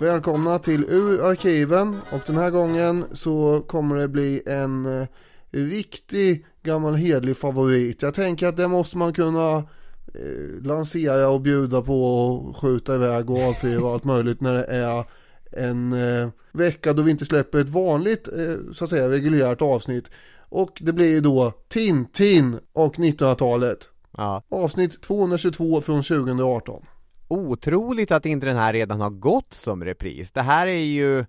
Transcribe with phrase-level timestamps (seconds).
[0.00, 5.06] Välkomna till Ur arkiven och den här gången så kommer det bli en eh,
[5.50, 8.02] riktig gammal hedlig favorit.
[8.02, 9.56] Jag tänker att det måste man kunna
[10.14, 14.64] eh, lansera och bjuda på och skjuta iväg och avfyra och allt möjligt när det
[14.64, 15.04] är
[15.52, 20.10] en eh, vecka då vi inte släpper ett vanligt eh, så att säga reguljärt avsnitt.
[20.48, 23.88] Och det blir ju då Tintin och 1900-talet.
[24.16, 24.42] Ja.
[24.48, 26.86] Avsnitt 222 från 2018.
[27.28, 30.32] Otroligt att inte den här redan har gått som repris.
[30.32, 31.24] Det här är ju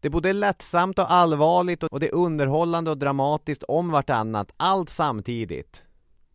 [0.00, 4.90] det är både lättsamt och allvarligt och det är underhållande och dramatiskt om vartannat, allt
[4.90, 5.82] samtidigt.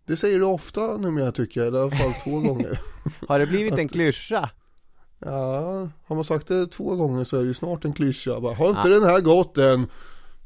[0.05, 2.79] Det säger du ofta numera tycker jag, i alla fall två gånger.
[3.27, 4.49] Har det blivit en klyscha?
[5.19, 8.39] Ja, har man sagt det två gånger så är det ju snart en klyscha.
[8.39, 8.99] Bara, har inte Ja.
[8.99, 9.87] den här gått än?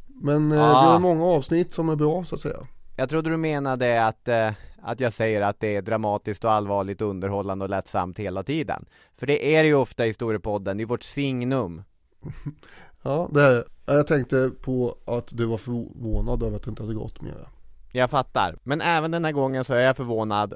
[0.07, 0.89] Men eh, Ja.
[0.89, 2.57] det är många avsnitt som är bra så att säga.
[2.97, 4.49] Jag trodde du menade att, eh,
[4.83, 8.85] att jag säger att det är dramatiskt och allvarligt, underhållande och lättsamt hela tiden.
[9.15, 11.83] För det är det ju ofta i Historiepodden, det är vårt signum.
[13.03, 16.83] Ja, det är ja, Jag tänkte på att du var förvånad över att det inte
[16.83, 17.47] hade gått mer.
[17.91, 18.57] Jag fattar.
[18.63, 20.53] Men även den här gången så är jag förvånad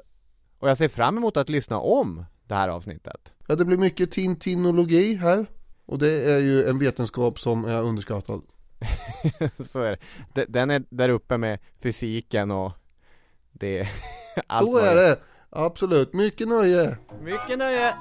[0.58, 3.34] och jag ser fram emot att lyssna om det här avsnittet.
[3.46, 5.46] Ja, det blir mycket tintinologi här.
[5.86, 8.42] Och det är ju en vetenskap som är underskattad.
[9.70, 9.98] så är
[10.32, 10.44] det.
[10.48, 12.72] Den är där uppe med fysiken och
[13.60, 13.88] det
[14.46, 15.18] allt så är det!
[15.50, 16.96] Absolut, mycket nöje!
[17.22, 17.94] Mycket nöje!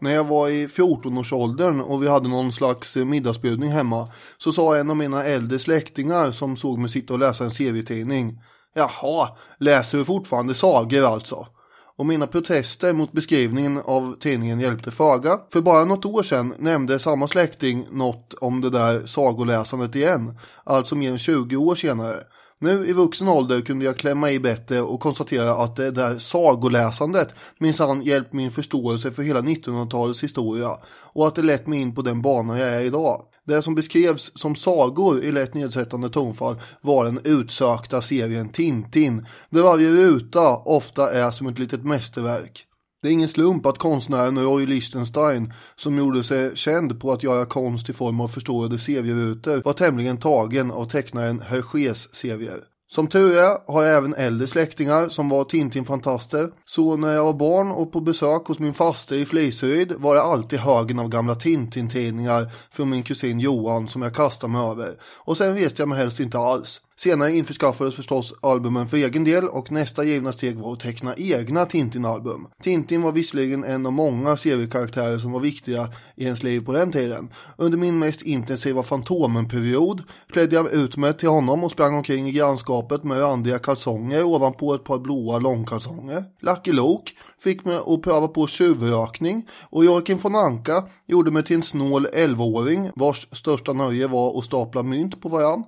[0.00, 4.90] När jag var i 14-årsåldern och vi hade någon slags middagsbjudning hemma så sa en
[4.90, 8.38] av mina äldre släktingar som såg mig sitta och läsa en serietidning
[8.74, 11.46] Jaha, läser du fortfarande sagor alltså?
[11.96, 15.38] Och mina protester mot beskrivningen av tidningen hjälpte föga.
[15.52, 20.38] För bara något år sedan nämnde samma släkting något om det där sagoläsandet igen.
[20.64, 22.16] Alltså mer än 20 år senare.
[22.58, 27.34] Nu i vuxen ålder kunde jag klämma i bättre och konstatera att det där sagoläsandet
[27.58, 30.68] minsann hjälpt min förståelse för hela 1900-talets historia
[31.12, 33.22] och att det lett mig in på den bana jag är idag.
[33.52, 39.62] Det som beskrevs som sagor i lätt nedsättande tonfall var den utsökta serien Tintin, där
[39.62, 42.66] varje ruta ofta är som ett litet mästerverk.
[43.02, 47.44] Det är ingen slump att konstnären Roy Lichtenstein, som gjorde sig känd på att göra
[47.44, 52.71] konst i form av förstorade serierutor, var tämligen tagen av tecknaren Hergés serier.
[52.94, 57.32] Som tur är har jag även äldre släktingar som var Tintin-fantaster, så när jag var
[57.32, 61.34] barn och på besök hos min faster i Fliseryd var det alltid högen av gamla
[61.34, 64.88] Tintin-tidningar från min kusin Johan som jag kastade mig över.
[65.18, 66.80] Och sen reste jag mig helst inte alls.
[67.02, 71.66] Senare införskaffades förstås albumen för egen del och nästa givna steg var att teckna egna
[71.66, 72.48] Tintin-album.
[72.62, 76.92] Tintin var visserligen en av många seriekaraktärer som var viktiga i ens liv på den
[76.92, 77.30] tiden.
[77.56, 80.02] Under min mest intensiva Fantomen-period
[80.32, 84.74] klädde jag ut mig till honom och sprang omkring i grannskapet med randiga kalsonger ovanpå
[84.74, 86.24] ett par blåa långkalsonger.
[86.40, 91.56] Lucky Luke fick mig att pröva på tjuvrökning och Joakim von Anka gjorde mig till
[91.56, 95.64] en snål 11-åring vars största nöje var att stapla mynt på varann.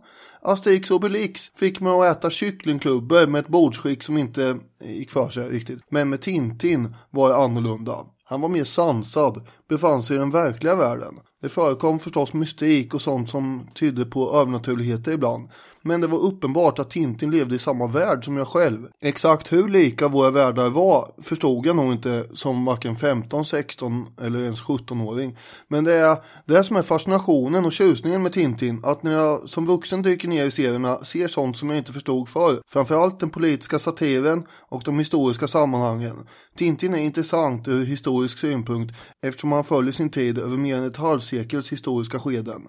[0.47, 5.29] Asterix och Obelix fick mig att äta kycklingklubbor med ett bordsskick som inte gick för
[5.29, 5.81] sig riktigt.
[5.89, 8.07] Men med Tintin var det annorlunda.
[8.25, 11.15] Han var mer sansad, befann sig i den verkliga världen.
[11.43, 15.49] Det förekom förstås mystik och sånt som tydde på övernaturligheter ibland.
[15.87, 18.89] Men det var uppenbart att Tintin levde i samma värld som jag själv.
[19.01, 24.41] Exakt hur lika våra världar var förstod jag nog inte som varken 15, 16 eller
[24.41, 25.39] ens 17-åring.
[25.69, 28.81] Men det är det som är fascinationen och tjusningen med Tintin.
[28.85, 32.29] Att när jag som vuxen dyker ner i serierna ser sånt som jag inte förstod
[32.29, 32.61] förr.
[32.67, 36.27] Framförallt den politiska satiren och de historiska sammanhangen.
[36.57, 38.95] Tintin är intressant ur historisk synpunkt
[39.27, 42.63] eftersom han följer sin tid över mer än ett halvsekels historiska skeden.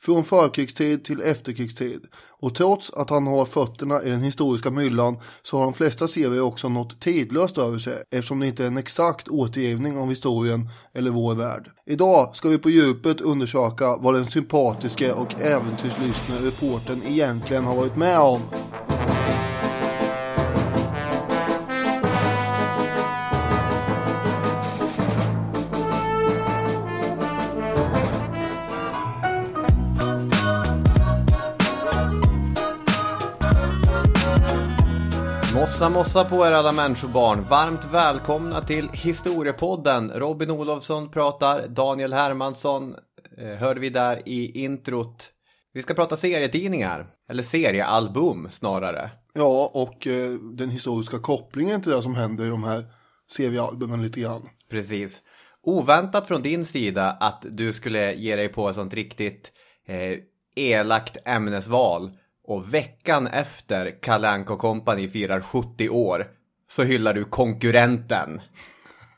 [0.00, 2.00] Från förkrigstid till efterkrigstid.
[2.40, 6.40] Och trots att han har fötterna i den historiska myllan så har de flesta serier
[6.40, 11.10] också något tidlöst över sig eftersom det inte är en exakt återgivning av historien eller
[11.10, 11.70] vår värld.
[11.86, 17.96] Idag ska vi på djupet undersöka vad den sympatiske och äventyrslystne reportern egentligen har varit
[17.96, 18.40] med om.
[35.68, 37.44] Mossa mossa på er alla människobarn.
[37.44, 40.10] Varmt välkomna till Historiepodden.
[40.10, 42.94] Robin Olofsson pratar, Daniel Hermansson
[43.38, 45.30] eh, hörde vi där i introt.
[45.72, 49.10] Vi ska prata serietidningar, eller seriealbum snarare.
[49.34, 52.84] Ja, och eh, den historiska kopplingen till det som händer i de här
[53.30, 54.48] seriealbumen lite grann.
[54.70, 55.22] Precis.
[55.62, 59.52] Oväntat från din sida att du skulle ge dig på ett sånt riktigt
[59.86, 60.18] eh,
[60.56, 62.10] elakt ämnesval
[62.48, 66.26] och veckan efter Kalle Anka Company firar 70 år
[66.70, 68.40] så hyllar du konkurrenten.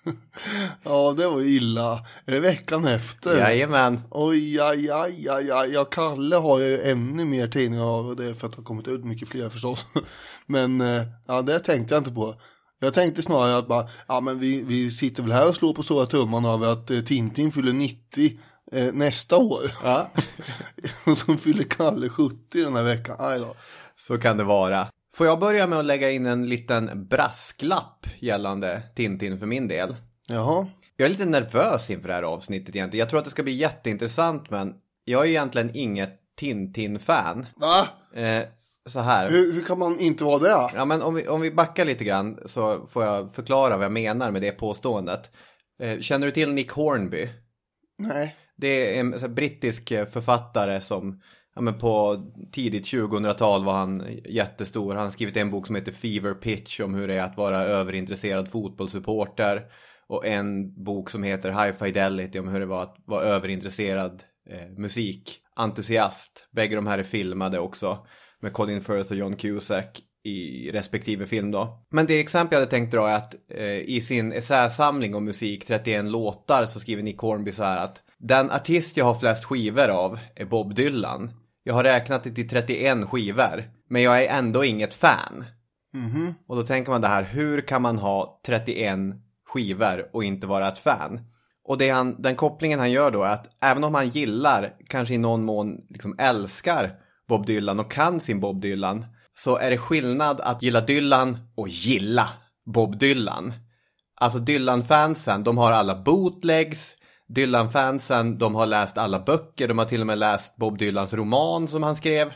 [0.83, 2.07] ja, det var illa.
[2.25, 3.39] Är det veckan efter?
[3.39, 4.01] Jajamän.
[4.11, 5.71] Oj, aj, aj, aj, aj.
[5.73, 8.65] Ja, Kalle har ju ännu mer tidningar av och det är för att det har
[8.65, 9.87] kommit ut mycket fler förstås.
[10.47, 12.35] Men eh, ja, det tänkte jag inte på.
[12.81, 15.83] Jag tänkte snarare att bara, ja men vi, vi sitter väl här och slår på
[15.83, 18.39] stora tumman över att eh, Tintin fyller 90
[18.73, 19.61] eh, nästa år.
[19.83, 20.11] Ja.
[21.05, 23.17] och så fyller Kalle 70 den här veckan.
[23.19, 23.55] Aj då.
[23.97, 24.87] Så kan det vara.
[25.15, 29.97] Får jag börja med att lägga in en liten brasklapp gällande Tintin för min del?
[30.29, 30.67] Jaha.
[30.97, 33.01] Jag är lite nervös inför det här avsnittet egentligen.
[33.01, 34.75] Jag tror att det ska bli jätteintressant men
[35.05, 37.47] jag är egentligen inget Tintin-fan.
[37.57, 37.89] Va?
[38.21, 38.45] Eh,
[38.87, 39.31] så här.
[39.31, 40.71] Hur, hur kan man inte vara det?
[40.75, 43.93] Ja, men om vi, om vi backar lite grann så får jag förklara vad jag
[43.93, 45.31] menar med det påståendet.
[45.83, 47.29] Eh, känner du till Nick Hornby?
[47.99, 48.37] Nej.
[48.61, 51.21] Det är en så här, brittisk eh, författare som
[51.55, 52.23] ja, men på
[52.53, 54.95] tidigt 2000-tal var han jättestor.
[54.95, 57.65] Han har skrivit en bok som heter Fever Pitch om hur det är att vara
[57.65, 59.63] överintresserad fotbollssupporter.
[60.07, 64.69] Och en bok som heter High Fidelity om hur det var att vara överintresserad eh,
[64.77, 66.49] musikentusiast.
[66.53, 68.07] Bägge de här är filmade också
[68.41, 71.79] med Colin Firth och John Cusack i respektive film då.
[71.91, 75.67] Men det exempel jag hade tänkt dra är att eh, i sin essäsamling om musik,
[75.67, 79.89] 31 låtar, så skriver Nick Hornby så här att den artist jag har flest skivor
[79.89, 81.31] av är Bob Dylan.
[81.63, 85.45] Jag har räknat det till 31 skivor, men jag är ändå inget fan.
[85.93, 86.35] Mhm.
[86.49, 88.99] Och då tänker man det här, hur kan man ha 31
[89.47, 91.21] skivor och inte vara ett fan?
[91.65, 95.15] Och det han, den kopplingen han gör då är att även om han gillar, kanske
[95.15, 96.91] i någon mån liksom älskar
[97.29, 101.69] Bob Dylan och kan sin Bob Dylan, så är det skillnad att gilla Dylan och
[101.69, 102.29] gilla
[102.65, 103.53] Bob Dylan.
[104.15, 106.97] Alltså Dylan-fansen, de har alla bootlegs,
[107.35, 111.69] Dylan-fansen, de har läst alla böcker, de har till och med läst Bob Dylans roman
[111.69, 112.33] som han skrev.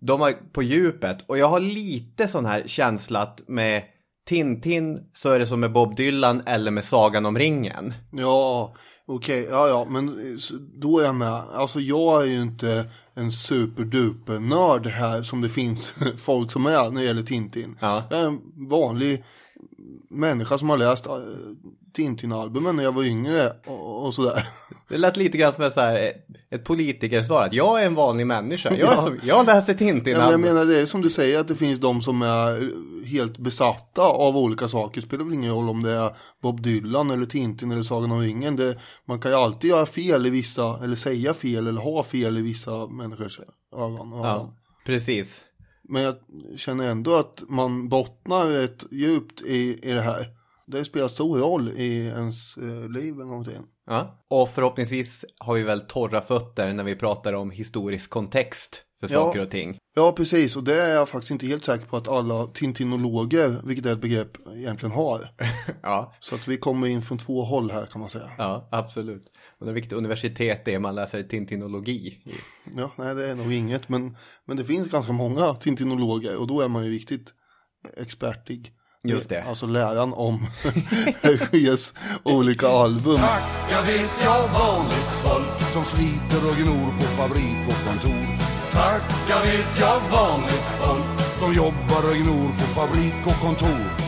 [0.00, 3.82] De har på djupet, och jag har lite sån här känsla att med
[4.28, 7.94] Tintin så är det som med Bob Dylan eller med Sagan om ringen.
[8.12, 8.74] Ja,
[9.06, 10.38] okej, ja ja, men eh,
[10.80, 11.42] då är jag med.
[11.54, 16.90] Alltså jag är ju inte en superduper nörd här som det finns folk som är
[16.90, 17.78] när det gäller Tintin.
[17.80, 18.02] Ja.
[18.10, 19.24] Jag är en vanlig
[20.10, 21.16] människa som har läst äh,
[21.98, 24.46] Tintin-albumen när jag var yngre och, och sådär.
[24.88, 27.94] Det lät lite grann som ett, så här, ett- ett politikersvar, att jag är en
[27.94, 28.70] vanlig människa.
[28.70, 28.96] Jag, är Ja.
[29.02, 30.40] som, jag läser Ja, men jag Tintin.
[30.40, 32.70] menar det är som du säger att det finns de som är
[33.06, 35.00] helt besatta av olika saker.
[35.00, 38.20] Det spelar väl ingen roll om det är Bob Dylan eller Tintin eller Sagan om
[38.20, 38.56] ringen.
[38.56, 42.38] Det, man kan ju alltid göra fel i vissa, eller säga fel eller ha fel
[42.38, 43.40] i vissa människors
[43.76, 44.10] ögon.
[44.12, 44.54] Ja,
[44.86, 45.44] precis.
[45.90, 46.14] Men jag
[46.56, 50.26] känner ändå att man bottnar rätt djupt i, i det här.
[50.70, 53.58] Det spelar stor roll i ens eh, liv en gång till.
[53.86, 54.24] Ja.
[54.30, 59.18] Och förhoppningsvis har vi väl torra fötter när vi pratar om historisk kontext för Ja.
[59.18, 59.78] saker och ting.
[59.96, 60.56] Ja, precis.
[60.56, 64.00] Och det är jag faktiskt inte helt säker på att alla tintinologer, vilket är ett
[64.00, 65.28] begrepp, egentligen har.
[65.82, 68.30] Ja, Så att vi kommer in från två håll här kan man säga.
[68.38, 69.22] ja absolut.
[69.58, 71.92] Och vilket universitet det är man läser tintinologi
[72.24, 72.34] i.
[72.76, 73.88] Ja, nej det är nog inget.
[73.88, 77.34] Men, men det finns ganska många tintinologer och då är man ju riktigt
[77.96, 78.72] expertig.
[79.04, 79.42] Just det.
[79.42, 80.40] Alltså läran om
[81.22, 83.16] Hergés olika album.
[83.16, 88.26] Tacka vet jag vanligt folk som sliter och gnor på fabrik och kontor.
[88.72, 94.07] Tacka vet jag vanligt folk som jobbar och gnor på fabrik och kontor.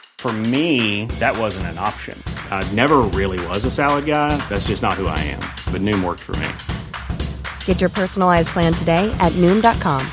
[0.21, 2.15] For me, that wasn't an option.
[2.51, 4.37] I never really was a salad guy.
[4.49, 5.39] That's just not who I am.
[5.73, 6.47] But Noom worked for me.
[7.65, 10.05] Get your personalized plan today at Noom.com.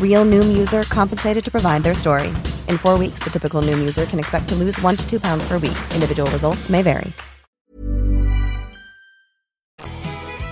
[0.00, 2.28] Real Noom user compensated to provide their story.
[2.70, 5.46] In four weeks, the typical Noom user can expect to lose one to two pounds
[5.46, 5.76] per week.
[5.92, 7.12] Individual results may vary.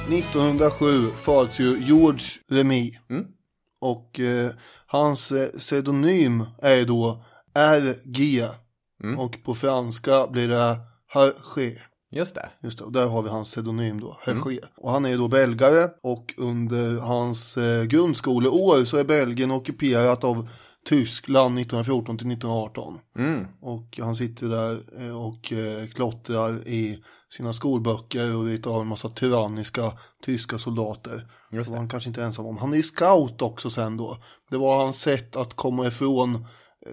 [0.09, 2.99] 1907 föds ju George Remy.
[3.81, 4.51] Och eh,
[4.87, 7.25] hans eh, pseudonym är då
[7.55, 8.49] RG.
[9.19, 11.79] Och på franska blir det Hergé.
[12.11, 12.49] Just det.
[12.63, 14.61] Just det, och där har vi hans pseudonym då, Hergé.
[14.77, 20.25] Och han är ju då belgare och under hans eh, grundskoleår så är Belgien ockuperat
[20.25, 20.49] av
[20.89, 22.99] Tyskland 1914 till 1918.
[23.61, 28.87] Och han sitter där eh, och eh, klottrar i sina skolböcker och ritar av en
[28.87, 31.29] massa tyranniska tyska soldater.
[31.53, 31.81] Just det var det.
[31.81, 32.59] han kanske inte ensam om.
[32.59, 34.19] Han är scout också sen då.
[34.51, 36.47] Det var hans sätt att komma ifrån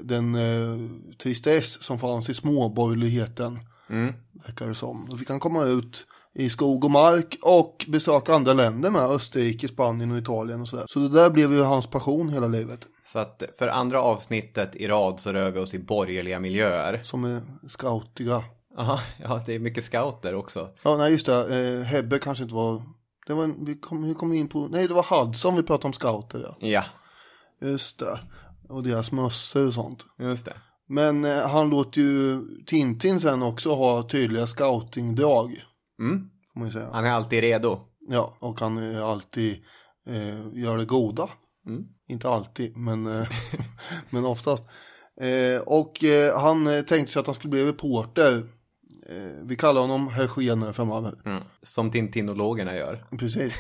[0.04, 3.60] den eh, tristess som fanns i småborgerligheten.
[3.90, 4.14] Mm.
[4.46, 5.08] Verkar det som.
[5.10, 9.02] Då fick han komma ut i skog och mark och besöka andra länder med.
[9.02, 10.86] Österrike, Spanien och Italien och sådär.
[10.88, 12.88] Så det där blev ju hans passion hela livet.
[13.08, 17.02] Så att för andra avsnittet i rad så rör vi oss i borgerliga miljöer.
[17.04, 18.44] Som är scoutiga.
[18.78, 20.70] Aha, ja, det är mycket scouter också.
[20.84, 21.78] Ja, nej just det.
[21.78, 22.82] Eh, Hebbe kanske inte var...
[23.28, 24.68] Det var en, vi kom, vi kom in på...
[24.68, 26.68] Nej, det var Hudson vi pratade om scouter, ja.
[26.68, 26.84] Ja,
[27.62, 28.20] Just det.
[28.72, 30.06] Och deras mössor och sånt.
[30.20, 30.54] just det.
[30.88, 35.64] Men eh, han låter ju Tintin sen också ha tydliga scoutingdrag.
[36.00, 36.30] Mm.
[36.54, 36.90] Får man ju säga.
[36.92, 37.80] Han är alltid redo.
[38.08, 39.58] Ja, och han är alltid
[40.08, 41.30] eh, gör det goda.
[42.08, 43.28] Inte alltid, men, eh,
[44.10, 44.64] men oftast.
[45.22, 48.44] Eh, och eh, han tänkte sig att han skulle bli reporter.
[49.12, 51.14] Eh, vi kallar honom Hergé framöver.
[51.26, 51.44] Mm.
[51.62, 53.06] Som tintinologerna gör.
[53.20, 53.54] Precis.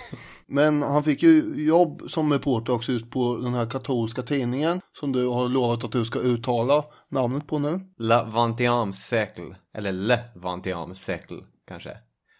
[0.47, 4.81] Men han fick ju jobb som reporter också just på den här katolska tidningen.
[4.99, 7.79] Som du har lovat att du ska uttala namnet på nu.
[7.97, 9.55] La 21 siècle.
[9.77, 11.97] Eller Le 21 siècle, kanske.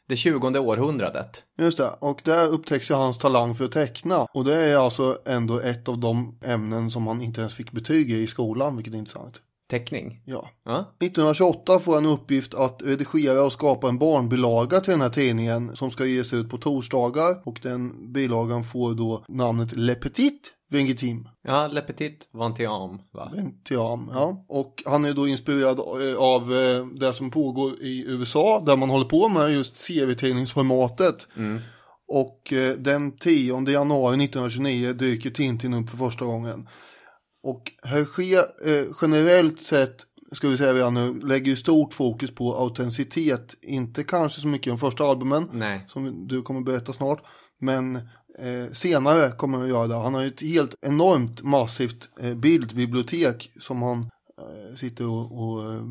[0.08, 1.44] Det tjugonde århundradet.
[1.58, 4.28] Just det, och där upptäcks ju hans talang för att teckna.
[4.34, 8.12] Och det är alltså ändå ett av de ämnen som han inte ens fick betyg
[8.12, 9.42] i i skolan, vilket är intressant.
[9.72, 10.22] Teckning.
[10.26, 10.50] Ja.
[10.66, 10.96] Ja.
[11.00, 15.92] 1928 får han uppgift att redigera och skapa en barnbilaga till den här tidningen som
[15.92, 17.42] ska ges ut på torsdagar.
[17.44, 21.28] Och den bilagan får då namnet Le Petit Vengetim.
[21.44, 22.70] Ja, Le Petit 21,
[23.12, 23.32] va?
[23.36, 24.46] Ventiam, ja.
[24.48, 28.90] Och han är då inspirerad eh, av eh, det som pågår i USA där man
[28.90, 31.28] håller på med just serietidningsformatet.
[32.08, 36.68] Och eh, den 10 januari 1929 dyker Tintin upp för första gången.
[37.44, 42.56] Och Hergé eh, generellt sett, ska vi säga redan nu, lägger ju stort fokus på
[42.56, 43.56] autenticitet.
[43.62, 45.86] Inte kanske så mycket i de första albumen, Nej.
[45.88, 47.24] som du kommer berätta snart.
[47.60, 47.96] Men
[48.40, 49.96] eh, senare kommer han att göra det.
[49.96, 54.00] Han har ju ett helt enormt massivt eh, bildbibliotek som han
[54.38, 55.82] eh, sitter och, och eh,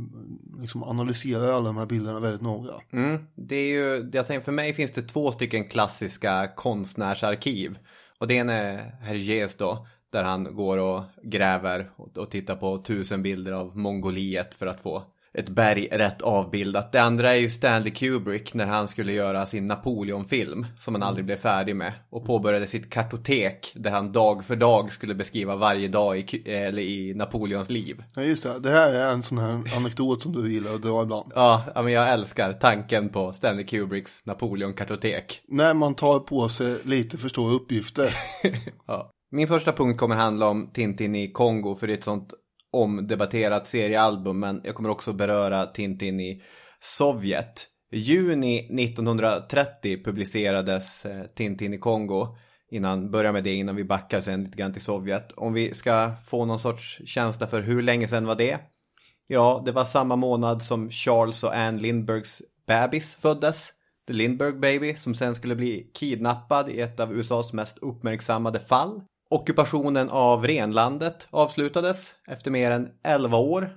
[0.61, 2.73] liksom analyserar alla de här bilderna väldigt noga.
[2.93, 7.79] Mm, det är ju, jag tänker för mig finns det två stycken klassiska konstnärsarkiv.
[8.19, 13.23] Och det ena är Hergés då, där han går och gräver och, tittar på tusen
[13.23, 15.03] bilder av Mongoliet för att få
[15.35, 16.93] ett berg rätt avbildat.
[16.93, 21.25] Det andra är ju Stanley Kubrick när han skulle göra sin Napoleon-film som han aldrig
[21.25, 25.89] blev färdig med och påbörjade sitt kartotek där han dag för dag skulle beskriva varje
[25.89, 28.03] dag i, eller i Napoleons liv.
[28.15, 31.03] Ja just det, det här är en sån här anekdot som du gillar att dra
[31.03, 31.33] ibland.
[31.35, 35.41] Ja, ja, men jag älskar tanken på Stanley Kubricks Napoleon-kartotek.
[35.49, 38.15] När man tar på sig lite för stora uppgifter.
[38.87, 39.11] Ja.
[39.33, 42.35] Min första punkt kommer handla om Tintin i Kongo för det är ett sånt
[42.73, 46.43] omdebatterat seriealbum men jag kommer också beröra Tintin i
[46.81, 47.67] Sovjet.
[47.93, 52.37] Juni 1930 publicerades eh, Tintin i Kongo.
[52.71, 55.33] Innan, börja med det innan vi backar sen lite grann till Sovjet.
[55.33, 58.59] Om vi ska få någon sorts känsla för hur länge sen var det?
[59.27, 63.73] Ja, det var samma månad som Charles och Anne Lindbergs bebis föddes.
[64.07, 69.03] The Lindbergh Baby som sen skulle bli kidnappad i ett av USAs mest uppmärksammade fall.
[69.31, 73.77] Ockupationen av renlandet avslutades efter mer än 11 år.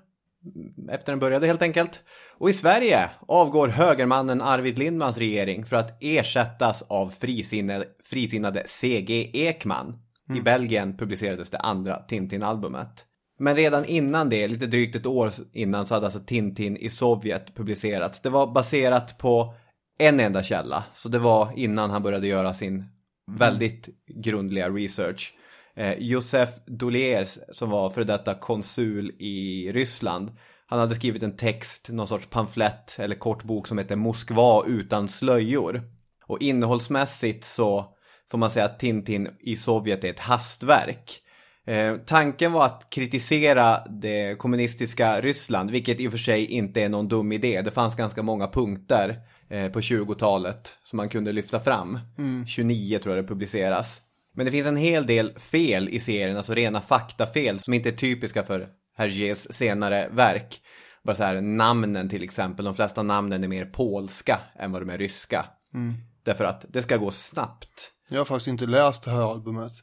[0.90, 2.02] Efter den började helt enkelt.
[2.38, 9.30] Och i Sverige avgår högermannen Arvid Lindmans regering för att ersättas av frisinnade, frisinnade C.G.
[9.34, 10.00] Ekman.
[10.36, 13.06] I Belgien publicerades det andra Tintin-albumet.
[13.40, 17.56] Men redan innan det, lite drygt ett år innan, så hade alltså Tintin i Sovjet
[17.56, 18.22] publicerats.
[18.22, 19.54] Det var baserat på
[20.00, 20.84] en enda källa.
[20.94, 22.86] Så det var innan han började göra sin
[23.32, 25.34] väldigt grundliga research.
[25.76, 30.32] Eh, Josef Doliers som var för detta konsul i Ryssland.
[30.66, 35.08] Han hade skrivit en text, någon sorts pamflett eller kort bok som heter Moskva utan
[35.08, 35.82] slöjor.
[36.26, 37.96] Och innehållsmässigt så
[38.32, 41.20] får man säga att Tintin i Sovjet är ett hastverk.
[41.66, 46.90] Eh, tanken var att kritisera det kommunistiska Ryssland, vilket i och för sig inte är
[46.90, 47.62] någon dum idé.
[47.62, 52.00] Det fanns ganska många punkter eh, på 20-talet som man kunde lyfta fram.
[52.48, 54.02] 29 tror jag det publiceras.
[54.34, 57.94] Men det finns en hel del fel i serien, alltså rena faktafel som inte är
[57.94, 60.62] typiska för Hergés senare verk.
[61.04, 64.90] Bara så här, namnen till exempel, de flesta namnen är mer polska än vad de
[64.90, 65.46] är ryska.
[66.24, 67.92] Därför att det ska gå snabbt.
[68.10, 69.74] Jag har faktiskt inte läst det här albumet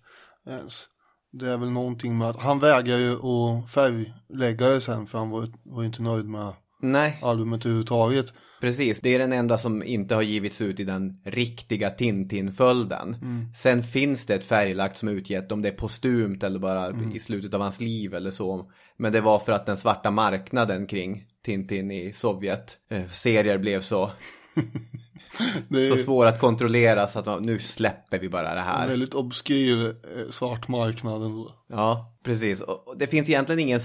[0.47, 0.87] ens.
[1.33, 5.31] Det är väl någonting med att han vägrar ju att färglägga det sen för han
[5.31, 6.53] var, var inte nöjd med
[6.83, 8.27] Nej, albumet överhuvudtaget.
[8.61, 13.17] Precis, det är den enda som inte har givits ut i den riktiga Tintin-följden.
[13.57, 17.21] Sen finns det ett färglagt som är utgett, om det är postumt eller bara i
[17.21, 18.71] slutet av hans liv eller så.
[18.97, 23.81] Men det var för att den svarta marknaden kring Tintin i Sovjet, eh, serier blev
[23.81, 24.11] så,
[25.71, 28.89] är så svår att kontrollera så att man, nu släpper vi bara det en här.
[28.89, 31.51] väldigt obskyr eh, svart marknad ändå.
[31.69, 32.61] Ja, precis.
[32.61, 33.81] Och det finns egentligen ingen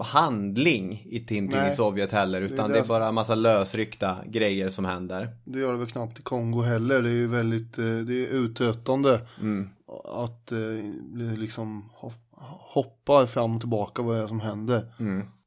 [0.00, 2.88] handling i Tintin Nej, i Sovjet heller, utan det är, det.
[2.88, 5.36] bara en massa lösryckta grejer som händer.
[5.44, 7.02] Det gör det väl knappt i Kongo heller.
[7.02, 9.20] Det är ju väldigt, eh, det är uttröttande.
[9.40, 9.68] Mm.
[10.04, 10.58] Att eh,
[11.36, 12.34] liksom hop-
[12.74, 14.82] hoppar fram och tillbaka vad det är som händer.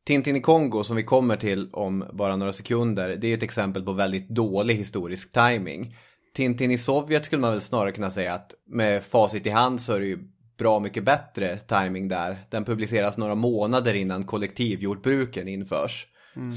[0.05, 3.83] Tintin i Kongo som vi kommer till om bara några sekunder, det är ett exempel
[3.83, 5.95] på väldigt dålig historisk timing.
[6.35, 9.93] Tintin i Sovjet skulle man väl snarare kunna säga att med facit i hand så
[9.93, 10.19] är det ju
[10.57, 12.37] bra mycket bättre timing där.
[12.49, 16.07] Den publiceras några månader innan kollektivjordbruken införs.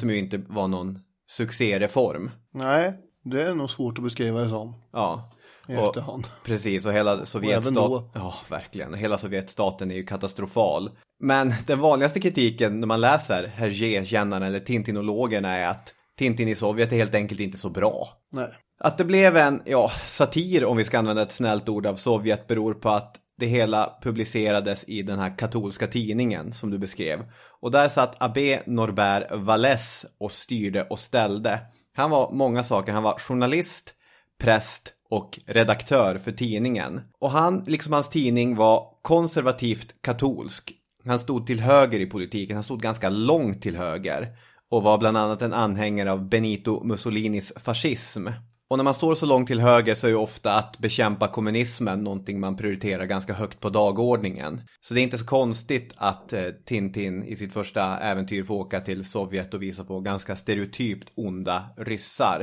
[0.00, 0.98] Som ju inte var någon
[1.30, 2.30] succéreform.
[2.54, 2.92] Nej,
[3.24, 5.32] det är nog svårt att beskriva det som Ja.
[5.68, 6.24] i Och- efterhand.
[6.44, 8.10] Precis, och hela Sovjetstaten...
[8.14, 8.94] Ja, verkligen.
[8.94, 10.90] Hela Sovjetstaten är ju katastrofal.
[11.20, 16.92] Men den vanligaste kritiken när man läser Hergé-kännaren eller Tintinologerna är att Tintin i Sovjet
[16.92, 18.08] är helt enkelt inte så bra.
[18.32, 18.48] Nej.
[18.80, 22.46] Att det blev en, ja, satir om vi ska använda ett snällt ord av Sovjet
[22.46, 27.24] beror på att det hela publicerades i den här katolska tidningen som du beskrev.
[27.60, 31.60] Och där satt Abbé Norbert Valles och styrde och ställde.
[31.94, 33.94] Han var många saker, han var journalist,
[34.38, 37.00] präst och redaktör för tidningen.
[37.18, 40.72] Och han, liksom hans tidning, var konservativt katolsk.
[41.04, 44.28] Han stod till höger i politiken, han stod ganska långt till höger.
[44.70, 48.28] Och var bland annat en anhängare av Benito Mussolinis fascism.
[48.70, 52.04] Och när man står så långt till höger så är ju ofta att bekämpa kommunismen
[52.04, 54.62] någonting man prioriterar ganska högt på dagordningen.
[54.80, 58.80] Så det är inte så konstigt att eh, Tintin i sitt första äventyr får åka
[58.80, 62.40] till Sovjet och visa på ganska stereotypt onda ryssar.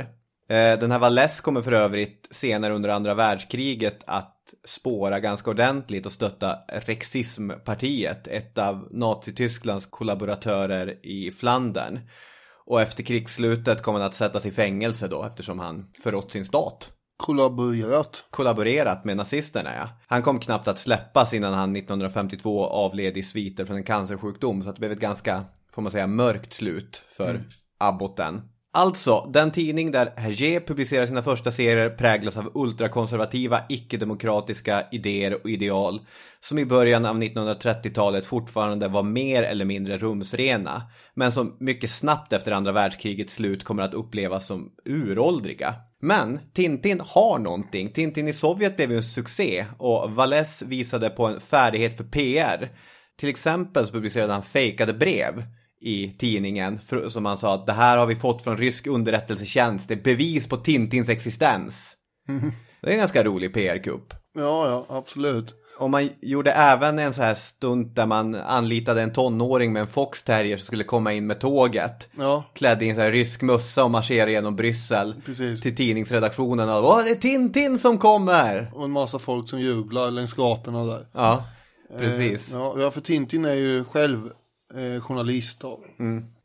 [0.50, 6.06] Eh, Den här Valles kommer för övrigt senare under andra världskriget att spåra ganska ordentligt
[6.06, 12.00] och stötta Rexismpartiet, ett av Nazitysklands kollaboratörer i Flandern.
[12.68, 16.92] Och efter krigsslutet kom han att sättas i fängelse då eftersom han förrått sin stat.
[17.16, 18.24] Kollaborerat.
[18.30, 19.88] Kollaborerat med nazisterna ja.
[20.06, 24.68] Han kom knappt att släppas innan han 1952 avled i sviter från en cancersjukdom så
[24.68, 27.40] att det blev ett ganska, får man säga, mörkt slut för
[27.78, 28.42] abboten.
[28.78, 35.50] Alltså, den tidning där Hergé publicerar sina första serier präglas av ultrakonservativa, icke-demokratiska idéer och
[35.50, 36.00] ideal
[36.40, 40.82] som i början av 1930-talet fortfarande var mer eller mindre rumsrena,
[41.14, 45.74] men som mycket snabbt efter andra världskrigets slut kommer att upplevas som uråldriga.
[46.00, 47.92] Men Tintin har någonting.
[47.92, 52.70] Tintin i Sovjet blev ju en succé och Valles visade på en färdighet för PR.
[53.16, 55.42] Till exempel så publicerade han fejkade brev
[55.80, 59.88] i tidningen som han sa att det här har vi fått från rysk underrättelsetjänst.
[59.88, 61.96] Det är bevis på Tintins existens.
[62.80, 64.14] Det är en ganska rolig PR-kupp.
[64.34, 65.54] Ja, ja, absolut.
[65.78, 69.86] Och man gjorde även en så här stund där man anlitade en tonåring med en
[69.86, 72.08] Fox Terrier som skulle komma in med tåget.
[72.18, 72.44] Ja.
[72.54, 75.14] Klädd i en så här rysk mössa och marschera genom Bryssel.
[75.26, 75.60] Precis.
[75.60, 78.70] Till tidningsredaktionen och Åh, det är Tintin som kommer!
[78.74, 81.06] Och en massa folk som jublar längs gatorna där.
[81.12, 81.44] Ja,
[81.98, 82.54] precis.
[82.54, 84.30] Eh, ja, för Tintin är ju själv
[84.74, 85.80] eh, journalist då.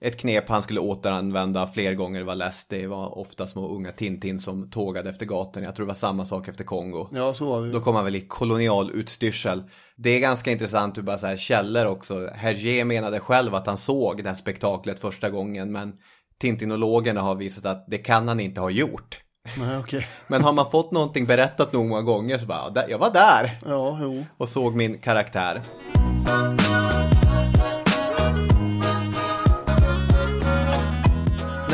[0.02, 2.70] Ett knep han skulle återanvända fler gånger var läst.
[2.70, 5.66] Det var ofta små unga Tintin som tågade efter gatorna.
[5.66, 7.08] Jag tror det var samma sak efter Kongo.
[7.12, 7.72] Ja, så var det.
[7.72, 9.64] Då kom han väl i kolonial utstyrsel.
[9.96, 12.30] Det är ganska intressant hur bara så här källor också.
[12.36, 15.72] Hergé menade själv att han såg det här spektaklet första gången.
[15.72, 15.94] Men
[16.40, 19.20] Tintinologerna har visat att det kan han inte ha gjort.
[19.60, 20.08] Nej, okej.
[20.28, 23.14] Men har man fått någonting berättat nog många gånger så bara, "Ja, där- jag var
[23.14, 24.26] där Ja, jo.
[24.38, 25.62] och såg min karaktär.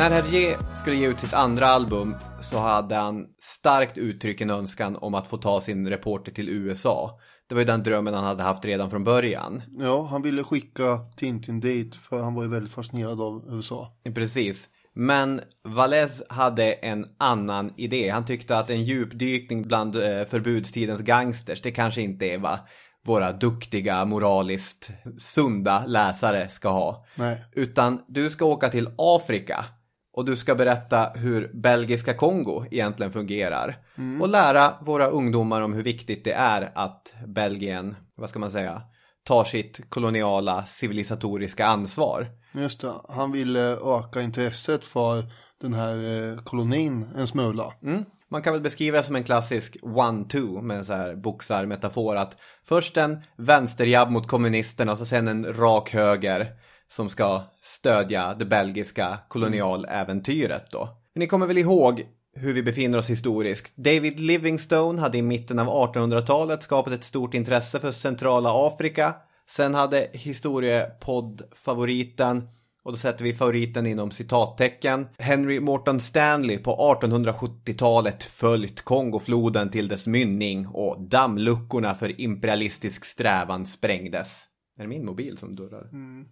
[0.00, 4.96] När Hergé skulle ge ut sitt andra album så hade han starkt uttryckt en önskan
[4.96, 7.20] om att få ta sin reporter till USA.
[7.48, 9.62] Det var ju den drömmen han hade haft redan från början.
[9.78, 13.96] Ja, han ville skicka Tintin dit för han var ju väldigt fascinerad av USA.
[14.14, 14.68] Precis.
[14.94, 18.08] Men Valez hade en annan idé.
[18.08, 22.58] Han tyckte att en djupdykning bland eh, förbudstidens gangsters, det kanske inte är vad
[23.06, 27.06] våra duktiga, moraliskt sunda läsare ska ha.
[27.14, 27.44] Nej.
[27.52, 29.64] Utan du ska åka till Afrika
[30.12, 33.76] och du ska berätta hur belgiska Kongo egentligen fungerar.
[34.20, 38.82] Och lära våra ungdomar om hur viktigt det är att Belgien, vad ska man säga,
[39.24, 42.26] tar sitt koloniala civilisatoriska ansvar.
[42.52, 45.24] Just det, han ville öka intresset för
[45.60, 47.72] den här eh, kolonin en smula.
[47.82, 48.04] Mm.
[48.30, 52.36] Man kan väl beskriva det som en klassisk one-two med en så här boxarmetafor att
[52.64, 56.46] först en vänsterjabb mot kommunisterna och så sen en rak höger
[56.90, 60.88] som ska stödja det belgiska kolonialäventyret då.
[61.14, 63.76] Men ni kommer väl ihåg hur vi befinner oss historiskt.
[63.76, 69.14] David Livingstone hade i mitten av 1800-talet skapat ett stort intresse för centrala Afrika.
[69.48, 72.48] Sen hade historiepoddfavoriten,
[72.82, 75.08] och då sätter vi favoriten inom citattecken.
[75.18, 83.66] Henry Morton Stanley på 1870-talet följt Kongofloden till dess mynning och dammluckorna för imperialistisk strävan
[83.66, 84.44] sprängdes.
[84.78, 85.88] Är det min mobil som durrar?
[85.92, 86.26] Mm.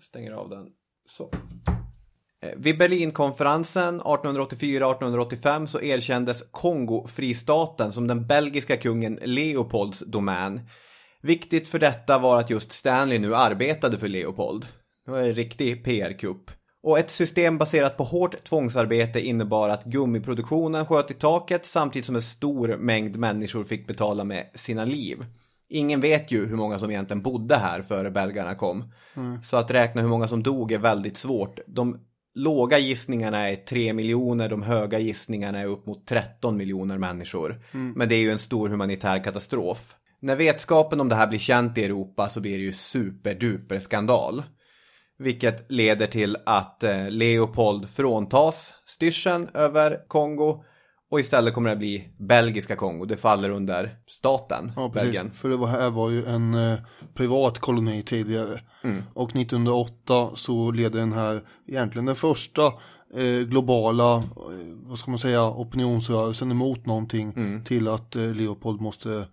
[0.00, 0.66] Stänger av den.
[1.06, 1.30] Så.
[2.42, 10.60] Eh, vid Berlinkonferensen 1884-1885 så erkändes Kongo-fristaten som den belgiska kungen Leopolds domän.
[11.22, 14.66] Viktigt för detta var att just Stanley nu arbetade för Leopold.
[15.04, 16.50] Det var en riktig PR-kupp.
[16.82, 22.14] Och ett system baserat på hårt tvångsarbete innebar att gummiproduktionen sköt i taket samtidigt som
[22.14, 25.24] en stor mängd människor fick betala med sina liv.
[25.70, 28.92] Ingen vet ju hur många som egentligen bodde här före belgarna kom.
[29.42, 31.58] Så att räkna hur många som dog är väldigt svårt.
[31.66, 31.98] De
[32.34, 37.62] låga gissningarna är 3 miljoner, de höga gissningarna är upp mot 13 miljoner människor.
[37.96, 39.96] Men det är ju en stor humanitär katastrof.
[40.20, 44.42] När vetskapen om det här blir känt i Europa så blir det ju superduper skandal.
[45.18, 50.64] Vilket leder till att eh, Leopold fråntas styrseln över Kongo
[51.10, 53.04] och istället kommer det bli belgiska Kongo.
[53.04, 55.02] Det faller under staten, Ja, precis.
[55.02, 55.30] Belgien.
[55.30, 56.78] För det var, här var ju en eh,
[57.14, 58.60] privat koloni tidigare.
[59.14, 62.66] Och 1908 så leder den här, egentligen den första
[63.14, 64.22] eh, globala, eh,
[64.82, 67.32] vad ska man säga, opinionsrörelsen emot någonting
[67.64, 69.24] till att eh, Leopold måste,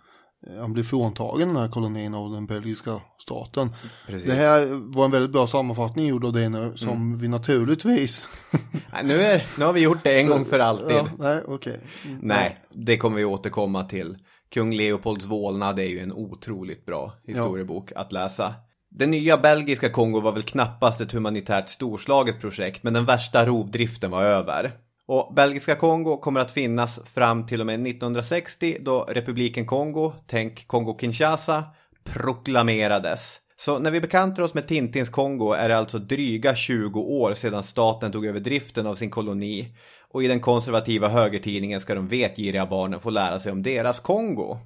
[0.59, 3.73] han blir fråntagen den här kolonin av den belgiska staten.
[4.07, 4.29] Precis.
[4.29, 8.23] Det här var en väldigt bra sammanfattning gjord av det nu, som vi naturligtvis...
[8.93, 10.95] Nej, nu, är, nu har vi gjort det en gång för alltid.
[10.95, 11.79] ja, nej, okej.
[12.05, 12.19] Mm.
[12.21, 14.17] Nej, det kommer vi återkomma till.
[14.49, 18.53] Kung Leopolds vålnad är ju en otroligt bra historiebok att läsa.
[18.89, 24.11] Det nya belgiska Kongo var väl knappast ett humanitärt storslaget projekt, men den värsta rovdriften
[24.11, 24.71] var över.
[25.07, 30.67] Och belgiska Kongo kommer att finnas fram till och med 1960 då republiken Kongo, tänk
[30.67, 31.63] Kongo-Kinshasa,
[32.03, 33.39] proklamerades.
[33.59, 37.63] Så när vi bekantar oss med Tintins Kongo är det alltså dryga 20 år sedan
[37.63, 39.75] staten tog över driften av sin koloni.
[40.11, 44.57] Och i den konservativa högertidningen ska de vetgiriga barnen få lära sig om deras Kongo.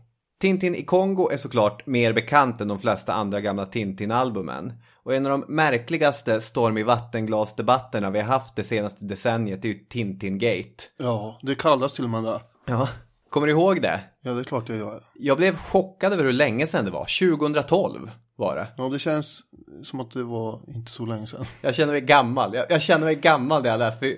[0.42, 4.74] Tintin i Kongo är såklart mer bekant än de flesta andra gamla Tintin-albumen.
[5.04, 9.70] Och en av de märkligaste storm i vattenglas-debatterna vi har haft det senaste decenniet är
[9.70, 10.84] ju Tintin-gate.
[10.98, 12.42] Ja, det kallas till och med det.
[12.66, 12.90] Ja.
[13.30, 14.00] Kommer du ihåg det?
[14.22, 15.04] Ja, det är klart jag gör.
[15.14, 17.30] Jag blev chockad över hur länge sedan det var.
[17.38, 18.68] 2012 var det.
[18.78, 19.40] Ja, det känns
[19.84, 21.46] som att det var inte så länge sedan.
[21.62, 22.54] Jag känner mig gammal.
[22.54, 24.00] Jag, jag känner mig gammal när jag läste.
[24.00, 24.16] För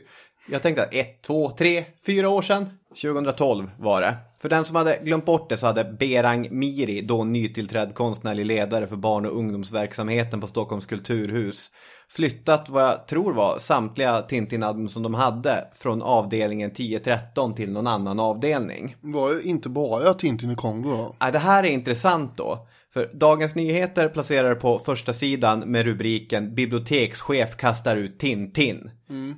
[0.50, 2.70] jag tänkte att ett, två, tre, fyra år sedan.
[3.02, 4.16] 2012 var det.
[4.42, 8.88] För den som hade glömt bort det så hade Berang Miri, då nytillträdd konstnärlig ledare
[8.88, 11.70] för barn och ungdomsverksamheten på Stockholms kulturhus,
[12.10, 17.88] flyttat vad jag tror var samtliga Tintin-album som de hade från avdelningen 10-13 till någon
[17.88, 18.96] annan avdelning.
[19.02, 21.16] Var det inte bara Tintin i Kongo då?
[21.20, 22.68] Ja, det här är intressant då.
[22.94, 28.92] För Dagens Nyheter placerar på första sidan med rubriken Bibliotekschef kastar ut Tintin.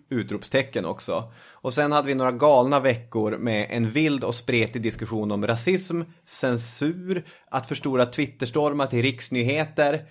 [0.10, 1.32] Utropstecken också.
[1.52, 6.02] Och sen hade vi några galna veckor med en vild och spretig diskussion om rasism,
[6.26, 10.06] censur, att förstora Twitterstormar till riksnyheter,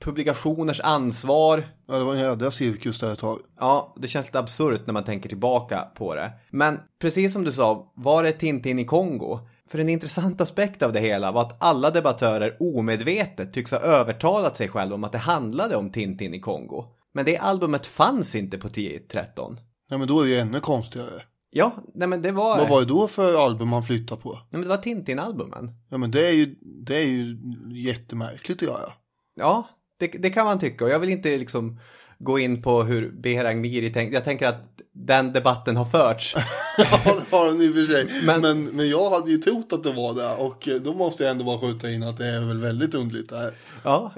[0.00, 3.38] publikationers ansvar, Ja, det var en jädra cirkus där ett tag.
[3.58, 6.32] Ja, det känns lite absurt när man tänker tillbaka på det.
[6.50, 9.40] Men precis som du sa, var det Tintin i Kongo?
[9.68, 14.56] För en intressant aspekt av det hela var att alla debattörer omedvetet tycks ha övertalat
[14.56, 16.84] sig själva om att det handlade om Tintin i Kongo.
[17.14, 19.56] Men det albumet fanns inte på 10-13.
[19.90, 21.22] Ja, men då är det ju ännu konstigare.
[21.50, 22.58] Ja, nej men det var...
[22.58, 24.32] Vad var det då för album man flyttar på?
[24.32, 25.70] Nej, men det var Tintin-albumen.
[25.88, 27.36] Ja, men det är ju, det är ju
[27.70, 28.92] jättemärkligt att göra.
[29.34, 30.84] Ja, det, det kan man tycka.
[30.84, 31.80] Och jag vill inte liksom
[32.18, 34.14] gå in på hur Behrang Miri tänkte.
[34.14, 36.34] Jag tänker att den debatten har förts.
[36.78, 38.04] ja, det har den i och för sig.
[38.24, 40.34] Men- Men, men, jag hade ju trott att det var det.
[40.34, 43.30] Och eh, då måste jag ändå bara skjuta in att det är väl väldigt underligt
[43.30, 43.52] det här.
[43.84, 44.12] ja,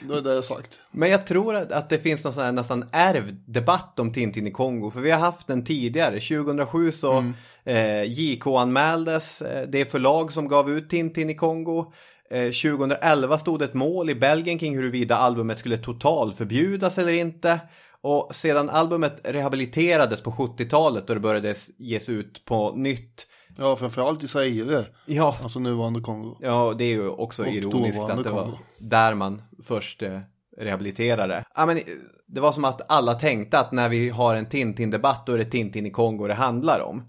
[0.00, 0.80] Då är det jag sagt.
[0.90, 4.46] Men jag tror att, att det finns någon sån här nästan ärvd debatt om Tintin
[4.46, 4.90] i Kongo.
[4.90, 6.20] För vi har haft den tidigare.
[6.20, 7.24] 2007 så
[7.64, 9.42] eh, JK anmäldes.
[9.42, 11.92] Eh, det förlag som gav ut Tintin i Kongo.
[12.30, 17.60] Eh, 2011 stod ett mål i Belgien kring huruvida albumet skulle totalförbjudas eller inte.
[18.02, 23.26] Och sedan albumet rehabiliterades på 70-talet och det började ges ut på nytt
[23.60, 26.36] Ja, framförallt i Zaire, Ja, alltså nuvarande Kongo.
[26.40, 28.58] ja det är ju också Och ironiskt att det var Kongo.
[28.78, 30.20] där man först eh,
[30.58, 31.44] rehabiliterade.
[31.54, 31.82] Ja, men eh,
[32.26, 35.44] det var som att alla tänkte att när vi har en Tintin-debatt då är det
[35.44, 37.02] Tintin i Kongo det handlar om.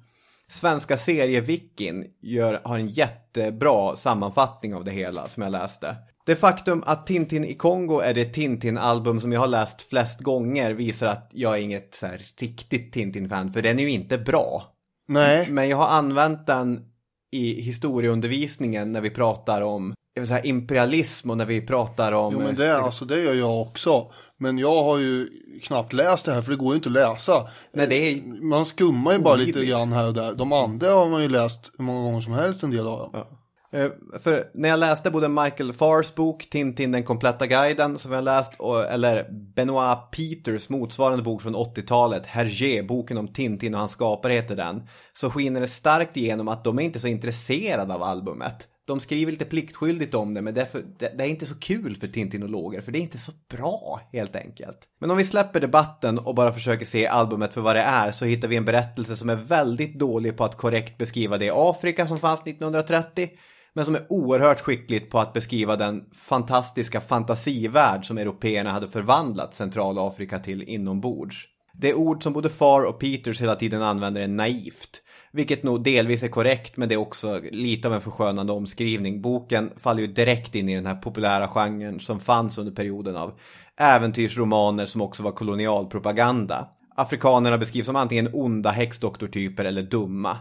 [0.47, 5.95] Svenska serievikin gör, har en jättebra sammanfattning av det hela som jag läste.
[6.29, 10.73] Det faktum att Tintin i Kongo är det Tintin-album som jag har läst flest gånger
[10.73, 14.63] visar att jag är inget så riktigt Tintin-fan, för den är ju inte bra.
[15.07, 16.85] Nej, Men jag har använt den
[17.31, 19.93] i historieundervisningen när vi pratar om
[20.25, 22.33] säga, imperialism och när vi pratar om...
[22.33, 24.11] jo, men det, alltså, det gör jag också.
[24.37, 25.27] Men jag har ju
[25.61, 27.47] knappt läst det här, för det går ju inte att läsa.
[27.73, 28.41] Nej, det är...
[28.43, 29.77] Man skummar ju bara lite Olidligt.
[29.77, 30.33] grann här och där.
[30.33, 33.09] De andra har man ju läst hur många gånger som helst, en del av dem.
[33.13, 33.27] Eh,
[33.71, 38.23] Eh, för när jag läste både Michael Fars bok Tintin den kompletta guiden som jag
[38.23, 43.91] läst och, eller Benoit Peters motsvarande bok från 80-talet Hergé, boken om Tintin och hans
[43.91, 44.83] skapare heter den.
[45.13, 48.67] Så skiner det starkt igenom att de är inte så intresserade av albumet.
[48.85, 51.55] De skriver lite pliktskyldigt om det men det är, för, det, det är inte så
[51.55, 54.77] kul för Tintinologer för det är inte så bra helt enkelt.
[54.99, 58.25] Men om vi släpper debatten och bara försöker se albumet för vad det är så
[58.25, 62.19] hittar vi en berättelse som är väldigt dålig på att korrekt beskriva det Afrika som
[62.19, 63.29] fanns 1930
[63.73, 69.53] men som är oerhört skickligt på att beskriva den fantastiska fantasivärld som européerna hade förvandlat
[69.53, 71.47] Centralafrika till inombords.
[71.73, 75.01] Det ord som både Far och Peters hela tiden använder är naivt.
[75.31, 79.21] Vilket nog delvis är korrekt men det är också lite av en förskönande omskrivning.
[79.21, 83.39] Boken faller ju direkt in i den här populära genren som fanns under perioden av
[83.77, 86.67] äventyrsromaner som också var kolonialpropaganda.
[86.95, 90.37] Afrikanerna beskrivs som antingen onda häxdoktortyper eller dumma.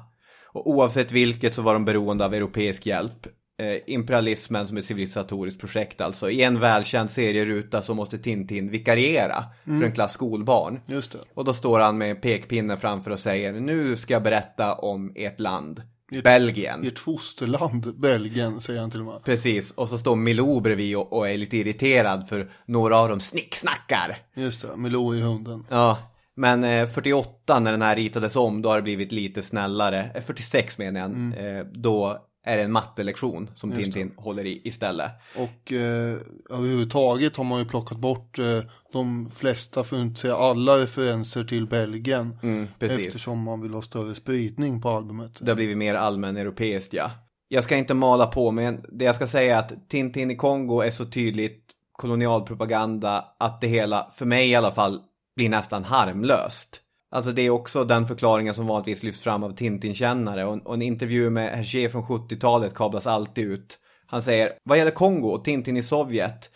[0.52, 3.26] Och oavsett vilket så var de beroende av europeisk hjälp.
[3.62, 6.30] Eh, imperialismen som ett civilisatoriskt projekt alltså.
[6.30, 10.80] I en välkänd serieruta så måste Tintin vikariera för en klass skolbarn.
[10.86, 11.18] Just det.
[11.34, 15.12] Och då står han med en pekpinne framför och säger nu ska jag berätta om
[15.14, 15.82] ert land.
[16.24, 16.86] Belgien.
[16.86, 19.24] Ert fosterland, Belgien, säger han till och med.
[19.24, 23.20] Precis, och så står Milou bredvid och, och är lite irriterad för några av dem
[23.20, 24.18] snicksnackar.
[24.34, 25.66] Just det, Milou i hunden.
[25.68, 25.98] Ja,
[26.38, 30.10] men eh, 48 när den här ritades om då har det blivit lite snällare.
[30.14, 31.10] Eh, 46 menar jag.
[31.10, 35.10] Eh, då är det en mattelektion som Tintin håller i istället.
[35.36, 36.16] Och eh,
[36.50, 38.60] överhuvudtaget har man ju plockat bort eh,
[38.92, 42.38] de flesta, för att inte säga alla referenser till Belgien.
[42.42, 42.68] Mm.
[42.78, 45.38] Eftersom man vill ha större spridning på albumet.
[45.40, 47.10] Det har blivit mer allmän europeiskt ja.
[47.48, 50.80] Jag ska inte mala på men det jag ska säga är att Tintin i Kongo
[50.80, 55.00] är så tydligt kolonialpropaganda att det hela, för mig i alla fall,
[55.38, 56.80] blir nästan harmlöst.
[57.10, 60.82] Alltså det är också den förklaringen som vanligtvis lyfts fram av Tintin-kännare och, och en
[60.82, 63.78] intervju med Hergé från 70-talet kablas alltid ut.
[64.06, 66.50] Han säger, vad gäller Kongo och Tintin i Sovjet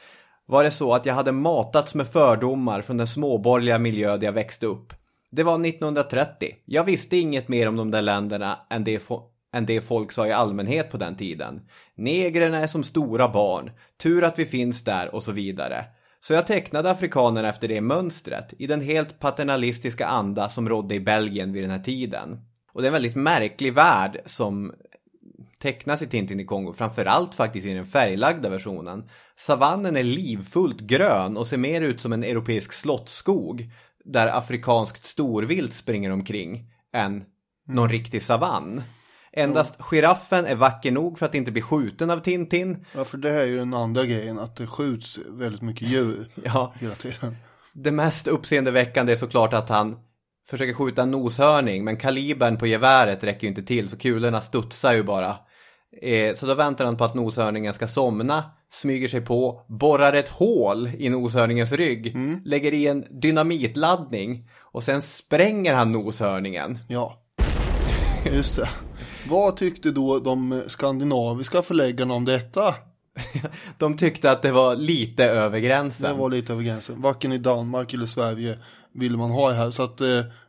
[0.47, 4.33] var det så att jag hade matats med fördomar från den småborgerliga miljö där jag
[4.33, 4.93] växte upp.
[5.31, 6.49] Det var 1930.
[6.65, 9.23] Jag visste inget mer om de där länderna än det, fo-
[9.55, 11.61] än det folk sa i allmänhet på den tiden.
[11.95, 13.71] Negrerna är som stora barn.
[14.03, 15.85] Tur att vi finns där och så vidare.
[16.25, 21.01] Så jag tecknade afrikanerna efter det mönstret i den helt paternalistiska anda som rådde i
[21.01, 22.41] Belgien vid den här tiden.
[22.73, 24.73] Och det är en väldigt märklig värld som
[25.59, 29.09] tecknas i Tintin i Kongo, framförallt faktiskt i den färglagda versionen.
[29.37, 33.71] Savannen är livfullt grön och ser mer ut som en europeisk slottsskog
[34.05, 37.25] där afrikanskt storvilt springer omkring än
[37.67, 38.83] någon riktig savann.
[39.37, 42.85] Endast giraffen är vacker nog för att inte bli skjuten av Tintin.
[42.97, 46.29] Ja, för det här är ju den andra grejen, att det skjuts väldigt mycket djur
[46.45, 47.37] Ja, hela tiden.
[47.73, 49.97] det mest uppseendeväckande är såklart att han
[50.49, 54.93] försöker skjuta en noshörning, men kalibern på geväret räcker ju inte till, så kulorna studsar
[54.93, 55.37] ju bara.
[56.03, 60.29] Eh, så då väntar han på att noshörningen ska somna, smyger sig på, borrar ett
[60.29, 66.79] hål i noshörningens rygg, lägger i en dynamitladdning och sen spränger han noshörningen.
[66.89, 67.23] Ja,
[68.33, 68.69] just det.
[69.29, 72.75] Vad tyckte då de skandinaviska förläggarna om detta?
[73.79, 76.19] De tyckte att det var lite över Det gränsen.
[76.19, 77.03] var lite över gränsen.
[77.03, 78.59] Varken i Danmark eller Sverige
[78.95, 79.71] ville man ha det här.
[79.71, 80.07] Så att eh,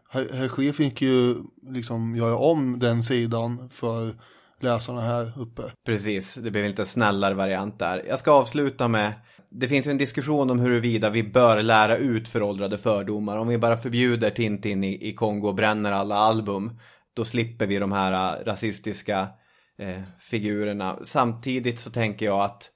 [0.10, 1.36] herr herr Schee fick ju
[1.70, 4.16] liksom göra om den sidan för
[4.62, 5.62] läsarna här uppe.
[5.86, 8.04] Precis, det blev en lite snällare variant där.
[8.08, 9.14] Jag ska avsluta med,
[9.52, 13.38] det finns ju en diskussion om huruvida vi bör lära ut föråldrade fördomar.
[13.38, 16.80] Om vi bara förbjuder Tintin i, i Kongo och bränner alla album,
[17.14, 19.30] då slipper vi de här äh, rasistiska
[19.78, 21.00] eh, figurerna.
[21.04, 22.70] Samtidigt så tänker jag att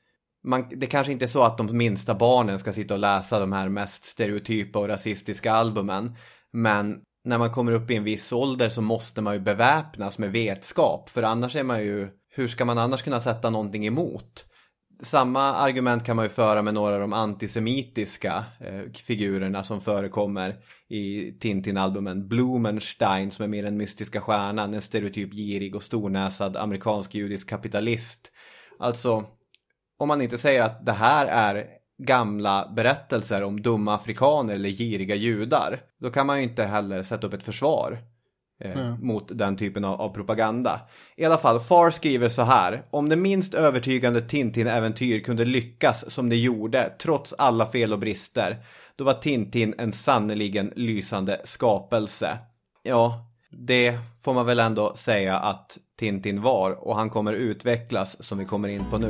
[0.43, 3.51] man, det kanske inte är så att de minsta barnen ska sitta och läsa de
[3.51, 6.15] här mest stereotypa och rasistiska albumen.
[6.53, 10.31] Men när man kommer upp i en viss ålder så måste man ju beväpnas med
[10.31, 11.09] vetskap.
[11.09, 14.45] För annars är man ju, hur ska man annars kunna sätta någonting emot?
[15.01, 20.55] Samma argument kan man ju föra med några av de antisemitiska eh, figurerna som förekommer
[20.87, 22.27] i Tintin-albumen.
[22.27, 28.31] Blumenstein som är mer den mystiska stjärnan, en stereotyp girig och stornäsad amerikansk-judisk kapitalist.
[28.79, 29.25] Alltså,
[29.97, 31.65] om man inte säger att det här är
[32.03, 37.27] gamla berättelser om dumma afrikaner eller giriga judar, då kan man ju inte heller sätta
[37.27, 37.99] upp ett försvar
[38.59, 40.81] eh, mot den typen av, av propaganda.
[41.15, 42.83] I alla fall, Far skriver så här.
[42.89, 48.57] Om det minst övertygande Tintin-äventyr kunde lyckas som det gjorde, trots alla fel och brister,
[48.95, 52.37] då var Tintin en sannerligen lysande skapelse.
[52.83, 58.37] Ja, det får man väl ändå säga att Tintin var och han kommer utvecklas som
[58.37, 59.09] vi kommer in på nu.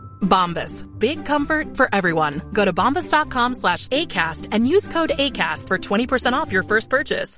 [0.21, 0.85] Bombas.
[0.99, 2.41] Big comfort for everyone.
[2.53, 7.37] Go to bombas.com slash ACAST and use code ACAST for 20% off your first purchase.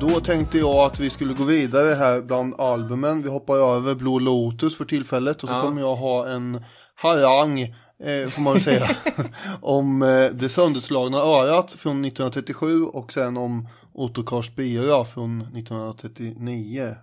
[0.00, 3.22] Då tänkte jag att vi skulle gå vidare här bland albumen.
[3.22, 5.60] Vi hoppar över Blå Lotus för tillfället och så Ja.
[5.62, 7.60] kommer jag ha en harang,
[8.04, 8.88] eh, får man väl säga,
[9.62, 16.94] om eh, Det sönderslagna örat från 1937 och sen om Otto Kars Bira från 1939.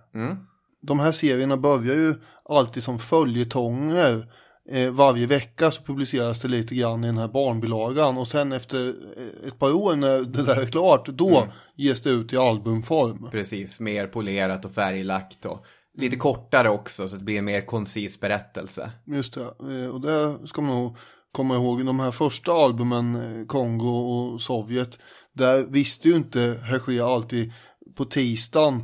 [0.82, 4.26] De här serierna börjar ju alltid som följetonger.
[4.68, 8.88] Eh, varje vecka så publiceras det lite grann i den här barnbilagan och sen efter
[8.88, 13.28] eh, ett par år när det där är klart, då ges det ut i albumform.
[13.30, 15.66] Precis, mer polerat och färglagt och
[15.98, 18.90] lite kortare också så att det blir en mer koncis berättelse.
[19.04, 20.96] Just det, eh, och det ska man nog
[21.32, 21.86] komma ihåg.
[21.86, 24.98] De här första albumen, eh, Kongo och Sovjet,
[25.36, 27.52] där visste ju inte Hergé alltid
[27.94, 28.74] på tisdagen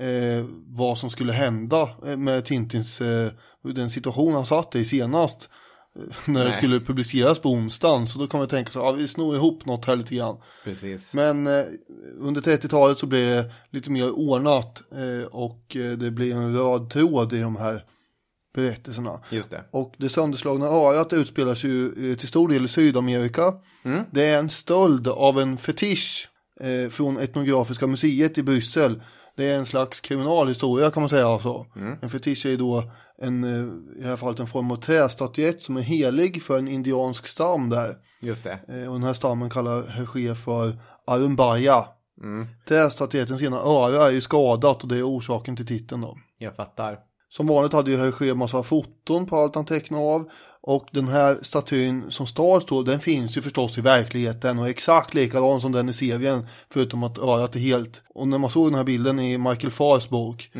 [0.00, 3.30] eh, vad som skulle hända eh, med Tintins, eh,
[3.62, 5.48] den situation han satt i senast.
[5.96, 6.52] eh, När det Nej.
[6.52, 8.06] skulle publiceras på onsdagen.
[8.08, 10.36] Så då kan man tänka sig, ja vi snor ihop något här lite grann.
[10.64, 11.14] Precis.
[11.14, 11.64] Men eh,
[12.18, 17.32] under 30-talet så blir det lite mer ordnat eh, och det blir en röd tråd
[17.32, 17.84] i de här
[18.54, 19.20] berättelserna.
[19.30, 19.64] Just det.
[19.70, 23.54] Och det sönderslagna örat utspelar sig ju eh, till stor del i Sydamerika.
[24.10, 26.28] Det är en stöld av en fetisch
[26.60, 29.02] eh, från Etnografiska museet i Bryssel.
[29.36, 31.66] Det är en slags kriminalhistoria kan man säga alltså.
[32.02, 32.82] En fetisch är då
[33.18, 36.68] en, eh, i det här fallet en form av trästatyett som är helig för en
[36.68, 37.94] indiansk stam där.
[38.20, 38.58] Just det.
[38.68, 41.84] Eh, Och den här stammen kallar Hergé för Arumbaya.
[42.68, 46.18] Trästatyettens ena öra är ju skadat och det är orsaken till titeln då.
[46.38, 46.98] Jag fattar.
[47.36, 50.30] Som vanligt hade ju Hergé massa foton på allt han tecknade av.
[50.60, 54.70] Och den här statyn som stals då, den finns ju förstås i verkligheten och är
[54.70, 56.46] exakt likadan som den i serien.
[56.70, 58.02] Förutom att örat är helt.
[58.14, 60.50] Och när man såg den här bilden i Michael Fars bok.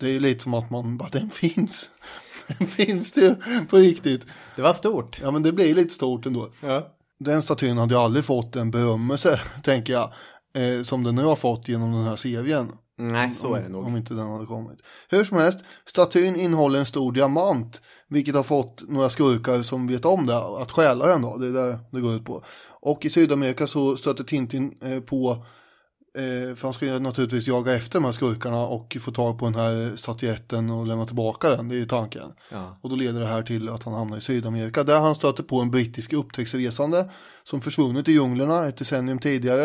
[0.00, 1.90] Det är lite som att man bara, den finns.
[2.58, 3.34] Den finns det ju
[3.70, 4.26] på riktigt.
[4.56, 5.20] Det var stort.
[5.22, 6.50] Ja men det blir lite stort ändå.
[6.62, 6.88] Ja.
[7.18, 10.12] Den statyn hade ju aldrig fått en berömmelse, tänker jag.
[10.54, 12.72] eh, som den nu har fått genom den här serien.
[13.00, 13.86] Nej, så är det om, nog.
[13.86, 14.82] Om inte den hade kommit.
[15.08, 17.80] Hur som helst, statyn innehåller en stor diamant.
[18.08, 21.36] Vilket har fått några skurkar som vet om det, att stjäla den då.
[21.36, 22.44] Det är det det går ut på.
[22.80, 25.30] Och i Sydamerika så stöter Tintin eh, på,
[26.14, 29.44] eh, för han ska ju naturligtvis jaga efter de här skurkarna och få tag på
[29.44, 31.68] den här statyetten och lämna tillbaka den.
[31.68, 32.32] Det är ju tanken.
[32.50, 32.78] Ja.
[32.82, 34.84] Och då leder det här till att han hamnar i Sydamerika.
[34.84, 37.10] Där han stöter på en brittisk upptäcktsresande
[37.44, 39.64] som försvunnit i djunglerna ett decennium tidigare.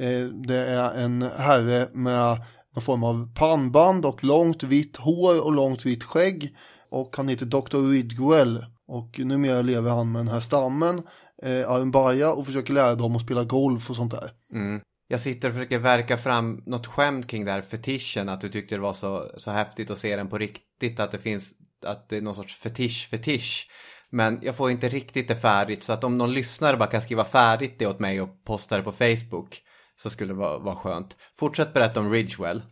[0.00, 2.42] Eh, det är en herre med
[2.76, 6.56] någon form av pannband och långt vitt hår och långt vitt skägg.
[6.90, 7.90] Och han heter Dr.
[7.90, 8.64] Ridgwell.
[8.88, 11.02] Och numera lever han med den här stammen,
[11.42, 14.30] eh, Arumbaya, och försöker lära dem att spela golf och sånt där.
[14.54, 14.80] Mm.
[15.08, 18.74] Jag sitter och försöker verka fram något skämt kring det här fetischen, att du tyckte
[18.74, 21.52] det var så, så häftigt att se den på riktigt, att det finns,
[21.86, 23.68] att det är någon sorts fetisch-fetisch.
[24.10, 27.24] Men jag får inte riktigt det färdigt, så att om någon lyssnare bara kan skriva
[27.24, 29.62] färdigt det åt mig och posta det på Facebook,
[29.96, 31.16] så skulle det vara, vara skönt.
[31.38, 32.62] Fortsätt berätta om Ridgewell.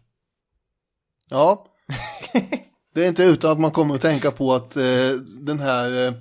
[1.29, 1.66] Ja,
[2.95, 5.11] det är inte utan att man kommer att tänka på att eh,
[5.41, 6.12] den här, eh,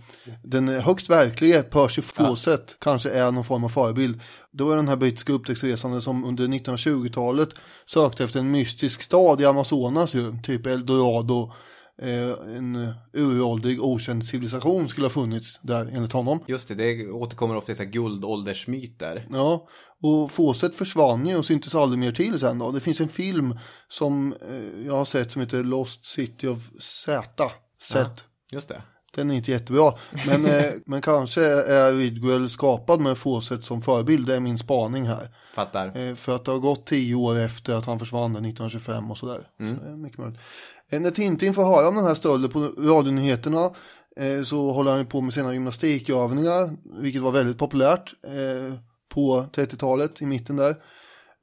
[0.44, 4.22] den högst verklige Percy Fawcett kanske är någon form av förebild.
[4.52, 7.50] Det var den här brittiska upptäcktsresande som under 1920-talet
[7.86, 11.54] sökte efter en mystisk stad i Amazonas ju, typ Eldorado.
[12.02, 16.40] Eh, en uråldrig okänd civilisation skulle ha funnits där enligt honom.
[16.48, 19.28] Just det, det återkommer ofta i guldåldersmyter.
[19.32, 19.68] Ja,
[20.04, 22.72] och Fawcett försvann ju och syntes aldrig mer till sen då.
[22.72, 27.52] Det finns en film som eh, jag har sett som heter Lost City of Z.
[27.82, 28.24] Sett.
[28.52, 28.82] Just det.
[29.16, 29.94] Den är inte jättebra.
[30.28, 34.28] Men, eh, men kanske är Ridgwell skapad med Fawcett som förebild.
[34.28, 35.30] Det är min spaning här.
[35.56, 36.16] Fattar.
[36.16, 39.40] För att det har gått tio år efter att han försvann där 1925 och sådär.
[39.60, 39.80] Mm.
[39.80, 40.40] Så mycket möjligt.
[41.00, 43.70] När Tintin får höra om den här stölden på radionyheterna
[44.20, 46.70] eh, så håller han på med sina gymnastikövningar.
[47.02, 48.74] Vilket var väldigt populärt eh,
[49.14, 50.76] på 30-talet i mitten där.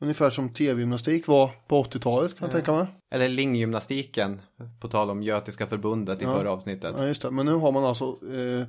[0.02, 2.86] Ungefär som tv-gymnastik var på 80-talet kan jag tänka mig.
[3.14, 4.40] Eller linggymnastiken,
[4.80, 6.34] på tal om Götiska förbundet i Ja.
[6.36, 6.94] förra avsnittet.
[6.98, 7.30] Ja, just det.
[7.30, 8.66] Men nu har man alltså eh,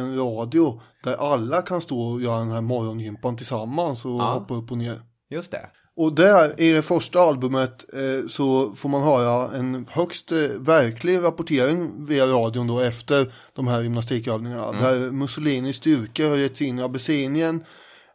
[0.00, 4.32] en radio där alla kan stå och göra den här morgongympan tillsammans och Ja.
[4.34, 4.96] hoppa upp och ner.
[5.30, 5.66] Just det.
[5.96, 11.18] Och där i det första albumet eh, så får man höra en högst eh, verklig
[11.22, 14.72] rapportering via radion då efter de här gymnastikövningarna.
[14.72, 17.64] Där Mussolinis styrkor har gett sig in i Abessinien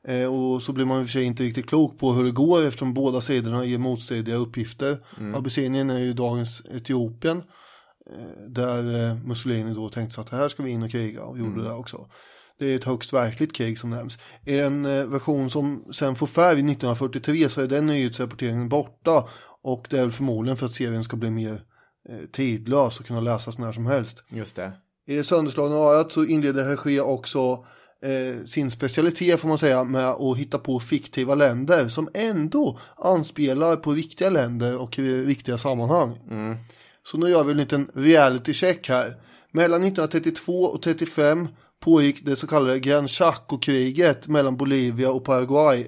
[0.07, 2.31] eh, och så blir man i och för sig inte riktigt klok på hur det
[2.31, 4.97] går eftersom båda sidorna ger motstridiga uppgifter.
[5.35, 10.63] Abessinien är ju dagens Etiopien eh, där eh, Mussolini då tänkte sig att här ska
[10.63, 12.05] vi in och kriga och gjorde det också.
[12.59, 14.17] Det är ett högst verkligt krig som nämns.
[14.45, 19.27] I en eh, version som sen får färg 1943 så är den nyhetsrapporteringen borta.
[19.61, 21.61] Och det är väl förmodligen för att serien ska bli mer
[22.09, 24.23] eh, tidlös och kunna läsas när som helst.
[24.29, 24.71] Just det.
[25.07, 27.65] I det sönderslagna örat så inleder Hergé också
[28.03, 33.75] eh, sin specialitet får man säga med att hitta på fiktiva länder som ändå anspelar
[33.75, 36.17] på riktiga länder och riktiga sammanhang.
[37.03, 39.15] Så nu gör vi en liten reality check här.
[39.51, 41.47] Mellan 1932 och 35
[41.79, 45.85] pågick det så kallade Gran Chaco-kriget mellan Bolivia och Paraguay.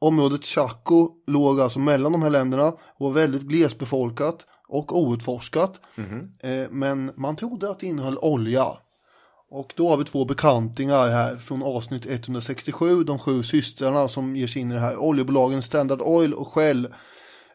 [0.00, 5.80] Området Chaco låg alltså mellan de här länderna och var väldigt glesbefolkat och outforskat.
[6.40, 8.66] Eh, men man trodde att det innehöll olja.
[9.50, 14.46] Och då har vi två bekantingar här från avsnitt 167, de sju systrarna som ger
[14.46, 14.96] sig in i det här.
[14.96, 16.88] Oljebolagen Standard Oil och Shell.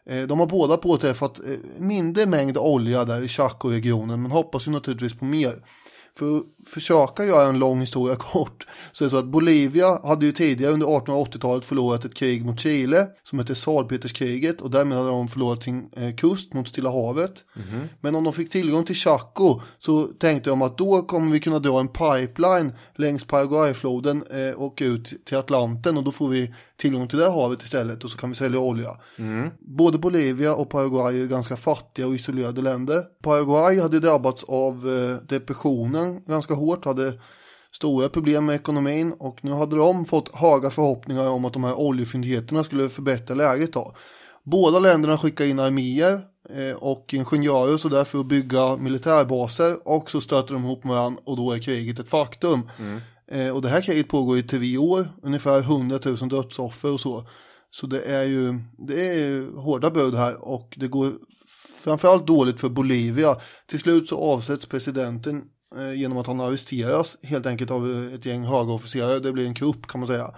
[0.06, 4.70] Eh, De har båda påträffat eh, mindre mängd olja där i Chaco-regionen men hoppas ju
[4.70, 5.62] naturligtvis på mer.
[6.18, 10.32] För försöka göra en lång historia kort så är det så att Bolivia hade ju
[10.32, 15.28] tidigare under 1880-talet förlorat ett krig mot Chile som hette Salpeterskriget och därmed hade de
[15.28, 17.44] förlorat sin eh, kust mot Stilla havet.
[18.00, 21.58] Men om de fick tillgång till Chaco så tänkte de att då kommer vi kunna
[21.58, 27.08] dra en pipeline längs Paraguayfloden eh, och ut till Atlanten och då får vi tillgång
[27.08, 28.90] till det havet istället och så kan vi sälja olja.
[29.58, 33.02] Både Bolivia och Paraguay är ganska fattiga och isolerade länder.
[33.22, 37.12] Paraguay hade drabbats av eh, depressionen ganska hårt, hade
[37.72, 41.74] stora problem med ekonomin och nu hade de fått höga förhoppningar om att de här
[41.74, 43.94] oljefyndigheterna skulle förbättra läget då.
[44.42, 50.20] Båda länderna skickar in arméer eh, och ingenjörer så därför att bygga militärbaser och så
[50.20, 52.70] stöter de ihop med varandra och då är kriget ett faktum.
[53.28, 57.24] Eh, och det här kriget pågår i tre år, ungefär 100 000 dödsoffer och så.
[57.70, 61.12] Så det är ju det är hårda bud här och det går
[61.84, 63.36] framförallt dåligt för Bolivia.
[63.66, 65.44] Till slut så avsätts presidenten
[65.96, 69.18] genom att han arresteras helt enkelt av eh, ett gäng höga officerare.
[69.18, 70.30] Det blir en kupp kan man säga.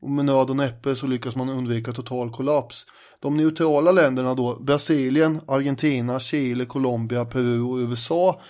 [0.00, 2.86] Och med nöd och näppe så lyckas man undvika total kollaps.
[3.20, 8.40] De neutrala länderna då, Brasilien, Argentina, Chile, Colombia, Peru och USA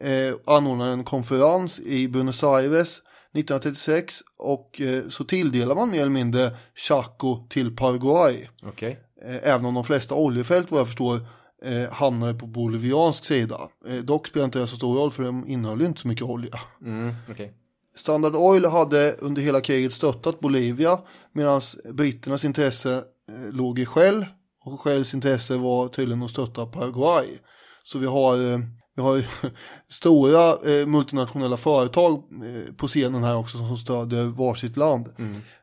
[0.00, 3.02] eh, anordnar en konferens i Buenos Aires
[3.34, 8.48] 1936 och eh, så tilldelar man mer eller mindre Chaco till Paraguay.
[8.62, 9.00] Okej.
[9.24, 11.20] Eh, även om de flesta oljefält vad jag förstår
[11.64, 13.68] eh, hamnade på boliviansk sida.
[13.88, 16.60] Eh, dock spelar inte det så stor roll för de innehöll inte så mycket olja.
[16.82, 17.54] Mm, okej.
[17.96, 20.98] Standard Oil hade under hela kriget stöttat Bolivia
[21.32, 21.60] medan
[21.92, 22.94] britternas intresse
[23.28, 24.26] eh, låg i Shell
[24.64, 27.26] och Shells intresse var tydligen att stötta Paraguay.
[27.84, 28.58] Så vi har, eh,
[28.96, 29.24] vi har
[29.88, 35.08] stora eh, multinationella företag eh, på scenen här också som stödjer varsitt land.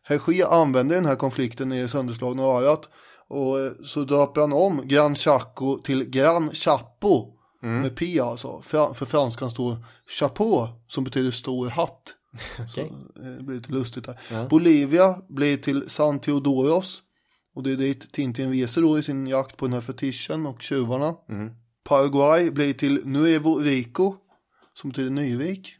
[0.03, 2.89] Hergé använder den här konflikten i det sönderslagna örat
[3.31, 7.27] och eh, så döper han om Gran Chaco till Gran Chapo
[7.61, 8.61] med P alltså.
[8.61, 9.85] För, för franskan står
[10.19, 12.15] chapeau som betyder stor hatt.
[12.75, 12.87] Så, eh,
[13.37, 14.47] det blir lite lustigt där.
[14.49, 17.01] Bolivia blir till San Teodoros
[17.55, 20.61] och det är dit Tintin reser då i sin jakt på den här fetischen och
[20.61, 21.15] tjuvarna.
[21.83, 24.15] Paraguay blir till Nuevo Rico
[24.73, 25.75] som betyder Nyvik.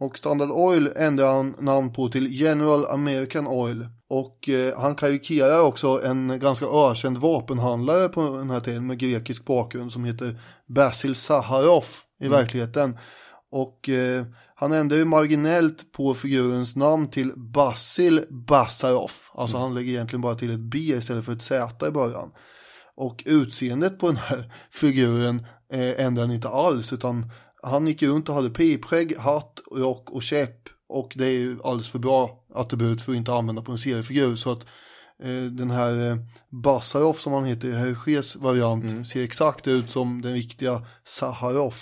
[0.00, 3.86] Och Standard Oil ändrar han namn på till General American Oil.
[4.08, 9.44] Och eh, han karikerar också en ganska ökänd vapenhandlare på den här tiden med grekisk
[9.44, 11.84] bakgrund som heter Basil Saharov
[12.20, 12.98] i verkligheten.
[13.50, 14.24] Och eh,
[14.54, 19.10] han ändrar ju marginellt på figurens namn till Basil Basarov.
[19.34, 22.30] Alltså han lägger egentligen bara till ett B istället för ett Z i början.
[22.96, 27.30] Och utseendet på den här figuren eh, ändrar han inte alls utan
[27.64, 30.68] han gick runt och hade pipskägg, hatt, rock och käpp.
[30.88, 34.36] Och det är ju alldeles för bra attribut för att inte använda på en seriefigur.
[34.36, 34.66] Så att
[35.22, 36.16] eh, den här eh,
[36.48, 41.74] Basarov som han heter i Hergés variant ser exakt ut som den riktiga Saharov.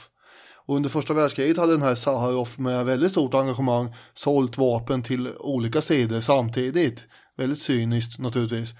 [0.66, 5.28] Och under första världskriget hade den här Saharov med väldigt stort engagemang sålt vapen till
[5.38, 7.04] olika sidor samtidigt.
[7.36, 8.74] Väldigt cyniskt naturligtvis.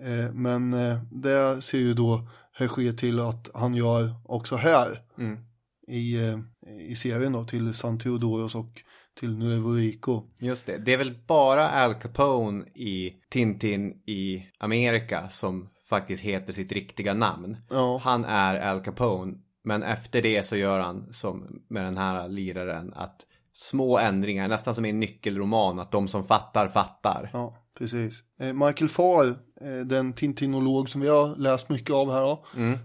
[0.00, 5.02] Eh, men eh, det ser ju då Hergé till att han gör också här
[5.86, 6.38] i, eh,
[6.90, 8.82] i serien då till San Teodoros och
[9.20, 10.22] till Nuevo Rico.
[10.38, 10.78] Just det.
[10.78, 17.14] Det är väl bara Al Capone i Tintin i Amerika som faktiskt heter sitt riktiga
[17.14, 17.56] namn.
[17.70, 18.00] Ja.
[18.02, 19.34] Han är Al Capone.
[19.64, 24.74] Men efter det så gör han som med den här liraren att små ändringar, nästan
[24.74, 27.30] som i en nyckelroman, att de som fattar fattar.
[27.32, 28.22] Ja, precis.
[28.40, 29.28] Eh, Michael Farr,
[29.60, 32.44] eh, den tintinolog som vi har läst mycket av här då,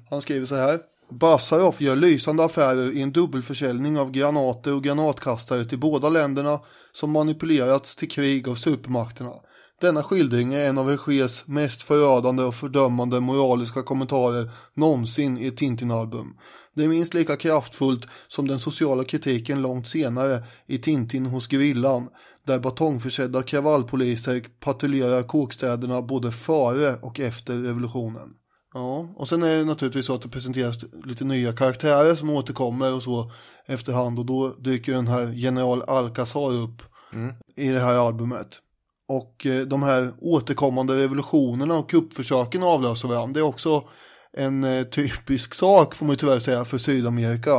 [0.10, 0.80] han skriver så här.
[1.12, 6.60] Basarov gör lysande affärer i en dubbelförsäljning av granater och granatkastare till båda länderna
[6.92, 9.34] som manipulerats till krig av supermakterna.
[9.82, 15.58] Denna skildring är en av Hergés mest förödande och fördömande moraliska kommentarer någonsin i ett
[15.58, 16.38] Tintin-album.
[16.76, 22.10] Det är minst lika kraftfullt som den sociala kritiken långt senare i Tintin hos gerillan,
[22.46, 28.30] där batongförsedda kravallpoliser patrullerar kåkstäderna både före och efter revolutionen.
[28.74, 32.94] Ja, och sen är det naturligtvis så att det presenteras lite nya karaktärer som återkommer
[32.94, 33.32] och så
[33.66, 36.82] efterhand och då dyker den här general Alcazar upp
[37.56, 38.60] i det här albumet.
[39.08, 43.34] Och eh, de här återkommande revolutionerna och kuppförsöken avlöser varandra.
[43.34, 43.84] Det är också
[44.34, 47.52] en eh, typisk sak får man ju tyvärr säga för Sydamerika.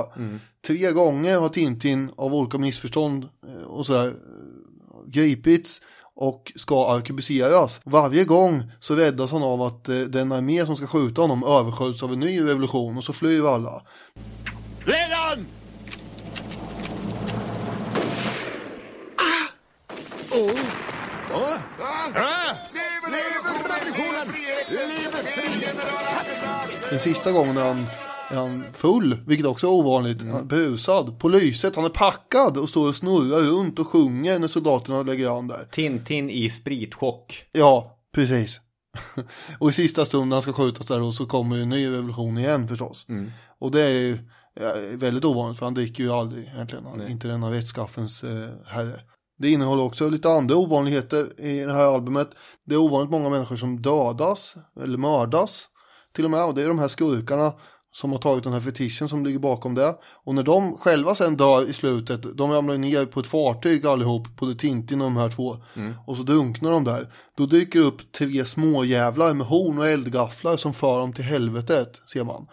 [0.67, 4.15] Tre gånger har Tintin av olika missförstånd eh, och sådär
[5.07, 5.81] gripits
[6.17, 7.81] och ska arkebuseras.
[7.85, 12.03] Varje gång så räddas han av att eh, den armé som ska skjuta honom översköljs
[12.03, 13.83] av en ny revolution och så flyr alla.
[14.85, 15.47] Redan!
[26.91, 27.87] Den sista gången han,
[28.33, 30.23] är han full, vilket också är ovanligt.
[30.23, 34.49] Är brusad, på lyset, han är packad och står och snurrar runt och sjunger när
[34.49, 35.69] soldaterna lägger an där.
[35.71, 37.45] Tintin i spritchock.
[37.53, 38.61] Ja, precis.
[39.59, 42.39] och i sista stund när han ska skjutas där då, så kommer en ny revolution
[42.39, 43.07] igen förstås.
[43.59, 44.19] Och det är ju
[44.97, 46.87] väldigt ovanligt för han dricker ju aldrig egentligen.
[46.87, 49.01] Han är inte denna vettskaffens eh, herre.
[49.39, 52.31] Det innehåller också lite andra ovanligheter i det här albumet.
[52.65, 55.69] Det är ovanligt många människor som dödas eller mördas
[56.13, 56.45] till och med.
[56.45, 57.53] Och det är de här skurkarna
[57.93, 59.95] som har tagit den här fetischen som ligger bakom det.
[60.25, 64.37] Och när de själva sen dör i slutet, de ramlar ner på ett fartyg allihop,
[64.37, 65.57] både Tintin och de här två.
[66.07, 67.13] Och så drunknar de där.
[67.37, 72.01] Då dyker det upp tre småjävlar med horn och eldgafflar som för dem till helvetet,
[72.13, 72.47] ser man.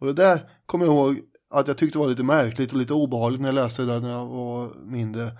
[0.00, 1.20] Och det där kommer jag ihåg
[1.50, 4.10] att jag tyckte var lite märkligt och lite obehagligt när jag läste det där när
[4.10, 5.30] jag var mindre.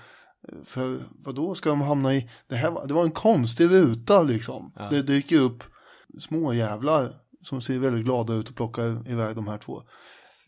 [0.65, 4.23] För vad då ska de hamna i, det, här var, det var en konstig ruta
[4.23, 4.73] liksom.
[4.91, 5.63] Det dyker upp
[6.21, 7.13] småjävlar
[7.45, 9.83] som ser väldigt glada ut och plockar iväg de här två.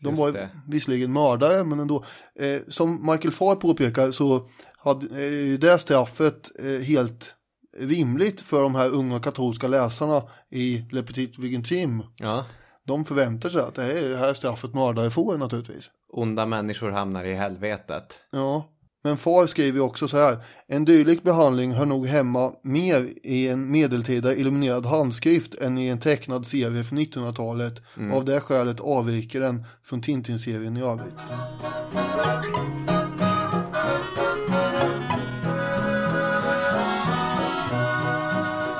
[0.03, 0.49] De Just var det.
[0.67, 2.05] visserligen mördare men ändå.
[2.39, 7.35] Eh, som Michael Farr påpekar så hade ju det straffet eh, helt
[7.79, 12.03] rimligt för de här unga katolska läsarna i Le Petit Vigentime.
[12.15, 12.45] Ja.
[12.85, 15.89] De förväntar sig att det här är det här straffet mördare får naturligtvis.
[16.13, 18.21] Onda människor hamnar i helvetet.
[18.31, 18.69] Ja,
[19.07, 20.37] Men far skriver också så här.
[20.67, 25.99] En dylik behandling hör nog hemma mer i en medeltida illuminerad handskrift än i en
[25.99, 27.81] tecknad serie från 1900-talet.
[28.13, 31.15] Av det skälet avviker den från Tintin-serien i övrigt.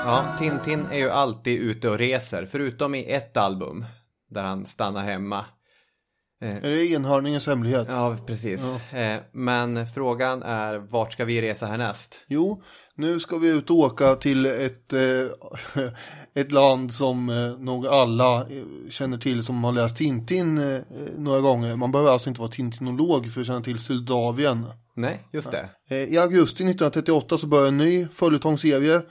[0.06, 3.86] Ja, Tintin är ju alltid ute och reser, förutom i ett album
[4.30, 5.46] där han stannar hemma.
[6.42, 7.88] Är det enhörningens hemlighet?
[7.90, 8.80] Ja, precis.
[8.94, 12.20] Eh, Men frågan är, vart ska vi resa härnäst?
[12.28, 12.64] Jo,
[12.96, 15.90] nu ska vi ut och åka till ett, eh,
[16.36, 18.46] ett land som eh, nog alla eh,
[18.90, 20.82] känner till som har läst Tintin eh,
[21.18, 21.76] några gånger.
[21.76, 24.66] Man behöver alltså inte vara tintinolog för att känna till Moldavien.
[24.96, 25.70] Nej, just det.
[25.90, 29.02] Eh, I augusti 1938 så börjar en ny följetongserie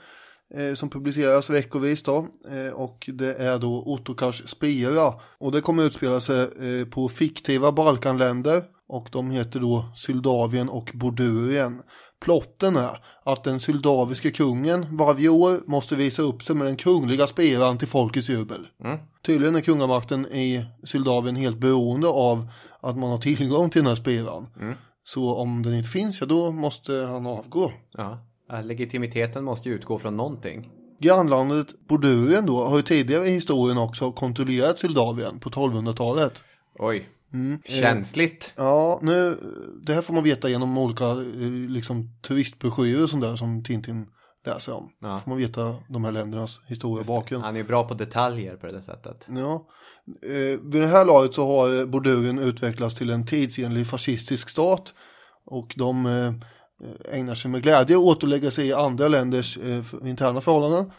[0.55, 2.27] eh, som publiceras veckovis då.
[2.51, 5.13] Eh, och det är då Ottokars Spira.
[5.37, 8.63] Och det kommer utspela sig eh, på fiktiva Balkanländer.
[8.89, 11.81] Och de heter då Syldavien och Bordurien.
[12.19, 17.27] Plotten är att den syldaviske kungen varje år måste visa upp sig med den kungliga
[17.27, 18.67] spiran till folkets jubel.
[19.25, 23.95] Tydligen är kungamakten i Syldavien helt beroende av att man har tillgång till den här
[23.95, 24.47] spiran.
[25.03, 27.71] Så om den inte finns, ja då måste han avgå.
[27.91, 28.26] Ja.
[28.63, 30.69] Legitimiteten måste ju utgå från någonting.
[30.99, 36.43] Grannlandet Bordurien då har ju tidigare i historien också kontrollerat Syldavien på 1200-talet.
[36.79, 37.09] Oj.
[37.65, 38.53] Känsligt.
[38.55, 39.37] Ja, nu,
[39.81, 44.05] det här får man veta genom olika eh, liksom, turistbroschyrer och sånt där som Tintin
[44.45, 44.89] läser om.
[45.01, 45.19] Ja.
[45.19, 47.43] Får man veta de här ländernas historia och bakgrund.
[47.43, 49.27] Han är bra på detaljer på det sättet.
[49.29, 49.67] Ja.
[50.21, 54.93] Eh, vid det här laget så har eh, Bordurien utvecklats till en tidsenlig fascistisk stat.
[55.45, 56.33] Och de eh,
[57.11, 60.91] ägnar sig med glädje åt att lägga sig i andra länders eh, interna förhållanden.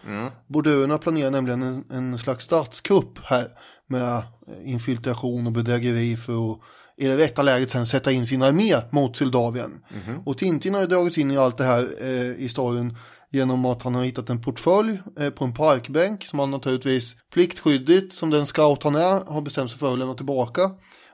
[0.47, 3.49] Bordurierna planerar nämligen en, en slags statskupp här
[3.87, 4.23] med eh,
[4.65, 6.59] infiltration och bedrägeri för att
[6.97, 9.85] i det rätta läget sen sätta in sin armé mot Syldavien.
[10.27, 12.97] Och Tintin har ju dragits in i allt det här eh, i storyn
[13.31, 18.13] genom att han har hittat en portfölj eh, på en parkbänk som han naturligtvis pliktskyddigt
[18.13, 20.71] som den scout han är har bestämt sig för att lämna tillbaka.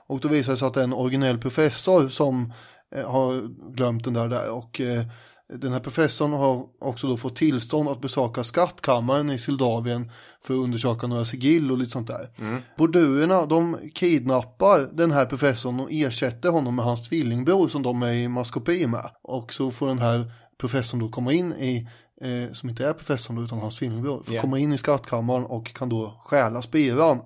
[0.07, 2.53] Och då visar det sig att det är en originell professor som
[3.05, 5.03] har glömt den där där och eh,
[5.53, 10.11] den här professorn har också då fått tillstånd att besöka skattkammaren i Syldavien
[10.43, 12.29] för att undersöka några sigill och lite sånt där.
[12.77, 18.13] Bordurerna de kidnappar den här professorn och ersätter honom med hans tvillingbror som de är
[18.13, 19.09] i maskopi med.
[19.23, 21.87] Och så får den här professorn då komma in i,
[22.21, 24.41] eh, som inte är professorn då, utan hans tvillingbror, får Ja.
[24.41, 27.19] komma in i skattkammaren och kan då stjäla spiran.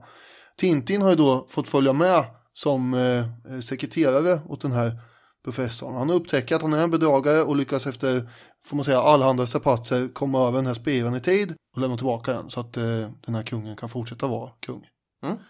[0.60, 5.00] Tintin har ju då fått följa med som eh, sekreterare åt den här
[5.44, 5.96] professorn.
[5.96, 8.30] Han upptäcker att han är en bedragare och lyckas efter,
[8.66, 12.34] får man säga, allehanda strapatser komma över den här spiran i tid och lämna tillbaka
[12.34, 12.84] den så att eh,
[13.26, 14.88] den här kungen kan fortsätta vara kung.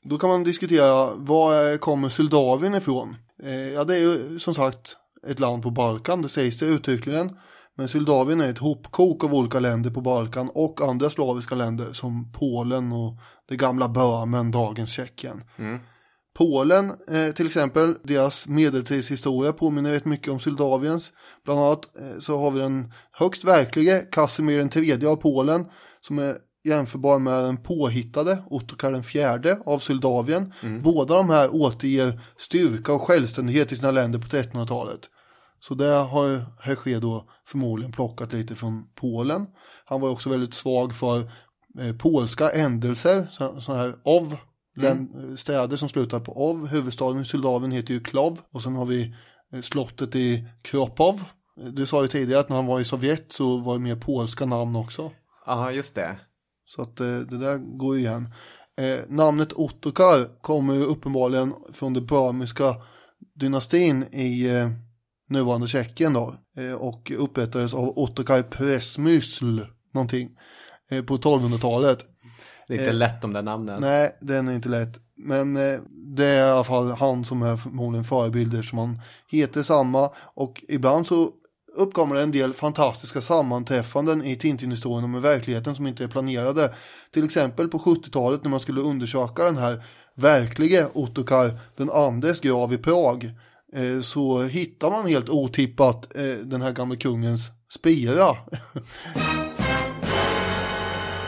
[0.02, 3.16] Då kan man diskutera, var kommer Syldavien ifrån?
[3.44, 7.38] Eh, ja, det är ju som sagt ett land på Balkan, det sägs det uttryckligen.
[7.76, 12.32] Men Syldavien är ett hopkok av olika länder på Balkan och andra slaviska länder som
[12.32, 13.18] Polen och
[13.48, 15.44] det gamla Böhmen, dagens Tjeckien.
[16.40, 21.12] Polen eh, till exempel, deras medeltidshistoria påminner rätt mycket om Soldaviens.
[21.46, 25.66] Bland annat eh, så har vi den högst verklige Casimir den tredje av Polen
[26.02, 30.54] som är jämförbar med den påhittade Ottokar den fjärde av Soldavien.
[30.84, 35.00] Båda de här återger styrka och självständighet i sina länder på 1300-talet.
[35.60, 39.48] Så det har Hergé då förmodligen plockat lite från Polen.
[39.86, 41.20] Han var också väldigt svag för
[41.80, 43.96] eh, polska ändelser, så, så här
[44.80, 46.68] ov, län- städer som slutar på ov.
[46.68, 49.16] Huvudstaden i Soldavien heter ju Klov och sen har vi
[49.54, 51.24] eh, slottet i Kropov.
[51.62, 53.96] Eh, Du sa ju tidigare att när han var i Sovjet så var det mer
[53.96, 55.12] polska namn också.
[55.46, 56.20] Ja, just det.
[56.66, 58.34] Så att eh, det där går ju igen.
[58.78, 62.76] Eh, namnet Ottokar kommer ju uppenbarligen från den böhmiska
[63.36, 64.70] dynastin i eh,
[65.30, 66.36] nuvarande Tjeckien då.
[66.58, 69.60] Eh, och upprättades av Ottokar Presmysl
[69.94, 70.30] någonting
[70.90, 72.06] eh, på 1200-talet.
[72.70, 73.82] Det är inte lätt de där namnen.
[73.82, 75.00] Nej, den är inte lätt.
[75.18, 79.64] Men eh, det är i alla fall han som är förmodligen förebilder som han heter
[79.64, 80.10] samma.
[80.34, 81.30] Och ibland så
[81.76, 86.74] uppkommer det en del fantastiska sammanträffanden i Tintin-historien med verkligheten som inte är planerade.
[87.14, 89.84] Till exempel på 70-talet när man skulle undersöka den här
[90.16, 93.32] verklige Ottokar den andes grav i Prag.
[93.74, 98.38] Eh, så hittar man helt otippat eh, den här gamla kungens spira.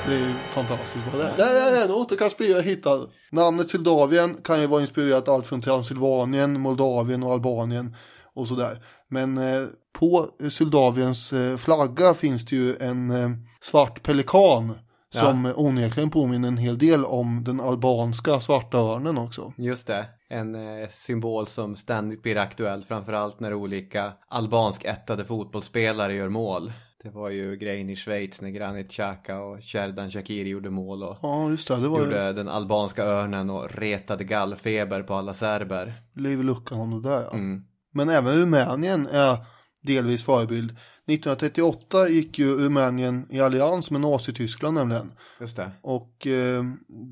[0.07, 1.37] Det är ju fantastiskt vad det är.
[1.37, 3.09] Där är en återkastspira hittad.
[3.31, 7.95] Namnet Syldavien kan ju vara inspirerat allt från Transylvanien, Moldavien och Albanien
[8.33, 8.83] och sådär.
[9.07, 13.29] Men eh, på Syldaviens eh, flagga finns det ju en eh,
[13.61, 14.73] svart pelikan
[15.13, 15.53] som ja.
[15.55, 19.53] onekligen påminner en hel del om den albanska svarta örnen också.
[19.57, 20.05] Just det.
[20.29, 26.71] En eh, symbol som ständigt blir aktuell, framförallt när olika albansk ättade fotbollsspelare gör mål.
[27.03, 31.17] Det var ju grejen i Schweiz när Granit Xhaka och Sherdan Shakiri gjorde mål och
[31.21, 31.75] Ja, just det.
[31.75, 35.93] Det var gjorde ju den albanska örnen och retade gallfeber på alla serber.
[36.15, 37.21] liv i luckan om det där.
[37.21, 37.33] Ja.
[37.33, 37.61] Mm.
[37.93, 39.37] Men även Rumänien är
[39.81, 40.71] delvis förebild.
[40.71, 45.11] 1938 gick ju Rumänien i allians med Nazityskland nämligen.
[45.39, 45.71] Just det.
[45.81, 46.63] Och eh,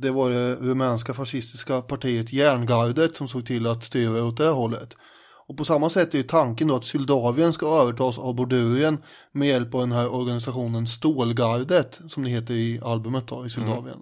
[0.01, 4.51] det var det rumänska fascistiska partiet Järngardet som såg till att styra åt det här
[4.51, 4.95] hållet.
[5.49, 8.97] Och på samma sätt är ju tanken då att Syldavien ska övertas av Bordurien
[9.31, 13.97] med hjälp av den här organisationen Stålgardet som det heter i albumet då i Syldavien.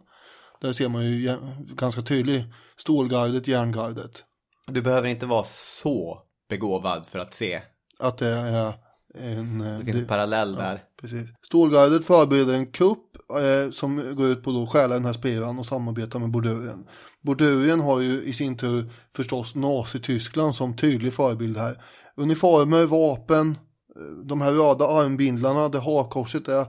[0.61, 1.37] Där ser man ju
[1.75, 2.45] ganska tydligt
[2.77, 4.23] Stålgardet, Järngardet.
[4.67, 7.61] Du behöver inte vara så begåvad för att se.
[7.99, 8.73] Att det är
[9.19, 9.61] en...
[9.61, 10.83] eh, Det finns en parallell där.
[11.01, 11.29] Precis.
[11.41, 15.65] Stålgardet förbereder en kupp eh, som går ut på att stjäla den här spiran och
[15.65, 16.87] samarbeta med Bordurien.
[17.28, 21.82] Bordurien har ju i sin tur förstås Nazityskland som tydlig förebild här.
[22.15, 23.57] Uniformer, vapen,
[23.95, 26.65] eh, de här röda armbindlarna där hakkorset är.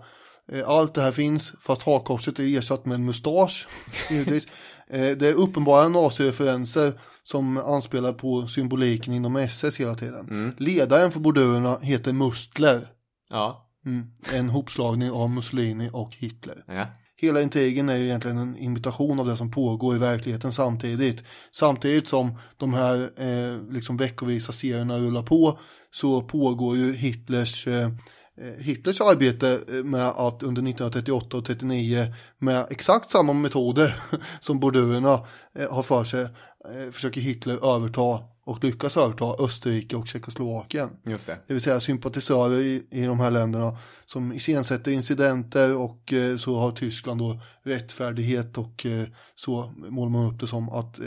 [0.53, 3.69] Eh, allt det här finns fast hakkorset är ersatt med en mustasch.
[4.91, 10.55] Eh, det är uppenbara nazireferenser som anspelar på symboliken inom SS hela tiden.
[10.59, 12.89] Ledaren för bordurerna heter Mustler.
[13.31, 13.71] Ja.
[13.87, 14.07] Mm.
[14.33, 16.65] En hopslagning av Mussolini och Hitler.
[16.67, 16.87] ja.
[17.21, 21.23] Hela intrigen är ju egentligen en imitation av det som pågår i verkligheten samtidigt.
[21.53, 25.59] Samtidigt som de här eh, liksom veckovisa serierna rullar på
[25.91, 32.15] så pågår ju Hitlers, eh, eh Hitlers arbete eh, med att under 1938 och 39
[32.39, 33.97] med exakt samma metoder
[34.41, 35.27] som bordurerna
[35.59, 38.19] eh, har för sig eh, försöker Hitler överta
[38.49, 40.91] och lyckas överta Österrike och Tjeckoslovakien.
[41.07, 41.39] Just det.
[41.47, 43.77] Det vill säga sympatisörer i, i de här länderna
[44.07, 50.35] som iscensätter incidenter och eh, så har Tyskland då rättfärdighet och eh, så målar man
[50.35, 51.07] upp det som att eh,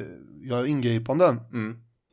[0.49, 1.39] göra ingripanden.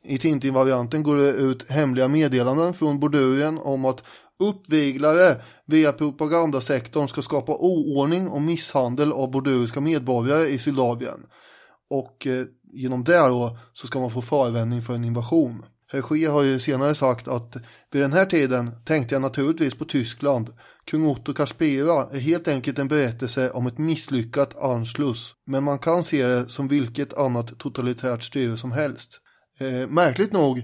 [0.03, 4.03] I Tintin-varianten går det ut hemliga meddelanden från Bordurien om att
[4.39, 11.25] uppviglare via propagandasektorn ska skapa oordning och misshandel av borduriska medborgare i Sylavien.
[11.89, 15.63] Och eh, genom det då så ska man få förevändning för en invasion.
[15.91, 17.55] Hergé har ju senare sagt att
[17.91, 20.53] vid den här tiden tänkte jag naturligtvis på Tyskland.
[20.85, 25.35] Kung Otto Kaspera är helt enkelt en berättelse om ett misslyckat Anschluss.
[25.45, 29.09] Men man kan se det som vilket annat totalitärt styre som helst.
[29.59, 30.57] Eh, märkligt nog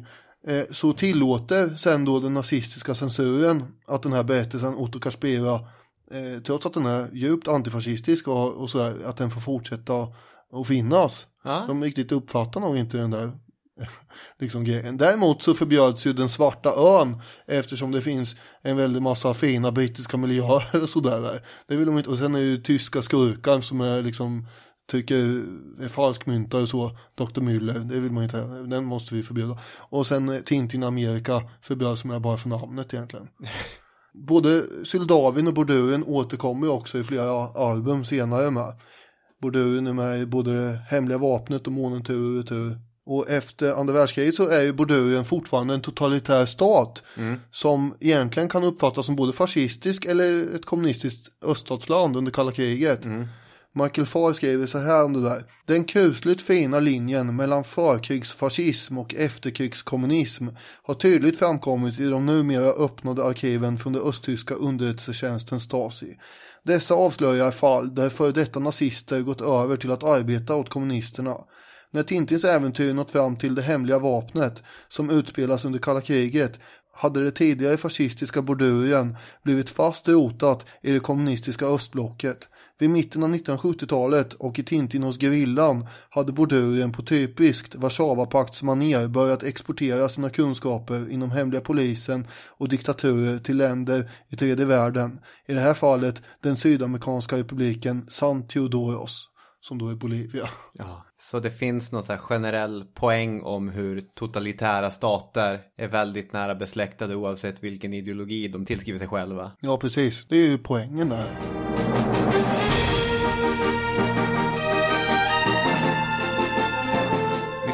[0.48, 5.54] eh, så tillåter sen då den nazistiska censuren att den här berättelsen Otto Kaspera
[6.12, 10.08] eh, trots att den är djupt antifascistisk och, och sådär, att den får fortsätta
[10.56, 11.28] att finnas.
[11.44, 11.64] Ja.
[11.68, 13.32] De riktigt uppfattar nog inte den där
[14.40, 14.98] liksom grejen.
[14.98, 20.18] Däremot så förbjöds ju den svarta ön eftersom det finns en väldig massa fina brittiska
[20.18, 21.46] miljöer och sådär där.
[21.68, 22.10] Det vill de inte.
[22.10, 24.48] Och sen är det ju tyska skurkar som är liksom
[24.88, 25.44] tycker
[25.82, 26.98] är falskmyntare och så.
[27.16, 27.42] Dr.
[27.42, 28.48] Müller, det vill man inte ha.
[28.48, 29.58] Den måste vi förbjuda.
[29.78, 33.28] Och sen Tintin Amerika förbjöds med bara för namnet egentligen.
[34.14, 38.74] Både Syldavin och Bordurien återkommer också i flera album senare med.
[39.42, 42.78] Bordurien är med både det hemliga vapnet och månen tur och retur.
[43.08, 47.04] Och efter andra världskriget så är ju Bordurien fortfarande en totalitär stat
[47.52, 53.06] som egentligen kan uppfattas som både fascistisk eller ett kommunistiskt öststatsland under kalla kriget.
[53.78, 55.44] Michael Farr skriver så här om det där.
[55.66, 60.48] Den kusligt fina linjen mellan förkrigsfascism och efterkrigskommunism
[60.84, 66.18] har tydligt framkommit i de numera öppnade arkiven från den östtyska underrättelsetjänsten Stasi.
[66.66, 71.38] Dessa avslöjar fall där före detta nazister gått över till att arbeta åt kommunisterna.
[71.92, 76.60] När Tintins äventyr nått fram till det hemliga vapnet som utspelas under kalla kriget
[76.94, 82.48] hade det tidigare fascistiska Bordurien blivit fast rotat i det kommunistiska östblocket.
[82.80, 89.44] Vid mitten av 1970-talet och i Tintin hos gerillan hade Bordurien på typiskt Warszawapaktsmanér börjat
[89.44, 95.20] exportera sina kunskaper inom hemliga polisen och diktaturer till länder i tredje världen.
[95.48, 99.30] I det här fallet den sydamerikanska republiken San Teodoros,
[99.62, 100.50] som då är Bolivia.
[100.74, 101.06] Ja.
[101.22, 107.16] Så det finns någon så generell poäng om hur totalitära stater är väldigt nära besläktade
[107.16, 109.52] oavsett vilken ideologi de tillskriver sig själva.
[109.60, 110.26] Ja, precis.
[110.30, 111.26] Det är ju poängen där.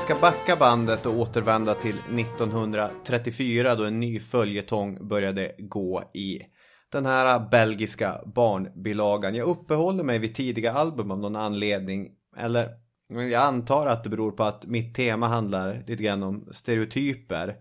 [0.02, 6.40] Ska backa bandet och återvända till 1934 då en ny följetong började gå i
[6.92, 9.36] den här belgiska barnbilagan.
[9.36, 12.08] Jag uppehåller mig vid tidiga album av någon anledning.
[12.38, 12.70] Eller
[13.10, 17.56] jag antar att det beror på att mitt tema handlar lite grann om stereotyper.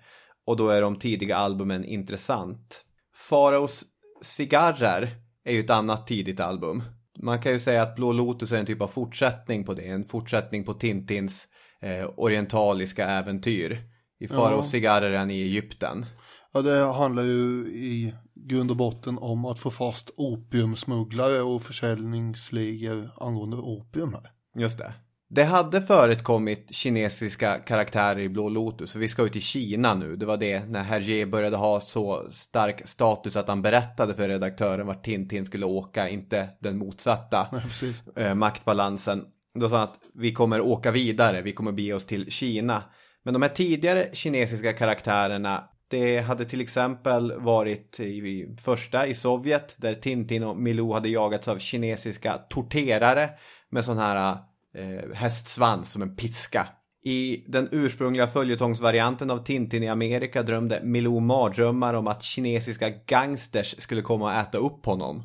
[0.47, 2.84] Och då är de tidiga albumen intressant.
[3.14, 3.84] Faraos
[4.22, 5.09] cigarrer
[5.45, 6.82] är ju ett annat tidigt album.
[7.22, 9.82] Man kan ju säga att Blå Lotus är en typ av fortsättning på det.
[9.82, 11.47] En fortsättning på Tintins
[11.83, 13.78] eh, orientaliska äventyr.
[14.20, 16.07] I Faraos cigarren i Egypten.
[16.53, 23.11] Ja, det handlar ju i grund och botten om att få fast opiumsmugglare och försäljningsligor
[23.20, 24.31] angående opium här.
[24.62, 24.93] Just det.
[25.33, 30.16] Det hade förekommit kinesiska karaktärer i Blå Lotus, för vi ska ju till Kina nu.
[30.16, 34.87] Det var det när Hergé började ha så stark status att han berättade för redaktören
[34.87, 39.24] vart Tintin skulle åka, inte den motsatta Nej, eh, maktbalansen.
[39.55, 42.82] Då sa han att vi kommer åka vidare, vi kommer bege oss till Kina.
[43.22, 49.74] Men de här tidigare kinesiska karaktärerna, det hade till exempel varit i, första i Sovjet
[49.78, 53.30] där Tintin och Milou hade jagats av kinesiska torterare
[53.70, 54.36] med sån här
[54.74, 56.68] eh, hästsvans som en piska.
[57.05, 63.74] I den ursprungliga följetongsvarianten av Tintin i Amerika drömde Milou mardrömmar om att kinesiska gangsters
[63.78, 65.22] skulle komma och äta upp honom.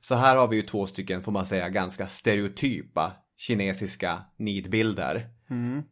[0.00, 5.26] Så här har vi ju två stycken, får man säga, ganska stereotypa kinesiska nidbilder.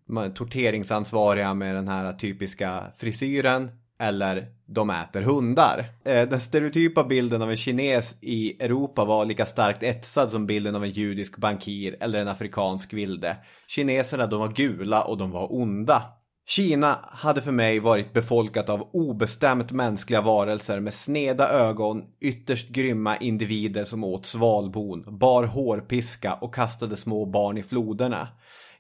[0.06, 3.70] De är torteringsansvariga med den här typiska frisyren
[4.00, 5.84] eller de äter hundar.
[6.04, 10.74] Eh, Den stereotypa bilden av en kines i Europa var lika starkt etsad som bilden
[10.76, 13.36] av en judisk bankir eller en afrikansk vilde.
[13.68, 16.02] Kineserna de var gula och de var onda.
[16.50, 23.16] Kina hade för mig varit befolkat av obestämt mänskliga varelser med sneda ögon, ytterst grymma
[23.16, 28.28] individer som åt svalbon, bar hårpiska och kastade små barn i floderna.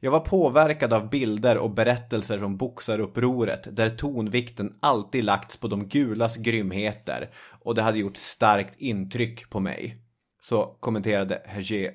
[0.00, 5.88] Jag var påverkad av bilder och berättelser från boxarupproret där tonvikten alltid lagts på de
[5.88, 7.30] gulas grymheter
[7.64, 9.96] och det hade gjort starkt intryck på mig.
[10.40, 11.90] Så kommenterade Hergé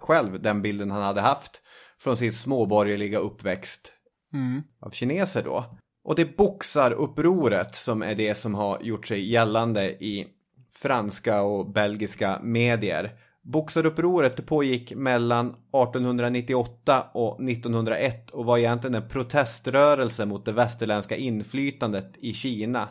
[0.00, 1.62] själv den bilden han hade haft
[1.98, 3.92] från sin småborgerliga uppväxt
[4.32, 4.62] Mm.
[4.80, 5.64] av kineser då.
[6.04, 10.26] Och det är boxarupproret som är det som har gjort sig gällande i
[10.74, 13.12] franska och belgiska medier.
[13.42, 22.16] Boxarupproret pågick mellan 1898 och 1901 och var egentligen en proteströrelse mot det västerländska inflytandet
[22.16, 22.88] i Kina.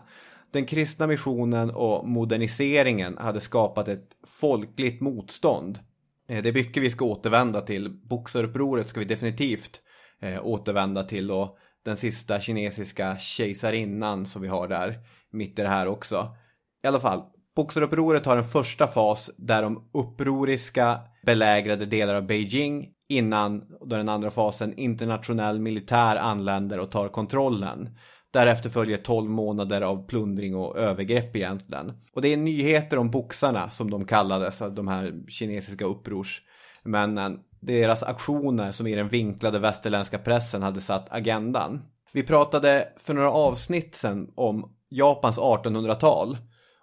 [0.51, 5.79] Den kristna missionen och moderniseringen hade skapat ett folkligt motstånd.
[6.27, 7.89] Eh, det är mycket vi ska återvända till.
[7.89, 9.81] Boxarupproret ska vi definitivt
[10.21, 14.99] eh, återvända till då den sista kinesiska kejsarinnan som vi har där
[15.31, 16.35] mitt i det här också.
[16.83, 17.23] I alla fall,
[17.55, 24.09] Boxerupproret har en första fas där de upproriska belägrade delar av Beijing innan då den
[24.09, 27.89] andra fasen internationell militär anländer och tar kontrollen.
[28.31, 31.93] Därefter följer 12 månader av plundring och övergrepp egentligen.
[32.13, 37.39] Och det är nyheter om boxarna som de kallades, de här kinesiska upprorsmännen.
[37.65, 41.81] Deras aktioner som i den vinklade västerländska pressen hade satt agendan.
[42.11, 46.37] Vi pratade för några avsnitt sedan om Japans 1800-tal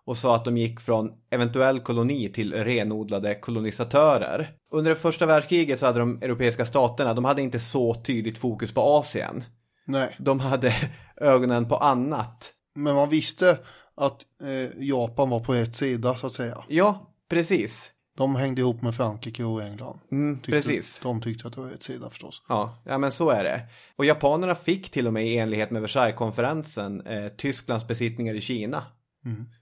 [0.05, 4.51] och sa att de gick från eventuell koloni till renodlade kolonisatörer.
[4.73, 8.75] Under det första världskriget så hade de europeiska staterna, de hade inte så tydligt fokus
[8.75, 9.45] på Asien.
[9.87, 10.75] Nej, De hade
[11.17, 12.53] ögonen på annat.
[12.75, 13.59] men man visste
[13.95, 16.65] att eh, Japan var på ett sida så att säga.
[16.69, 17.91] Ja, precis.
[18.17, 19.99] De hängde ihop med Frankrike och England.
[20.13, 21.01] Mm, Tyckte- precis.
[21.03, 22.43] De tyckte att det var ett sida förstås.
[22.49, 23.61] Ja, ja, men så är det.
[23.97, 28.85] Och japanerna fick till och med i enlighet med Versailleskonferensen eh, Tysklands besittningar i Kina.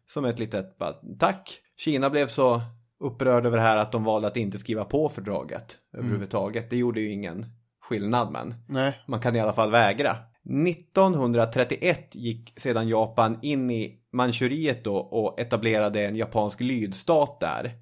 [0.07, 1.59] Som ett litet bara, tack.
[1.77, 2.61] Kina blev så
[3.01, 6.71] upprörd över det här att de valde att inte skriva på fördraget överhuvudtaget.
[6.71, 7.47] Det gjorde ju ingen
[7.81, 10.17] skillnad, men Nej, man kan i alla fall vägra.
[10.69, 17.73] 1931 gick sedan Japan in i Manchuriet då och etablerade en japansk lydstat där.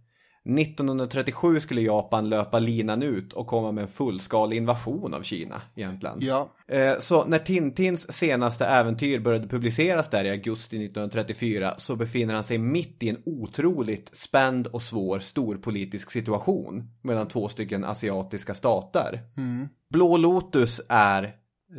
[0.49, 6.17] 1937 skulle Japan löpa linan ut och komma med en fullskalig invasion av Kina egentligen.
[6.21, 6.49] ja.
[6.69, 12.45] Eh, Så när Tintins senaste äventyr började publiceras där i augusti 1934 så befinner han
[12.45, 19.21] sig mitt i en otroligt spänd och svår storpolitisk situation mellan två stycken asiatiska stater.
[19.91, 21.33] Blå Lotus är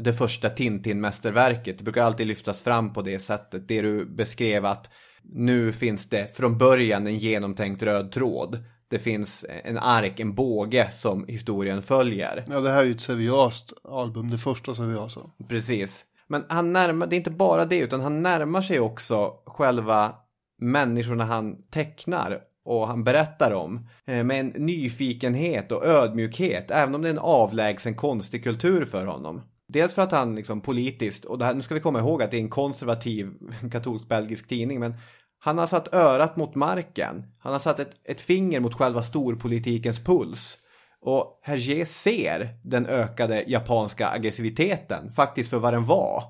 [0.04, 1.78] det första Tintin-mästerverket.
[1.78, 3.68] Det brukar alltid lyftas fram på det sättet.
[3.68, 4.90] Det du beskrev att
[5.34, 8.64] nu finns det från början en genomtänkt röd tråd.
[8.88, 12.44] Det finns en ark, en båge som historien följer.
[12.48, 15.22] ja, det här är ju ett seriöst album, det första seriösa.
[15.50, 16.06] Precis.
[16.28, 20.16] Men han närmar, det är inte bara det, utan han närmar sig också själva
[20.62, 27.02] människorna han tecknar och han berättar om eh, med en nyfikenhet och ödmjukhet, även om
[27.02, 29.42] det är en avlägsen konstig kultur för honom.
[29.68, 32.32] Dels för att han liksom politiskt, och det här, nu ska vi komma ihåg att
[32.32, 33.34] det är en konservativ
[33.72, 34.94] katolsk-belgisk tidning, men
[35.40, 37.24] han har satt örat mot marken.
[37.40, 40.58] Han har satt ett, ett finger mot själva storpolitikens puls.
[41.02, 46.24] Och Hergé ser den ökade japanska aggressiviteten faktiskt för vad den var.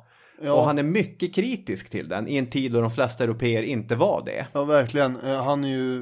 [0.53, 3.95] Och han är mycket kritisk till den i en tid då de flesta europeer inte
[3.95, 4.47] var det.
[4.53, 5.17] Ja, verkligen.
[5.25, 6.01] Eh, Han är ju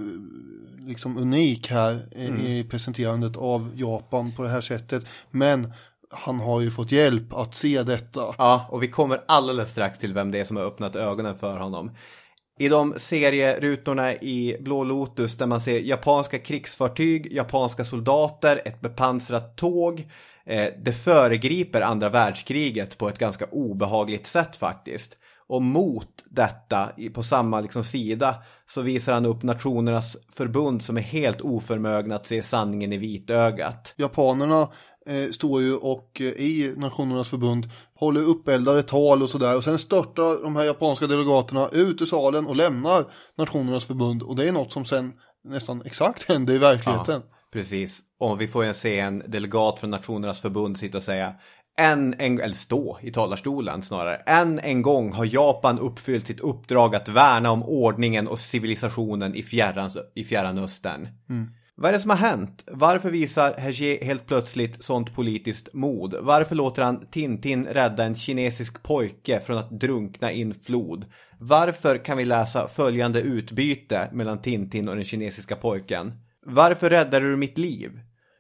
[0.88, 5.04] liksom unik här i- i presenterandet av Japan på det här sättet.
[5.32, 5.74] Men
[6.10, 8.36] han har ju fått hjälp att se detta.
[8.38, 11.58] Ja, och vi kommer alldeles strax till vem det är som har öppnat ögonen för
[11.58, 11.92] honom.
[12.60, 19.56] I de serierutorna i Blå Lotus där man ser japanska krigsfartyg, japanska soldater, ett bepansrat
[19.56, 20.08] tåg.
[20.46, 25.18] Eh, det föregriper andra världskriget på ett ganska obehagligt sätt faktiskt.
[25.48, 28.36] Och mot detta, på samma liksom sida,
[28.70, 33.94] så visar han upp Nationernas förbund som är helt oförmögna att se sanningen i vitögat.
[33.98, 34.68] Japanerna
[35.08, 39.80] eh, står ju och eh, i Nationernas förbund håller uppeldade tal och sådär och sen
[39.80, 43.06] störtar de här japanska delegaterna ut ur salen och lämnar
[43.38, 47.22] Nationernas förbund och det är något som sen nästan exakt händer i verkligheten.
[47.26, 51.36] Ja, precis, och vi får ju se en delegat från Nationernas förbund sitta och säga
[51.78, 56.96] än en, eller stå i talarstolen snarare, än en gång har Japan uppfyllt sitt uppdrag
[56.96, 61.08] att värna om ordningen och civilisationen i fjärran, i fjärran östern.
[61.30, 61.50] Mm.
[61.80, 62.64] Vad är det som har hänt?
[62.72, 66.16] Varför visar Hergé helt plötsligt sånt politiskt mod?
[66.22, 71.06] Varför låter han Tintin rädda en kinesisk pojke från att drunkna i en flod?
[71.40, 76.12] Varför kan vi läsa följande utbyte mellan Tintin och den kinesiska pojken?
[76.46, 78.00] Varför räddade du mitt liv?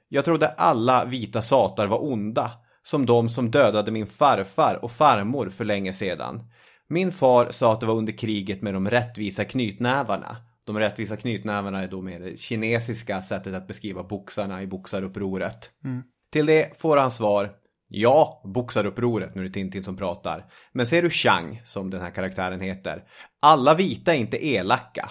[0.10, 2.52] Jag trodde alla vita satar var onda,
[2.84, 6.44] som de som dödade min farfar och farmor för länge sedan.
[6.90, 10.38] Min far sa att det var under kriget med de rättvisa knytnävarna.
[10.68, 15.72] De rättvisa knytnävarna är då mer det kinesiska sättet att beskriva boxarna i boxarupproret.
[15.84, 16.04] Mm.
[16.32, 17.52] Till det får han svar
[17.90, 20.46] Ja, boxarupproret, nu är det Tintin som pratar.
[20.72, 23.04] Men ser du Chang, som den här karaktären heter,
[23.40, 25.10] alla vita är inte elaka.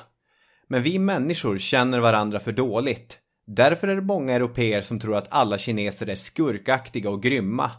[0.68, 3.18] Men vi människor känner varandra för dåligt.
[3.46, 7.70] Därför är det många europeer som tror att alla kineser är skurkaktiga och grymma.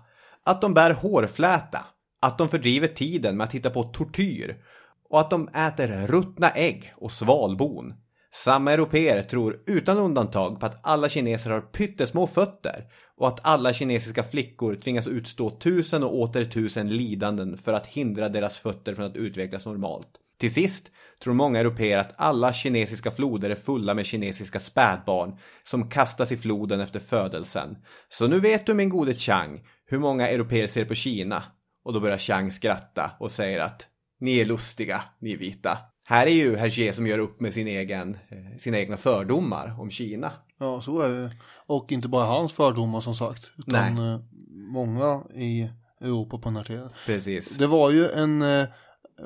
[0.45, 1.85] Att de bär hårfläta.
[2.21, 4.63] Att de fördriver tiden med att hitta på tortyr.
[5.09, 7.93] Och att de äter ruttna ägg och svalbon.
[8.33, 12.83] Samma europeer tror utan undantag på att alla kineser har pyttesmå fötter
[13.17, 18.29] och att alla kinesiska flickor tvingas utstå tusen och åter tusen lidanden för att hindra
[18.29, 20.07] deras fötter från att utvecklas normalt.
[20.37, 20.91] Till sist
[21.23, 26.37] tror många europeer att alla kinesiska floder är fulla med kinesiska spädbarn som kastas i
[26.37, 27.77] floden efter födelsen.
[28.09, 31.43] Så nu vet du min gode Chang hur många europeer ser på Kina.
[31.85, 33.87] Och då börjar Chang skratta och säger att
[34.19, 35.77] ni är lustiga, ni vita.
[36.05, 39.89] Här är ju Hergé som gör upp med sin egen, eh, sina egna fördomar om
[39.89, 40.31] Kina.
[40.59, 41.31] Ja, så är det.
[41.67, 43.51] Och inte bara hans fördomar som sagt.
[43.57, 44.13] Utan Nej.
[44.13, 44.19] eh,
[44.73, 45.69] många i
[46.01, 46.89] Europa på den här tiden.
[47.05, 47.57] Precis.
[47.57, 48.65] Det var ju en, eh,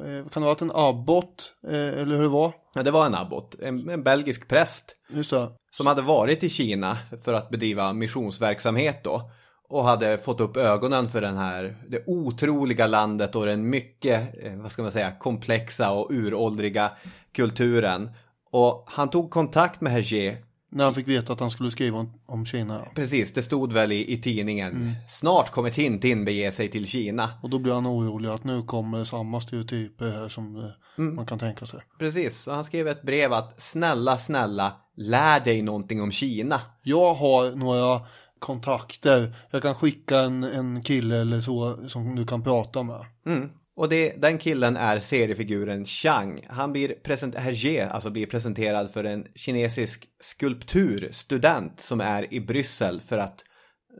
[0.03, 2.53] kan det ha varit en abbot, eller hur det var?
[2.75, 5.49] Ja, det var en abbot, en, en belgisk präst Just det.
[5.71, 9.31] som hade varit i Kina för att bedriva missionsverksamhet då
[9.71, 14.55] och hade fått upp ögonen för den här, det otroliga landet och den mycket, eh,
[14.55, 16.91] vad ska man säga, komplexa och uråldriga
[17.35, 18.09] kulturen.
[18.51, 20.37] Och han tog kontakt med Hergé.
[20.73, 22.81] När han fick veta att han skulle skriva om, om Kina.
[22.95, 24.71] Precis, det stod väl i, i tidningen.
[24.71, 24.91] Mm.
[25.09, 27.29] Snart kommer Tintin bege sig till Kina.
[27.43, 30.63] Och då blir han orolig att nu kommer samma stereotyper här som eh,
[30.97, 31.15] Mm.
[31.15, 31.79] man kan tänka sig.
[31.99, 36.61] Precis, så han skrev ett brev att snälla, snälla, lär dig någonting om Kina.
[36.81, 38.01] Jag har några
[38.41, 39.35] kontakter.
[39.51, 43.05] Jag kan skicka en, en kille eller så som du kan prata med.
[43.25, 43.49] Mm.
[43.75, 46.45] Och det, den killen är seriefiguren Chang.
[46.49, 53.01] Han blir, present, Hergé, alltså blir presenterad för en kinesisk skulpturstudent som är i Bryssel
[53.01, 53.43] för att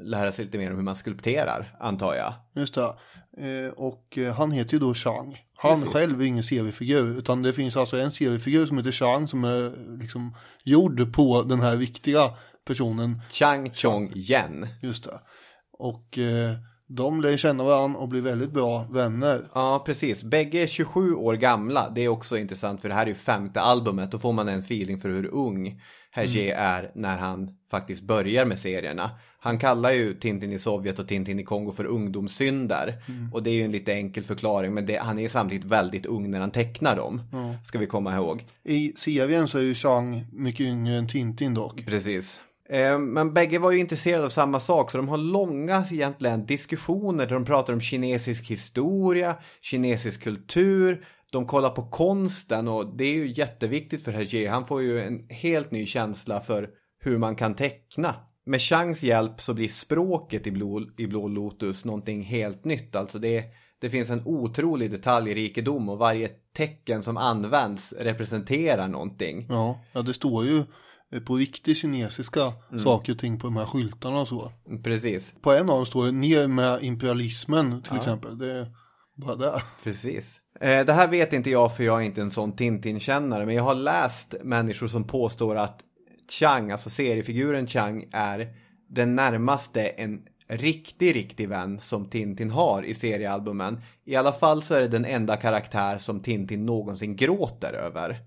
[0.01, 2.33] lära sig lite mer om hur man skulpterar, antar jag.
[2.55, 2.93] Just det.
[3.37, 5.37] Eh, och eh, han heter ju då Chang.
[5.55, 5.93] Han Precis.
[5.93, 7.19] själv är ingen seriefigur.
[7.19, 11.59] Utan det finns alltså en seriefigur som heter Chang som är liksom gjord på den
[11.59, 12.33] här viktiga
[12.65, 13.21] personen.
[13.29, 14.67] Chang Chong Yen.
[14.81, 15.19] Just det.
[15.77, 16.55] Och eh,
[16.87, 19.41] de lär känna varandra och blir väldigt bra vänner.
[19.53, 20.23] Ja, precis.
[20.23, 21.89] Bägge är 27 år gamla.
[21.89, 24.11] Det är också intressant för det här är ju femte albumet.
[24.11, 25.81] Då får man en feeling för hur ung
[26.11, 29.11] Hergé är när han faktiskt börjar med serierna.
[29.39, 33.03] Han kallar ju Tintin i Sovjet och Tintin i Kongo för ungdomssynder.
[33.33, 34.73] Och det är ju en lite enkel förklaring.
[34.73, 37.21] Men det, han är samtidigt väldigt ung när han tecknar dem.
[37.31, 37.55] Ja.
[37.63, 38.45] Ska vi komma ihåg.
[38.63, 41.85] I serien så är ju Chang mycket yngre än Tintin dock.
[41.85, 42.41] Precis.
[42.71, 47.25] Eh, men bägge var ju intresserade av samma sak så de har långa egentligen diskussioner
[47.27, 53.13] där de pratar om kinesisk historia, kinesisk kultur, de kollar på konsten och det är
[53.13, 54.47] ju jätteviktigt för Hergé.
[54.47, 56.69] Han får ju en helt ny känsla för
[57.03, 58.15] hur man kan teckna.
[58.45, 62.95] Med Changs hjälp så blir språket i Blå, i Blå Lotus någonting helt nytt.
[62.95, 63.43] Alltså det,
[63.81, 69.45] det finns en otrolig detaljrikedom och varje tecken som används representerar någonting.
[69.49, 70.63] Ja, ja det står ju
[71.25, 72.83] på riktig kinesiska Mm.
[72.83, 74.51] saker och ting på de här skyltarna och så.
[74.83, 75.33] Precis.
[75.41, 77.97] På en av dem står det ner med imperialismen till Ja.
[77.97, 78.37] exempel.
[78.37, 78.67] Det är
[79.15, 79.63] bara där.
[79.83, 80.39] Precis.
[80.61, 83.63] Eh, det här vet inte jag för jag är inte en sån Tintin-kännare men jag
[83.63, 85.79] har läst människor som påstår att
[86.39, 88.47] Chang, alltså seriefiguren Chang, är
[88.89, 90.21] den närmaste en
[90.51, 93.81] riktig, riktig vän som Tintin har i seriealbumen.
[94.05, 98.19] I alla fall så är det den enda karaktär som Tintin någonsin gråter över.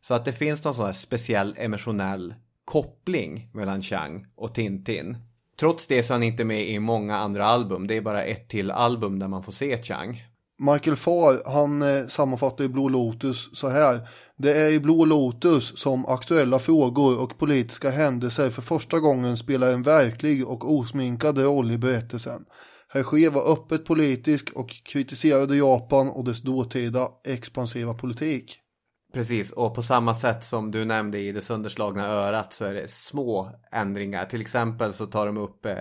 [0.00, 5.16] Så att det finns någon sån här speciell emotionell koppling mellan Chang och Tintin.
[5.60, 7.86] Trots det så är han inte med i många andra album.
[7.86, 10.22] Det är bara ett till album där man får se Chang.
[10.62, 14.08] Michael Farr, han eh, sammanfattar i Blå Lotus så här.
[14.36, 19.72] Det är i Blå Lotus som aktuella frågor och politiska händelser för första gången spelar
[19.72, 22.44] en verklig och osminkad roll i berättelsen.
[22.88, 28.58] Hergé var öppet politisk och kritiserade Japan och dess dåtida expansiva politik.
[29.14, 32.90] Precis, och på samma sätt som du nämnde i Det sönderslagna örat så är det
[32.90, 34.24] små ändringar.
[34.24, 35.78] Till exempel så tar de upp eh,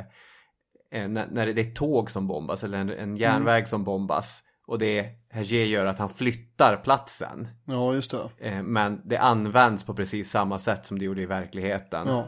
[0.92, 4.44] eh, när, det är tåg som bombas eller en, en järnväg som bombas.
[4.72, 7.48] Och det Hergé gör att han flyttar platsen.
[7.66, 8.48] Ja, just det.
[8.48, 12.08] Eh, men det används på precis samma sätt som det gjorde i verkligheten.
[12.08, 12.28] Ja.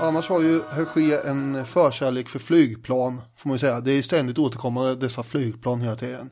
[0.00, 3.80] Annars har ju Hergé en förkärlek för flygplan, får man ju säga.
[3.80, 6.30] Det är ständigt återkommande dessa flygplan hela tiden.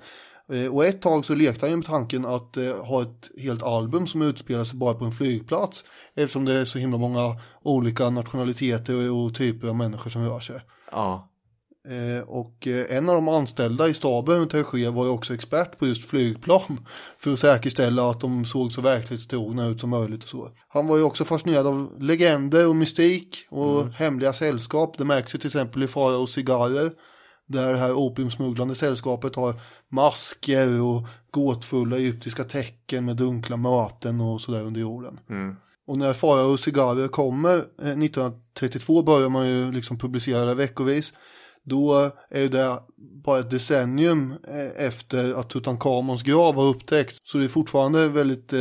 [0.53, 3.63] Eh, Och ett tag så lekte han ju med tanken att eh, ha ett helt
[3.63, 5.85] album som utspelar sig bara på en flygplats.
[6.15, 10.61] Eftersom det är så himla många olika nationaliteter och typer av människor som rör sig.
[10.93, 11.27] Ja,
[11.89, 15.87] Eh, och en av de anställda i staben till Hergé var ju också expert på
[15.87, 16.87] just flygplan.
[17.19, 20.49] För att säkerställa att de såg så verklighetstrogna ut som möjligt och så.
[20.69, 24.99] Han var ju också fascinerad av legender och mystik och hemliga sällskap.
[24.99, 26.91] Det märks ju till exempel i Fara och cigarrer.
[27.47, 29.55] Där det här opiumsmugglande sällskapet har
[29.91, 35.21] masker och gåtfulla egyptiska tecken med dunkla möten och sådär under jorden.
[35.87, 41.13] Och när Fara och cigarrer kommer eh, 1932 börjar man ju liksom publicera det veckovis.
[41.65, 42.79] Då är det
[43.25, 47.19] bara ett decennium eh, efter att Tutankhamons grav har upptäckts.
[47.25, 48.61] Så det är fortfarande väldigt eh,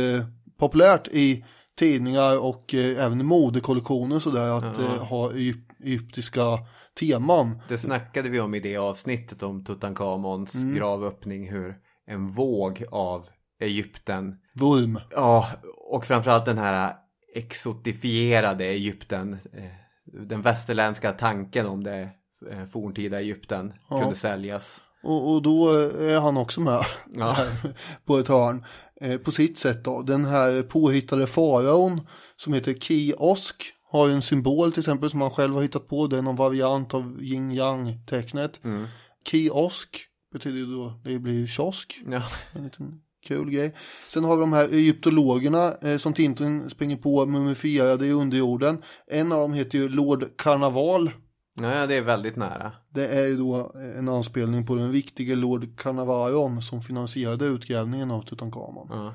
[0.58, 1.44] populärt i
[1.78, 6.58] tidningar och eh, även i modekollektioner sådär att eh, ha egyp- egyptiska
[7.00, 7.60] teman.
[7.68, 10.74] det snackade vi om i det avsnittet om Tutankhamons Mm.
[10.76, 11.50] gravöppning.
[11.50, 11.74] Hur
[12.06, 13.26] en våg av
[13.60, 15.00] Egypten Vurm.
[15.10, 15.48] Ja,
[15.90, 16.94] och framförallt den här
[17.34, 19.32] exotifierade Egypten.
[19.52, 19.64] eh,
[20.28, 22.08] Den västerländska tanken om det
[22.50, 24.80] eh, forntida Egypten kunde säljas.
[25.02, 27.36] Och, och då är han också med Ja.
[28.04, 28.64] på ett hörn.
[29.00, 30.02] Eh, på sitt sätt då.
[30.02, 32.06] Den här påhittade faraon
[32.36, 36.06] som heter Kiosk har ju en symbol till exempel som han själv har hittat på.
[36.06, 38.60] Det är någon variant av yin yang tecknet.
[39.30, 42.02] Kiosk betyder ju då, det blir ju kiosk.
[42.06, 42.22] Ja.
[42.52, 43.74] En liten kul grej.
[44.08, 48.82] Sen har vi de här egyptologerna eh, som Tintin springer på mumifierade i underjorden.
[49.06, 51.10] En av dem heter ju Lord Carnaval.
[51.60, 52.72] ja, det är väldigt nära.
[52.90, 58.22] Det är ju då en anspelning på den viktige Lord Carnavaron som finansierade utgrävningen av
[58.22, 58.86] Tutankhamon.
[58.90, 59.14] Ja.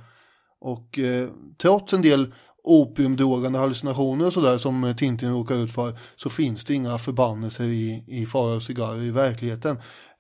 [0.59, 2.33] Och eh, trots en del
[2.65, 8.03] opiumdrogande hallucinationer och sådär som Tintin råkar ut för så finns det inga förbannelser i,
[8.07, 9.77] i Fara och cigarrer i verkligheten.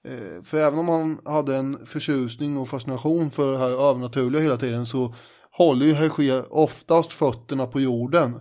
[0.07, 4.57] Eh, för även om han hade en förtjusning och fascination för det här övernaturliga hela
[4.57, 5.13] tiden så
[5.51, 8.35] håller ju Hergé oftast fötterna på jorden.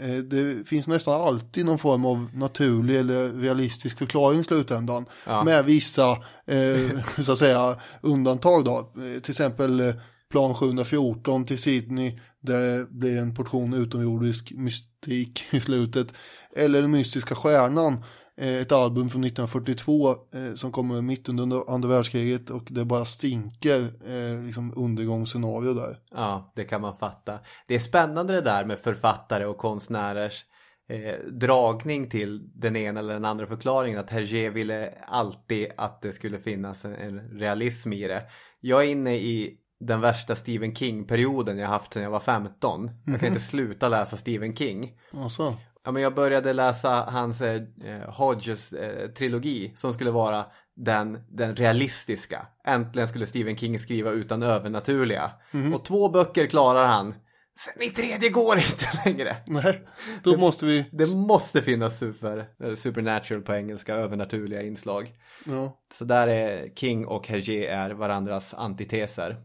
[0.00, 5.06] Eh, Det finns nästan alltid någon form av naturlig eller realistisk förklaring i slutändan.
[5.44, 6.10] Med vissa,
[6.46, 8.78] eh, så att säga, undantag då.
[8.78, 9.94] Eh, Till exempel eh,
[10.30, 16.14] plan 714 till Sydney där det blir en portion utomjordisk mystik i slutet.
[16.56, 18.04] Eller den mystiska stjärnan,
[18.36, 23.04] eh, ett album från 1942 eh, som kommer mitt under andra världskriget och det bara
[23.04, 25.96] stinker eh, liksom undergångsscenario där.
[26.10, 27.38] Ja, det kan man fatta.
[27.66, 30.44] Det är spännande det där med författare och konstnärers
[30.88, 33.98] eh, dragning till den ena eller den andra förklaringen.
[33.98, 38.22] Att Hergé ville alltid att det skulle finnas en, en realism i det.
[38.60, 42.90] Jag är inne i den värsta Stephen King-perioden jag haft sedan jag var 15.
[43.06, 44.92] Jag kan inte sluta läsa Stephen King.
[45.12, 47.62] Alltså, Ja, men jag började läsa hans eh,
[48.08, 50.46] Hodges eh, som skulle vara
[50.76, 52.46] den, den realistiska.
[52.66, 55.30] Äntligen skulle Stephen King skriva utan övernaturliga.
[55.74, 57.14] Och två böcker klarar han.
[57.58, 59.36] Sen i tredje går det inte längre.
[59.46, 59.84] nej,
[60.22, 65.12] då måste vi, Det måste finnas super, eh, supernatural på engelska, övernaturliga inslag.
[65.44, 65.78] ja.
[65.94, 69.36] Så där är King och Hergé är varandras antiteser.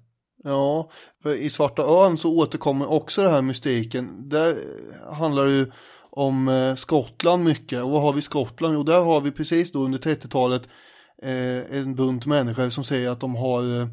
[0.43, 0.89] Ja,
[1.23, 4.29] för i Svarta ön så återkommer också den här mystiken.
[4.29, 4.55] Där
[5.13, 5.71] handlar det ju
[6.09, 7.83] om eh, Skottland mycket.
[7.83, 8.73] Och vad har vi i Skottland?
[8.73, 10.63] Jo, där har vi precis då under 30-talet
[11.23, 13.87] eh, en bunt människor som säger att de har eh,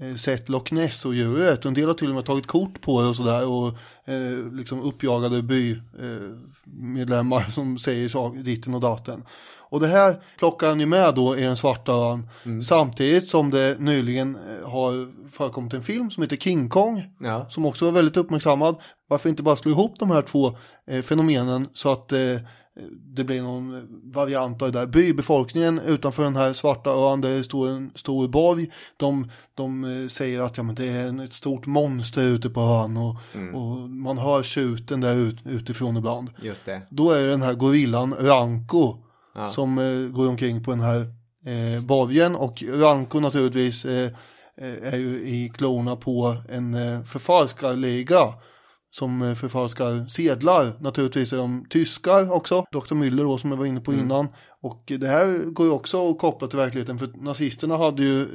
[0.00, 1.64] eh, sett Loch Ness-odjuret.
[1.64, 3.48] En del har till och med tagit kort på det och sådär.
[3.48, 3.68] Och
[4.12, 9.24] eh, liksom uppjagade bymedlemmar eh, som säger saker ditten och datten.
[9.70, 12.28] Och det här plockar han ju med då i den svarta ön.
[12.62, 17.04] Samtidigt som det nyligen eh, har förekommit en film som heter King Kong.
[17.20, 17.46] Ja.
[17.50, 18.76] Som också var väldigt uppmärksammad.
[19.08, 20.56] Varför inte bara slå ihop de här två
[20.90, 22.18] eh, fenomenen så att eh,
[23.16, 24.86] det blir någon variant av det där.
[24.86, 28.70] Bybefolkningen utanför den här svarta ön där det står en stor borg.
[28.96, 32.96] De, de eh, säger att ja, men det är ett stort monster ute på ön
[32.96, 33.54] och, Mm.
[33.54, 36.30] och man hör tjuten där ut, utifrån ibland.
[36.42, 36.82] Just det.
[36.90, 38.96] Då är det den här gorillan Ranko
[39.38, 39.50] Ja.
[39.50, 41.00] som eh, går omkring på den här
[41.46, 44.10] eh, borgen och Ranko naturligtvis eh,
[44.60, 48.34] eh, är ju i klorna på en eh, förfalskarliga
[48.90, 50.72] som eh, förfalskar sedlar.
[50.80, 52.94] Naturligtvis är de tyskar också, Dr.
[52.94, 54.28] Müller då som jag var inne på innan.
[54.62, 58.28] Och det här går ju också att koppla till verkligheten för nazisterna hade ju eh,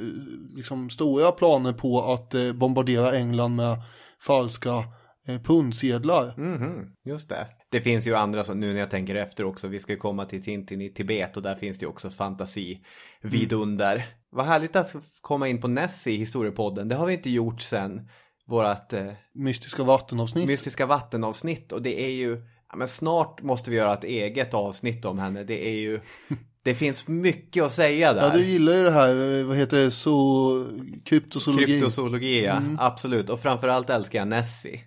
[0.56, 3.82] liksom stora planer på att bombardera England med
[4.20, 4.84] falska
[5.28, 6.34] eh, pundsedlar.
[6.36, 7.46] Mhm, just det.
[7.70, 9.68] Det finns ju andra som nu när jag tänker efter också.
[9.68, 12.80] Vi ska ju komma till Tintin i Tibet och där finns det ju också fantasi
[13.22, 14.04] vidunder.
[14.30, 16.88] Vad härligt att komma in på Nessie i historiepodden.
[16.88, 18.08] Det har vi inte gjort sen
[18.46, 20.46] vårat eh, Mystiska vattenavsnitt.
[20.46, 25.04] mystiska vattenavsnitt och det är ju, ja, men snart måste vi göra ett eget avsnitt
[25.04, 25.44] om henne.
[25.44, 26.00] Det är ju,
[26.64, 28.22] det finns mycket att säga där.
[28.22, 30.66] Ja, du gillar ju det här, eh, vad heter det, så
[31.04, 31.66] kryptozoologi.
[31.66, 32.56] Kryptozoologi, ja.
[32.56, 32.76] Mm.
[32.80, 33.30] absolut.
[33.30, 34.80] Och framförallt älskar jag Nessie.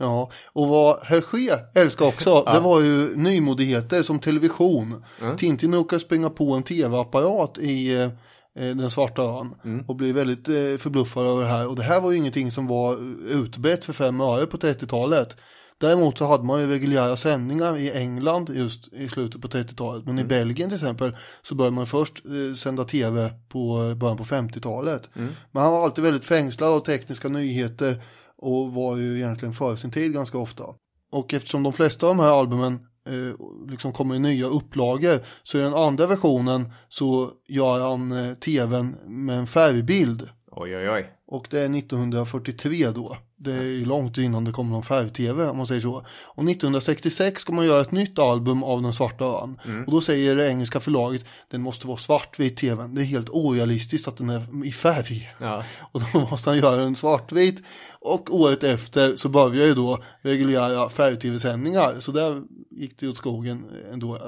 [0.00, 5.04] Ja, och vad Hergé älskar också, det var ju nymodigheter som television.
[5.36, 9.54] Tintin råkar springa på en tv-apparat i eh, eh, den svarta ön
[9.88, 11.68] och blir väldigt eh, förbluffad över det här.
[11.68, 12.96] Och det här var ju ingenting som var
[13.30, 15.36] utbrett för fem öre på 30-talet.
[15.80, 20.06] Däremot så hade man ju reguljära sändningar i England just i slutet på 30-talet.
[20.06, 24.16] Men i Belgien till exempel så började man först eh, sända tv på eh, början
[24.16, 25.08] på 50-talet.
[25.52, 28.02] Men han var alltid väldigt fängslad av tekniska nyheter
[28.40, 30.64] och var ju egentligen före sin tid ganska ofta.
[31.12, 32.74] Och eftersom de flesta av de här albumen
[33.06, 38.34] eh, liksom kommer i nya upplagor så i den andra versionen så gör han eh,
[38.34, 40.28] tvn med en färgbild.
[40.50, 41.10] Oj, oj, oj.
[41.30, 43.16] Och det är 1943 då.
[43.36, 46.04] Det är ju långt innan det kommer någon färg-tv om man säger så.
[46.24, 49.58] Och 1966 ska man göra ett nytt album av Den svarta ön.
[49.86, 52.94] Och då säger det engelska förlaget den måste vara svartvit tvn.
[52.94, 55.30] Det är helt orealistiskt att den är i färg.
[55.38, 55.64] Ja.
[55.92, 57.62] Och då måste han göra en svartvit.
[58.00, 61.96] Och året efter så börjar ju då reguljära färg-tv-sändningar.
[62.00, 64.18] Så där gick det åt skogen ändå,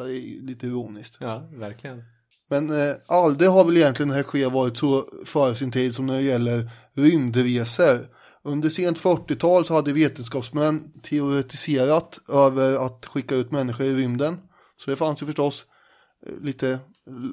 [0.40, 1.16] lite ironiskt.
[1.20, 2.02] Ja, verkligen.
[2.52, 6.22] Men eh, aldrig har väl egentligen Hergé varit så före sin tid som när det
[6.22, 7.98] gäller rymdresor.
[8.44, 14.39] Under sent 40-tal så hade vetenskapsmän teoretiserat över att skicka ut människor i rymden.
[14.77, 15.66] Så det fanns ju förstås
[16.27, 16.78] eh, lite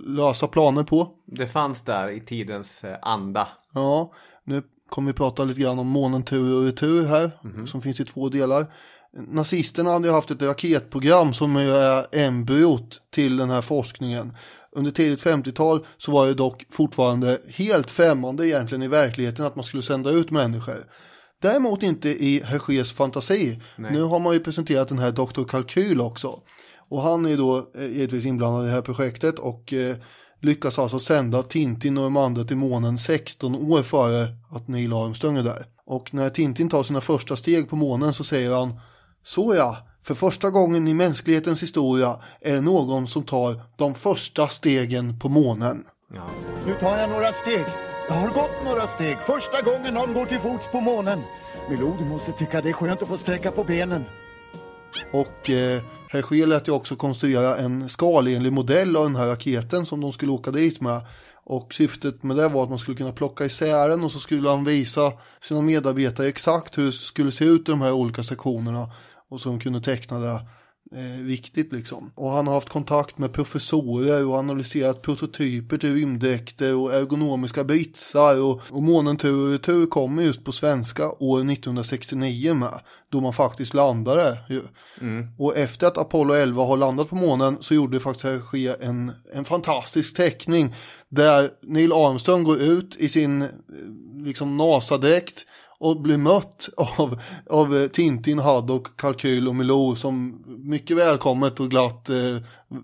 [0.05, 1.11] lösa planer på.
[1.25, 3.47] Det fanns där i tidens eh, anda.
[3.73, 4.13] Ja,
[4.43, 7.31] nu kommer vi prata lite grann om månen tur och retur här,
[7.65, 8.65] som finns i två delar.
[9.13, 14.33] Nazisterna hade ju haft ett raketprogram som är embryot till den här forskningen.
[14.75, 19.63] Under tidigt 50-tal så var det dock fortfarande helt främmande egentligen i verkligheten att man
[19.63, 20.85] skulle sända ut människor.
[21.41, 23.59] Däremot inte i Hergés fantasi.
[23.77, 25.43] Nu har man ju presenterat den här Dr.
[25.43, 26.39] Kalkyl också.
[26.89, 29.95] Och han är då eh, givetvis inblandad i det här projektet och eh,
[30.41, 35.37] lyckas alltså sända Tintin och de andra till månen 16 år före att Neil Armstrong
[35.37, 35.65] är där.
[35.85, 38.79] Och när Tintin tar sina första steg på månen så säger han
[39.23, 39.77] Så ja,
[40.09, 45.29] för första gången i mänsklighetens historia är det någon som tar de första stegen på
[45.29, 45.85] månen.
[46.65, 47.65] Nu tar jag några steg.
[48.07, 49.17] Jag har gått några steg.
[49.17, 51.19] Första gången någon går till fots på månen.
[51.69, 54.03] Milou, du måste tycka det är skönt att få sträcka på benen.
[55.13, 55.81] Och eh,
[56.11, 60.31] Hergé lät ju också konstruera en skalenlig modell av den här raketen som de skulle
[60.31, 61.01] åka dit med.
[61.43, 64.49] Och syftet med det var att man skulle kunna plocka isär den och så skulle
[64.49, 65.11] han visa
[65.41, 68.89] sina medarbetare exakt hur det skulle se ut i de här olika sektionerna.
[69.29, 70.41] Och de kunde teckna det
[70.91, 72.11] eh, viktigt liksom.
[72.15, 78.41] Och han har haft kontakt med professorer och analyserat prototyper till rymddräkter och ergonomiska britsar
[78.41, 82.79] och, och månen tur och retur kommer just på svenska år 1969 med.
[83.11, 84.61] Då man faktiskt landade ju.
[85.37, 89.11] Och efter att Apollo 11 har landat på månen så gjorde det faktiskt Hergé en,
[89.33, 90.75] en fantastisk teckning
[91.09, 93.47] där Neil Armstrong går ut i sin eh,
[94.25, 95.45] liksom NASA-dräkt
[95.79, 102.09] och blir mött av, av Tintin, Haddock, Kalkyl och Milou som mycket välkommet och glatt
[102.09, 102.15] eh,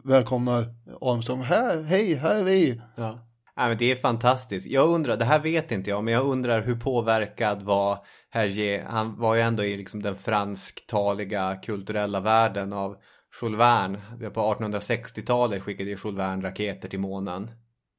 [0.04, 0.66] välkomnar
[1.02, 1.42] Armstrong.
[1.42, 2.82] Här, hej, här är vi.
[2.96, 3.20] Ja.
[3.58, 4.68] Nej, men det är fantastiskt.
[4.68, 7.98] Jag undrar, det här vet inte jag, men jag undrar hur påverkad var
[8.30, 8.84] Hergé.
[8.88, 12.96] Han var ju ändå i liksom den fransktaliga kulturella världen av
[13.42, 14.02] Jules Verne.
[14.34, 17.52] På 1860-talet skickade ju Jules Verne raketer till månen.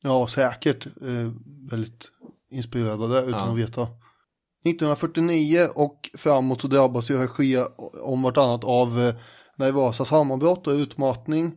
[0.03, 1.33] Ja, säkert eh,
[1.71, 2.09] väldigt
[2.51, 3.53] inspirerade utan Ja.
[3.53, 3.87] att veta.
[4.67, 7.65] 1949 och framåt så drabbas ju Hergé
[8.03, 9.15] om vartannat av eh,
[9.57, 11.55] nervösa sammanbrott och utmattning.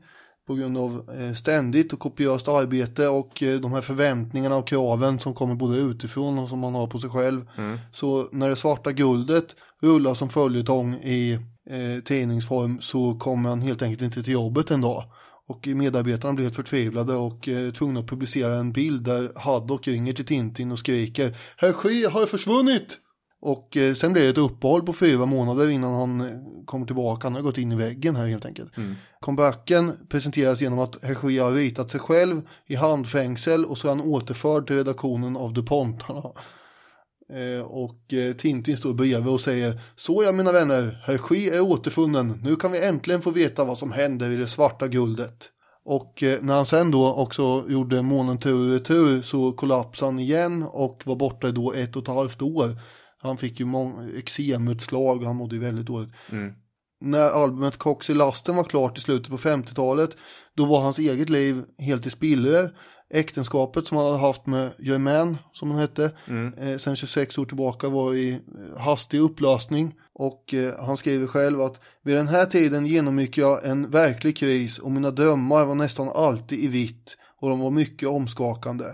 [0.48, 5.20] på grund av eh, ständigt och kopiöst arbete och eh, de här förväntningarna och kraven
[5.20, 7.46] som kommer både utifrån och som man har på sig själv.
[7.92, 11.34] Så när det svarta guldet rullar som följetong i
[11.70, 15.04] eh, tidningsform så kommer han helt enkelt inte till jobbet en dag.
[15.50, 20.14] Och medarbetarna blir helt förtvivlade och eh, tvungna att publicera en bild där Haddock ringer
[20.14, 22.98] till Tintin och skriker Herr Ske har försvunnit!
[23.42, 26.28] Och eh, sen blir det ett uppehåll på fyra månader innan han eh,
[26.66, 27.26] kommer tillbaka.
[27.26, 28.72] Han har gått in i väggen här helt enkelt.
[29.20, 34.02] Comebacken presenteras genom att Hergé har ritat sig själv i handfängsel och så är han
[34.02, 36.24] återförd till redaktionen av DuPontarna.
[37.34, 42.40] Eh, och eh, Tintin står bredvid och säger Så ja mina vänner, Hergé är återfunnen.
[42.44, 45.50] Nu kan vi äntligen få veta vad som händer i det svarta guldet.
[45.86, 50.20] Och eh, när han sen då också gjorde månen tur och retur så kollapsade han
[50.20, 52.78] igen och var borta då ett och ett halvt år.
[53.22, 53.68] Han fick ju
[54.18, 56.14] eksemutslag och han mådde ju väldigt dåligt.
[57.02, 60.18] När albumet Cox i lasten var klart i slutet på 50-talet
[60.56, 62.70] då var hans eget liv helt i spillror.
[63.14, 66.12] Äktenskapet som han hade haft med Germain, som hon hette,
[66.58, 69.96] eh, sen 26 år tillbaka var i eh, hastig upplösning.
[70.14, 74.80] Och eh, han skriver själv att vid den här tiden genomgick jag en verklig kris
[74.80, 78.86] och mina drömmar var nästan alltid i vitt och de var mycket omskakande.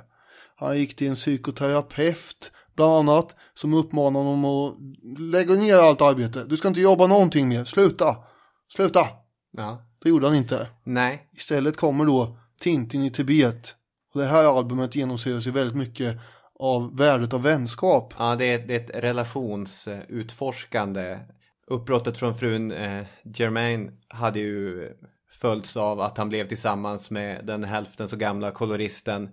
[0.55, 4.75] Han gick till en psykoterapeut bland annat som uppmanade honom att
[5.19, 6.43] lägga ner allt arbete.
[6.43, 8.15] Du ska inte jobba någonting mer, sluta,
[8.75, 9.07] sluta.
[9.51, 9.81] Ja.
[10.03, 10.67] Det gjorde han inte.
[10.83, 11.29] Nej.
[11.33, 13.75] Istället kommer då Tintin i Tibet.
[14.15, 16.17] Och det här albumet genomsyras ju väldigt mycket
[16.59, 18.13] av värdet av vänskap.
[18.17, 21.19] Ja, det är, det är ett relationsutforskande.
[21.67, 24.89] Uppbrottet från frun eh, Germain hade ju
[25.31, 29.29] följts av att han blev tillsammans med den hälften så gamla koloristen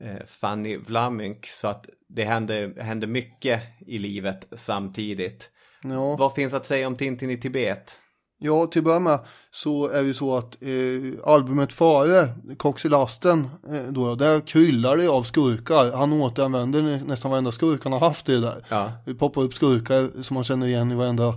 [0.00, 1.46] eh, Fanny Vlamink.
[1.46, 5.50] Så att det hände, hände mycket i livet samtidigt.
[5.82, 6.16] Ja.
[6.18, 7.98] Vad finns att säga om Tintin i Tibet?
[8.40, 9.18] Ja, till att börja med
[9.50, 14.96] så är det så att eh, albumet före, Cox i lasten, eh, då, där kryllar
[14.96, 15.92] det av skurkar.
[15.92, 18.64] Han återanvänder nä- nästan varenda skurk han har haft i det där.
[18.68, 18.92] Ja.
[19.06, 21.34] Det poppar upp skurkar som man känner igen i varenda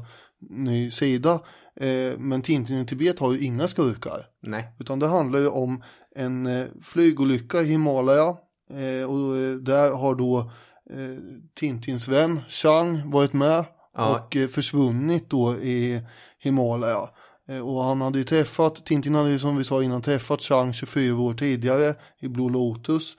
[0.49, 1.39] ny sida.
[1.79, 4.21] Eh, men Tintin i Tibet har ju inga skurkar.
[4.41, 4.75] Nej.
[4.79, 5.83] Utan det handlar ju om
[6.15, 8.35] en eh, flygolycka i Himalaya.
[8.69, 10.39] Eh, och eh, där har då
[10.91, 11.17] eh,
[11.55, 13.65] Tintins vän Chang varit med.
[13.97, 14.15] Ja.
[14.19, 16.01] Och eh, försvunnit då i
[16.43, 17.09] Himalaya.
[17.47, 20.73] Eh, och han hade ju träffat, Tintin hade ju som vi sa innan träffat Chang
[20.73, 23.15] 24 år tidigare i Blue Lotus.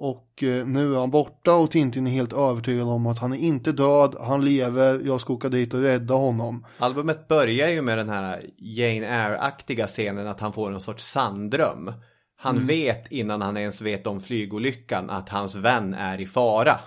[0.00, 3.36] Och eh, nu är han borta och Tintin är helt övertygad om att han är
[3.38, 6.66] inte död, han lever, jag ska åka dit och rädda honom.
[6.78, 11.92] Albumet börjar ju med den här Jane Eyre-aktiga scenen att han får en sorts sanddröm.
[12.36, 12.66] Han Mm.
[12.66, 16.78] vet innan han ens vet om flygolyckan att hans vän är i fara.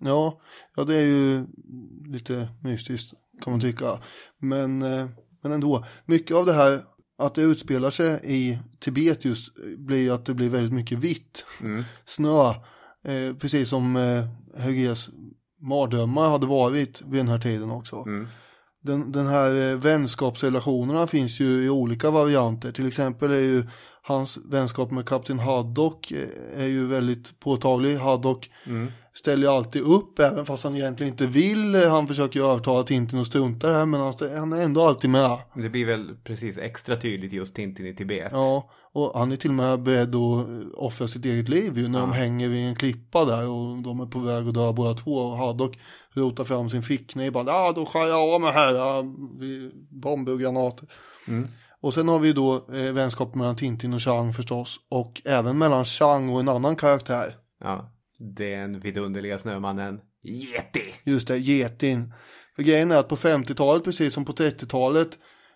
[0.00, 0.40] Ja,
[0.76, 1.46] ja det är ju
[2.06, 3.98] lite mystiskt kan man tycka.
[4.38, 5.06] Men, eh,
[5.42, 6.80] men ändå, mycket av det här
[7.18, 11.44] att det utspelar sig i Tibet just blir att det blir väldigt mycket vitt.
[12.04, 12.48] Snö,
[13.04, 14.24] eh, precis som eh,
[14.56, 15.10] Hergés
[15.60, 18.04] mardrömmar hade varit vid den här tiden också.
[18.82, 22.72] Den, den här eh, vänskapsrelationerna finns ju i olika varianter.
[22.72, 23.64] Till exempel är ju
[24.08, 27.96] hans vänskap med kapten Haddock eh, är ju väldigt påtaglig.
[27.96, 28.50] Haddock
[29.12, 31.74] ställer ju alltid upp även fast han egentligen inte vill.
[31.74, 35.38] Han försöker ju övertala Tintin att strunta det här men han, är ändå alltid med.
[35.54, 38.28] Det blir väl precis extra tydligt just Tintin i Tibet.
[38.32, 41.88] Ja, och han är till och med beredd att eh, offra sitt eget liv ju
[41.88, 44.94] när de hänger vid en klippa där och de är på väg att dö båda
[44.94, 45.78] två och Haddock
[46.12, 49.04] rotar fram sin fickkniv bara ja då skär jag av mig här, ja,
[49.90, 50.88] bomber och granater.
[51.80, 55.84] Och sen har vi då eh, vänskap mellan Tintin och Chang förstås och även mellan
[55.84, 57.34] Chang och en annan karaktär.
[57.60, 60.94] Ja, den vidunderliga snömannen Yeti.
[61.04, 62.14] Just det, getin.
[62.56, 65.08] För grejen är att på 50-talet, precis som på 30-talet,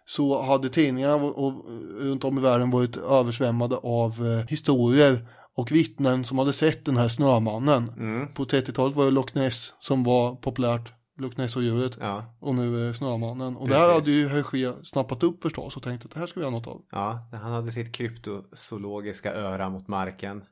[0.04, 1.64] så hade tidningarna och, och,
[2.00, 6.96] runt om i världen varit översvämmade av eh, historier och vittnen som hade sett den
[6.96, 7.92] här snömannen.
[8.34, 11.96] På 30-talet var det Loch Ness som var populärt, Loch Ness-djuret.
[12.00, 13.56] Ja, Och nu är det snömannen.
[13.56, 13.80] Och Precis.
[13.80, 16.54] här hade ju Hergé snappat upp förstås och tänkt att det här ska vi göra
[16.54, 16.82] något av.
[16.90, 20.44] ja, han hade sitt kryptozoologiska öra mot marken.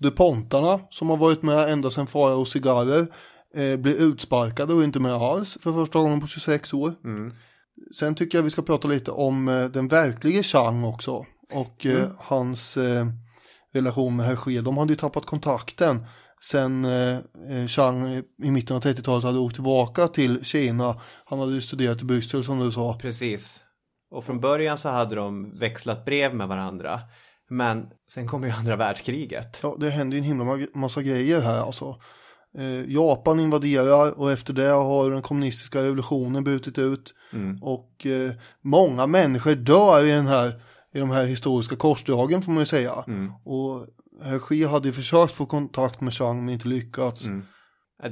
[0.00, 3.06] DuPontarna som har varit med ända sedan Fara och cigarrer
[3.54, 6.92] eh, blir utsparkade och inte med alls för första gången på 26 år.
[7.98, 12.08] Sen tycker jag vi ska prata lite om eh, den verklige Chang också och eh,
[12.18, 13.06] hans eh,
[13.74, 14.60] relation med Hergé.
[14.60, 16.06] De hade ju tappat kontakten
[16.50, 17.16] sen eh,
[17.50, 18.08] eh, Chang
[18.42, 21.00] i- mitten av 30-talet hade åkt tillbaka till Kina.
[21.24, 22.98] Han hade ju studerat i Bryssel som du sa.
[23.00, 23.62] Precis.
[24.10, 27.00] Och från början så hade de växlat brev med varandra.
[27.50, 29.60] Men sen kom ju andra världskriget.
[29.62, 31.96] Ja, det händer ju en himla ma- massa grejer här alltså.
[32.58, 37.14] Eh, Japan invaderar och efter det har den kommunistiska revolutionen brutit ut.
[37.62, 38.32] Och eh,
[38.62, 40.62] många människor dör i den här
[40.94, 43.04] i de här historiska korsdragen får man ju säga.
[43.06, 43.32] Mm.
[43.44, 43.86] Och
[44.24, 47.24] Hergé hade ju försökt få kontakt med Chang men inte lyckats.
[47.26, 47.42] Mm.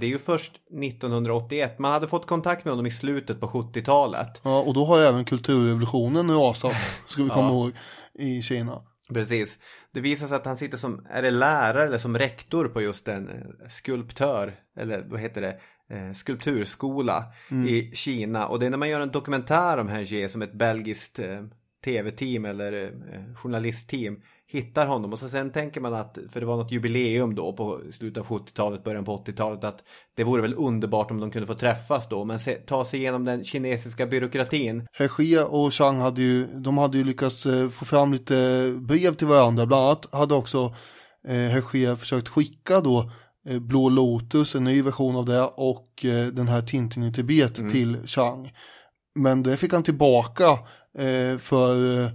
[0.00, 1.78] Det är ju först 1981.
[1.78, 4.40] Man hade fått kontakt med honom i slutet på 70-talet.
[4.44, 6.76] Ja, och då har ju även kulturrevolutionen rasat,
[7.06, 7.52] ska vi komma Ja.
[7.54, 7.72] ihåg,
[8.14, 8.82] i Kina.
[9.14, 9.58] Precis.
[9.92, 13.08] Det visar sig att han sitter som, är det lärare eller som rektor på just
[13.08, 15.60] en eh, skulptör, eller vad heter det,
[15.96, 17.68] eh, skulpturskola Mm.
[17.68, 18.46] i Kina.
[18.46, 21.42] Och det är när man gör en dokumentär om Hergé som ett belgiskt eh,
[21.84, 24.20] tv-team eller eh, journalistteam
[24.50, 27.80] hittar honom och så sen tänker man att, för det var något jubileum då på
[27.90, 29.84] slutet av 70-talet, början på 80-talet, att
[30.16, 33.24] det vore väl underbart om de kunde få träffas då, men se, ta sig igenom
[33.24, 34.86] den kinesiska byråkratin.
[34.92, 38.34] Hergé och Chang hade ju, de hade ju lyckats eh, få fram lite
[38.76, 39.66] brev till varandra.
[39.66, 40.74] Bland annat hade också
[41.28, 43.10] eh, Hergé försökt skicka då
[43.48, 47.58] eh, Blå Lotus, en ny version av det, och eh, den här Tintin i Tibet
[47.58, 47.70] Mm.
[47.72, 48.52] till Chang.
[49.14, 50.50] Men det fick han tillbaka
[50.98, 52.10] eh, för eh,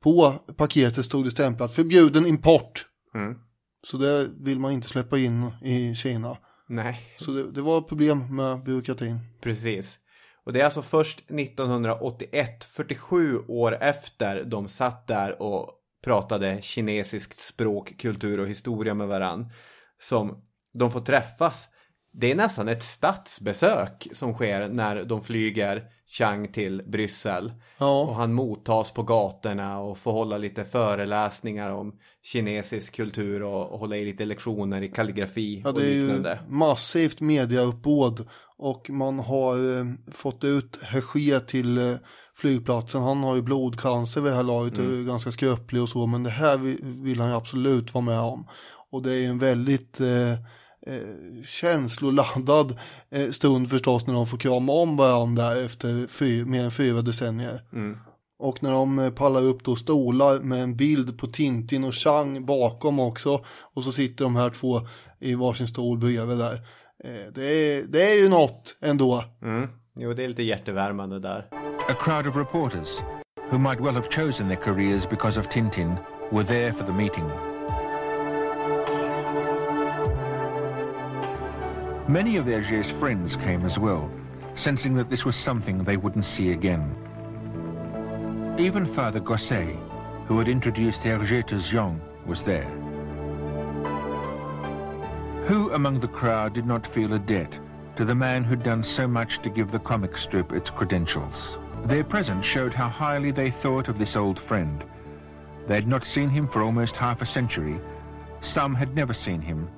[0.00, 2.86] på paketet stod det stämplat förbjuden import.
[3.14, 3.38] Mm.
[3.86, 6.36] Så det vill man inte släppa in i Kina.
[6.68, 7.00] Nej.
[7.16, 9.18] Så det, det var problem med byråkratin.
[9.42, 9.98] Precis.
[10.44, 15.70] Och det är alltså först 1981, 47 år efter de satt där och
[16.04, 19.50] pratade kinesiskt språk, kultur och historia med varann
[19.98, 20.42] som
[20.74, 21.68] de får träffas.
[22.12, 27.52] Det är nästan ett statsbesök som sker när de flyger Chang till Bryssel.
[27.80, 28.00] Ja.
[28.00, 31.92] Och han mottas på gatorna och får hålla lite föreläsningar om
[32.22, 36.38] kinesisk kultur och, och hålla i lite lektioner i kalligrafi Ja, och är ju liknande.
[36.48, 38.28] massivt mediauppbåd
[38.58, 41.96] och man har eh, fått ut Hergé till eh,
[42.34, 43.02] flygplatsen.
[43.02, 46.22] Han har ju blodcancer vid det här laget och är ganska skröplig och så, men
[46.22, 48.48] det här vill, vill han ju absolut vara med om.
[48.92, 50.32] Och det är ju en väldigt eh,
[50.86, 52.76] eh, känsloladdad
[53.10, 57.62] eh, stund förstås när de får krama om varandra efter fy, mer än fyra decennier.
[57.72, 57.98] Mm.
[58.38, 62.46] Och när de eh, pallar upp då stolar med en bild på Tintin och Chang
[62.46, 63.44] bakom också.
[63.74, 64.80] Och så sitter de här två
[65.18, 66.54] i varsin stol bredvid där.
[67.04, 69.24] Eh, Det är, det är ju något ändå.
[69.42, 69.68] Mm.
[69.98, 71.48] Jo, det är lite hjärtevärmande där.
[71.88, 72.88] A crowd of reporters,
[73.50, 75.94] who might well have chosen their careers because of Tintin,
[76.30, 77.55] were there for the meeting.
[82.08, 84.12] Many of Hergé's friends came as well,
[84.54, 86.94] sensing that this was something they wouldn't see again.
[88.60, 89.74] Even Father Gosset,
[90.28, 92.70] who had introduced Hergé to Jean, was there.
[95.46, 97.58] Who among the crowd did not feel a debt
[97.96, 101.58] to the man who'd done so much to give the comic strip its credentials?
[101.86, 104.84] Their presence showed how highly they thought of this old friend.
[105.66, 107.80] They had not seen him for almost half a century.
[108.40, 109.68] Some had never seen him.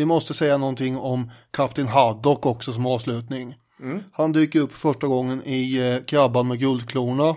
[0.00, 3.56] Vi måste säga någonting om Kapten Haddock också som avslutning.
[4.12, 7.36] Han dyker upp för första gången i eh, Krabban med guldklorna.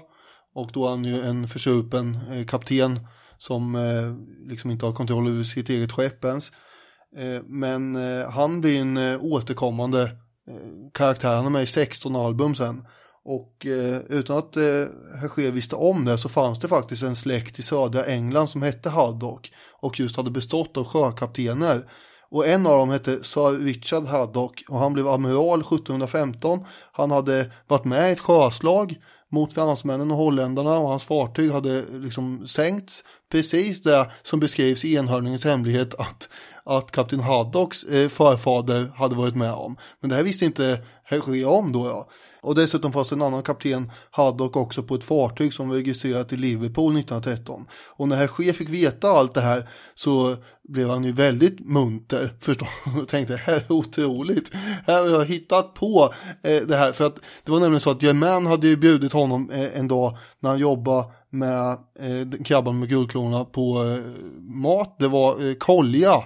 [0.56, 3.00] Och då är han ju en försupen eh, kapten
[3.38, 6.52] som eh, liksom inte har kontroll över sitt eget skepp ens.
[7.18, 10.12] Eh, men eh, han blir en eh, återkommande
[10.94, 11.36] karaktär.
[11.36, 12.88] Han är med i 16 album sen.
[13.26, 13.66] Och
[14.10, 14.86] utan att eh,
[15.22, 18.90] Hergé visste om det så fanns det faktiskt en släkt i södra England som hette
[18.90, 19.52] Haddock.
[19.72, 21.84] Och just hade bestått av sjökaptener.
[22.34, 26.66] Och en av dem hette Sir Richard Haddock och han blev amiral 1715.
[26.92, 29.00] Han hade varit med i ett sjöslag
[29.32, 33.04] mot fransmännen och holländarna och hans fartyg hade liksom sänkts.
[33.32, 36.30] Precis det som beskrivs i Enhörningens hemlighet att,
[36.66, 39.78] att kapten Haddocks eh, förfader hade varit med om.
[40.00, 42.08] Men det här visste inte Hergé om då ja.
[42.42, 46.38] Och dessutom fanns en annan kapten Haddock också på ett fartyg som var registrerat i
[46.38, 47.68] Liverpool 1913.
[47.90, 52.68] Och när Hergé fick veta allt det här så blev han ju väldigt munter förstås.
[53.02, 54.52] Och tänkte, här är otroligt.
[54.88, 56.14] Här har jag hittat på
[56.44, 56.92] eh, det här.
[56.92, 60.18] För att det var nämligen så att Germain hade ju bjudit honom eh, en dag
[60.40, 64.96] när han jobbade med eh, krabban med guldklorna på eh, mat.
[65.00, 66.24] Det var eh, kolja.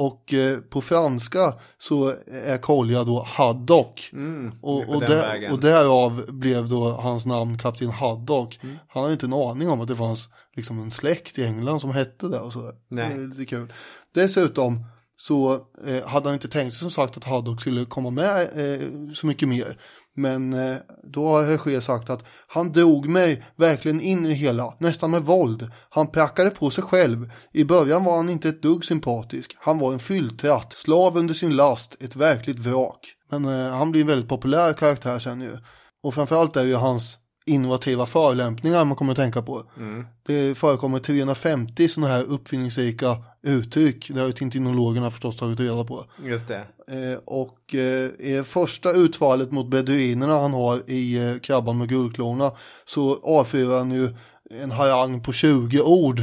[0.00, 4.10] Och eh, på franska så är kolja då haddock.
[4.12, 8.58] Mm, och, och, där, och därav blev då hans namn kapten Haddock.
[8.88, 11.90] Han hade inte en aning om att det fanns liksom en släkt i England som
[11.90, 12.72] hette det och så.
[12.88, 13.08] Nej.
[13.08, 13.72] Det är lite kul.
[14.14, 14.84] Dessutom
[15.16, 15.52] så
[15.86, 19.26] eh, hade han inte tänkt sig som sagt att Haddock skulle komma med eh, så
[19.26, 19.76] mycket mer.
[20.16, 20.76] Men eh,
[21.12, 25.22] då har Hergé sagt att han drog mig verkligen in i det hela, nästan med
[25.22, 25.70] våld.
[25.90, 27.30] Han prackade på sig själv.
[27.52, 29.56] I början var han inte ett dugg sympatisk.
[29.58, 32.98] Han var en fylltratt, slav under sin last, ett verkligt vrak.
[33.30, 35.56] Men eh, han blir en väldigt populär karaktär sen ju.
[36.02, 37.18] Och framförallt är ju hans
[37.50, 39.62] innovativa förolämpningar man kommer att tänka på.
[39.76, 40.06] Mm.
[40.26, 44.10] Det förekommer 350 sådana här uppfinningsrika uttryck.
[44.14, 46.04] Det har ju tintinologerna förstås tagit reda på.
[46.24, 46.66] Just det.
[46.90, 51.88] Eh, och eh, i det första utfallet mot beduinerna han har i eh, Krabban med
[51.88, 52.52] guldklorna
[52.84, 54.14] så avfyrar han ju
[54.62, 56.22] en harang på 20 ord.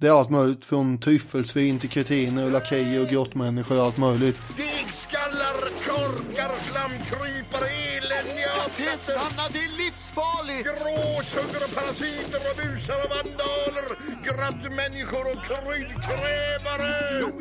[0.00, 4.36] Det är allt möjligt från tryffelsvin till kretiner och lakejer och grottmänniskor och allt möjligt.
[4.56, 9.71] Degskallar, korkar, slamkrypare, eländiga är
[10.12, 10.68] livsfarligt!
[10.68, 13.86] Gråsuggor och parasiter och busar och vandaler,
[14.24, 16.90] grottmänniskor och kryddkrävare.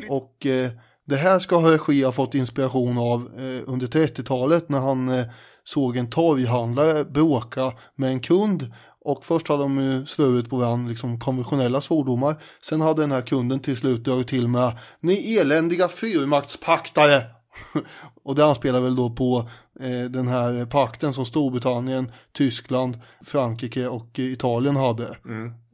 [0.09, 0.71] Och eh,
[1.05, 5.25] det här ska Hergé ha fått inspiration av eh, under 30-talet när han eh,
[5.63, 8.71] såg en torghandlare bråka med en kund.
[9.03, 12.35] Och först hade de ju svurit på varandra, liksom konventionella svordomar.
[12.61, 17.40] Sen hade den här kunden till slut dragit till med Ni eländiga fyrmaktspaktare!
[18.23, 24.19] och det anspelar väl då på eh, den här pakten som Storbritannien, Tyskland, Frankrike och
[24.19, 25.07] eh, Italien hade.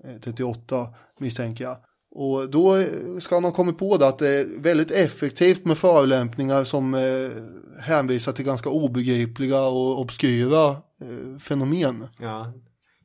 [0.03, 0.88] Eh, 38
[1.19, 1.77] misstänker jag.
[2.11, 2.88] Och då eh,
[3.19, 7.81] ska han ha kommit på det att det är väldigt effektivt med förolämpningar som eh,
[7.81, 12.07] hänvisar till ganska obegripliga och obskyra eh, fenomen.
[12.19, 12.53] Ja.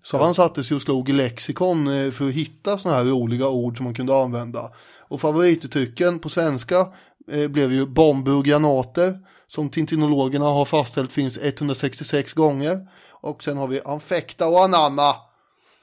[0.02, 3.48] Så han satte sig och slog i lexikon eh, för att hitta sådana här roliga
[3.48, 4.70] ord som man kunde använda.
[4.98, 6.86] Och favorituttrycken på svenska
[7.30, 12.88] eh, blev ju bomber och granater som tintinologerna har fastställt finns 166 gånger.
[13.10, 15.16] Och sen har vi anfekta och anamma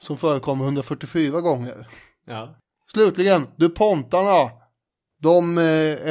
[0.00, 1.86] som förekommer 144 gånger.
[2.26, 2.54] Ja.
[2.92, 4.50] Slutligen, DuPontarna.
[5.22, 5.64] De eh,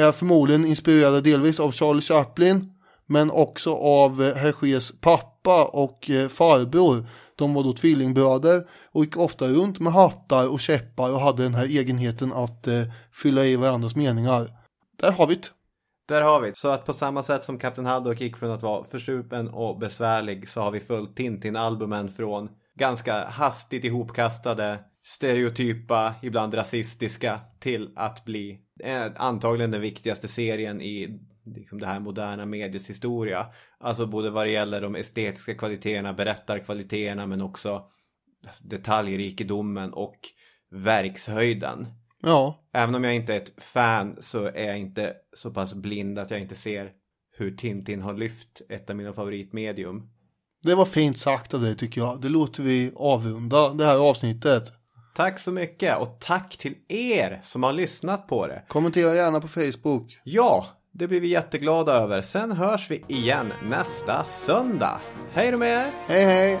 [0.04, 2.74] är förmodligen inspirerade delvis av Charlie Chaplin
[3.06, 7.06] men också av eh, Hergés pappa och eh, farbror.
[7.36, 11.54] De var då tvillingbröder och gick ofta runt med hattar och käppar och hade den
[11.54, 12.68] här egenheten att
[13.12, 14.59] fylla i varandras meningar.
[15.00, 15.48] Där har vi det.
[16.08, 16.56] Där har vi det.
[16.56, 20.48] Så att på samma sätt som Kapten Haddock gick från att vara förstupen och besvärlig
[20.48, 28.60] så har vi följt Tintin-albumen från ganska hastigt ihopkastade, stereotypa, ibland rasistiska till att bli
[28.84, 33.46] eh, antagligen den viktigaste serien i liksom det här moderna medies historia.
[33.78, 37.84] Alltså både vad det gäller de estetiska kvaliteterna, berättarkvaliteterna men också
[38.46, 40.18] alltså, detaljrikedomen och
[40.70, 41.86] verkshöjden.
[42.22, 46.18] Ja, Även om jag inte är ett fan så är jag inte så pass blind
[46.18, 46.90] att jag inte ser
[47.36, 50.02] hur Tintin har lyft ett av mina favoritmedium.
[50.62, 52.20] det var fint sagt av dig tycker jag.
[52.20, 54.72] Det låter vi avrunda det här avsnittet.
[55.14, 58.62] Tack så mycket och tack till er som har lyssnat på det.
[58.68, 60.18] Kommentera gärna på Facebook.
[60.24, 62.20] Ja, det blir vi jätteglada över.
[62.20, 65.00] Sen hörs vi igen nästa söndag.
[65.32, 65.90] Hej då med er!
[66.06, 66.60] Hej hej!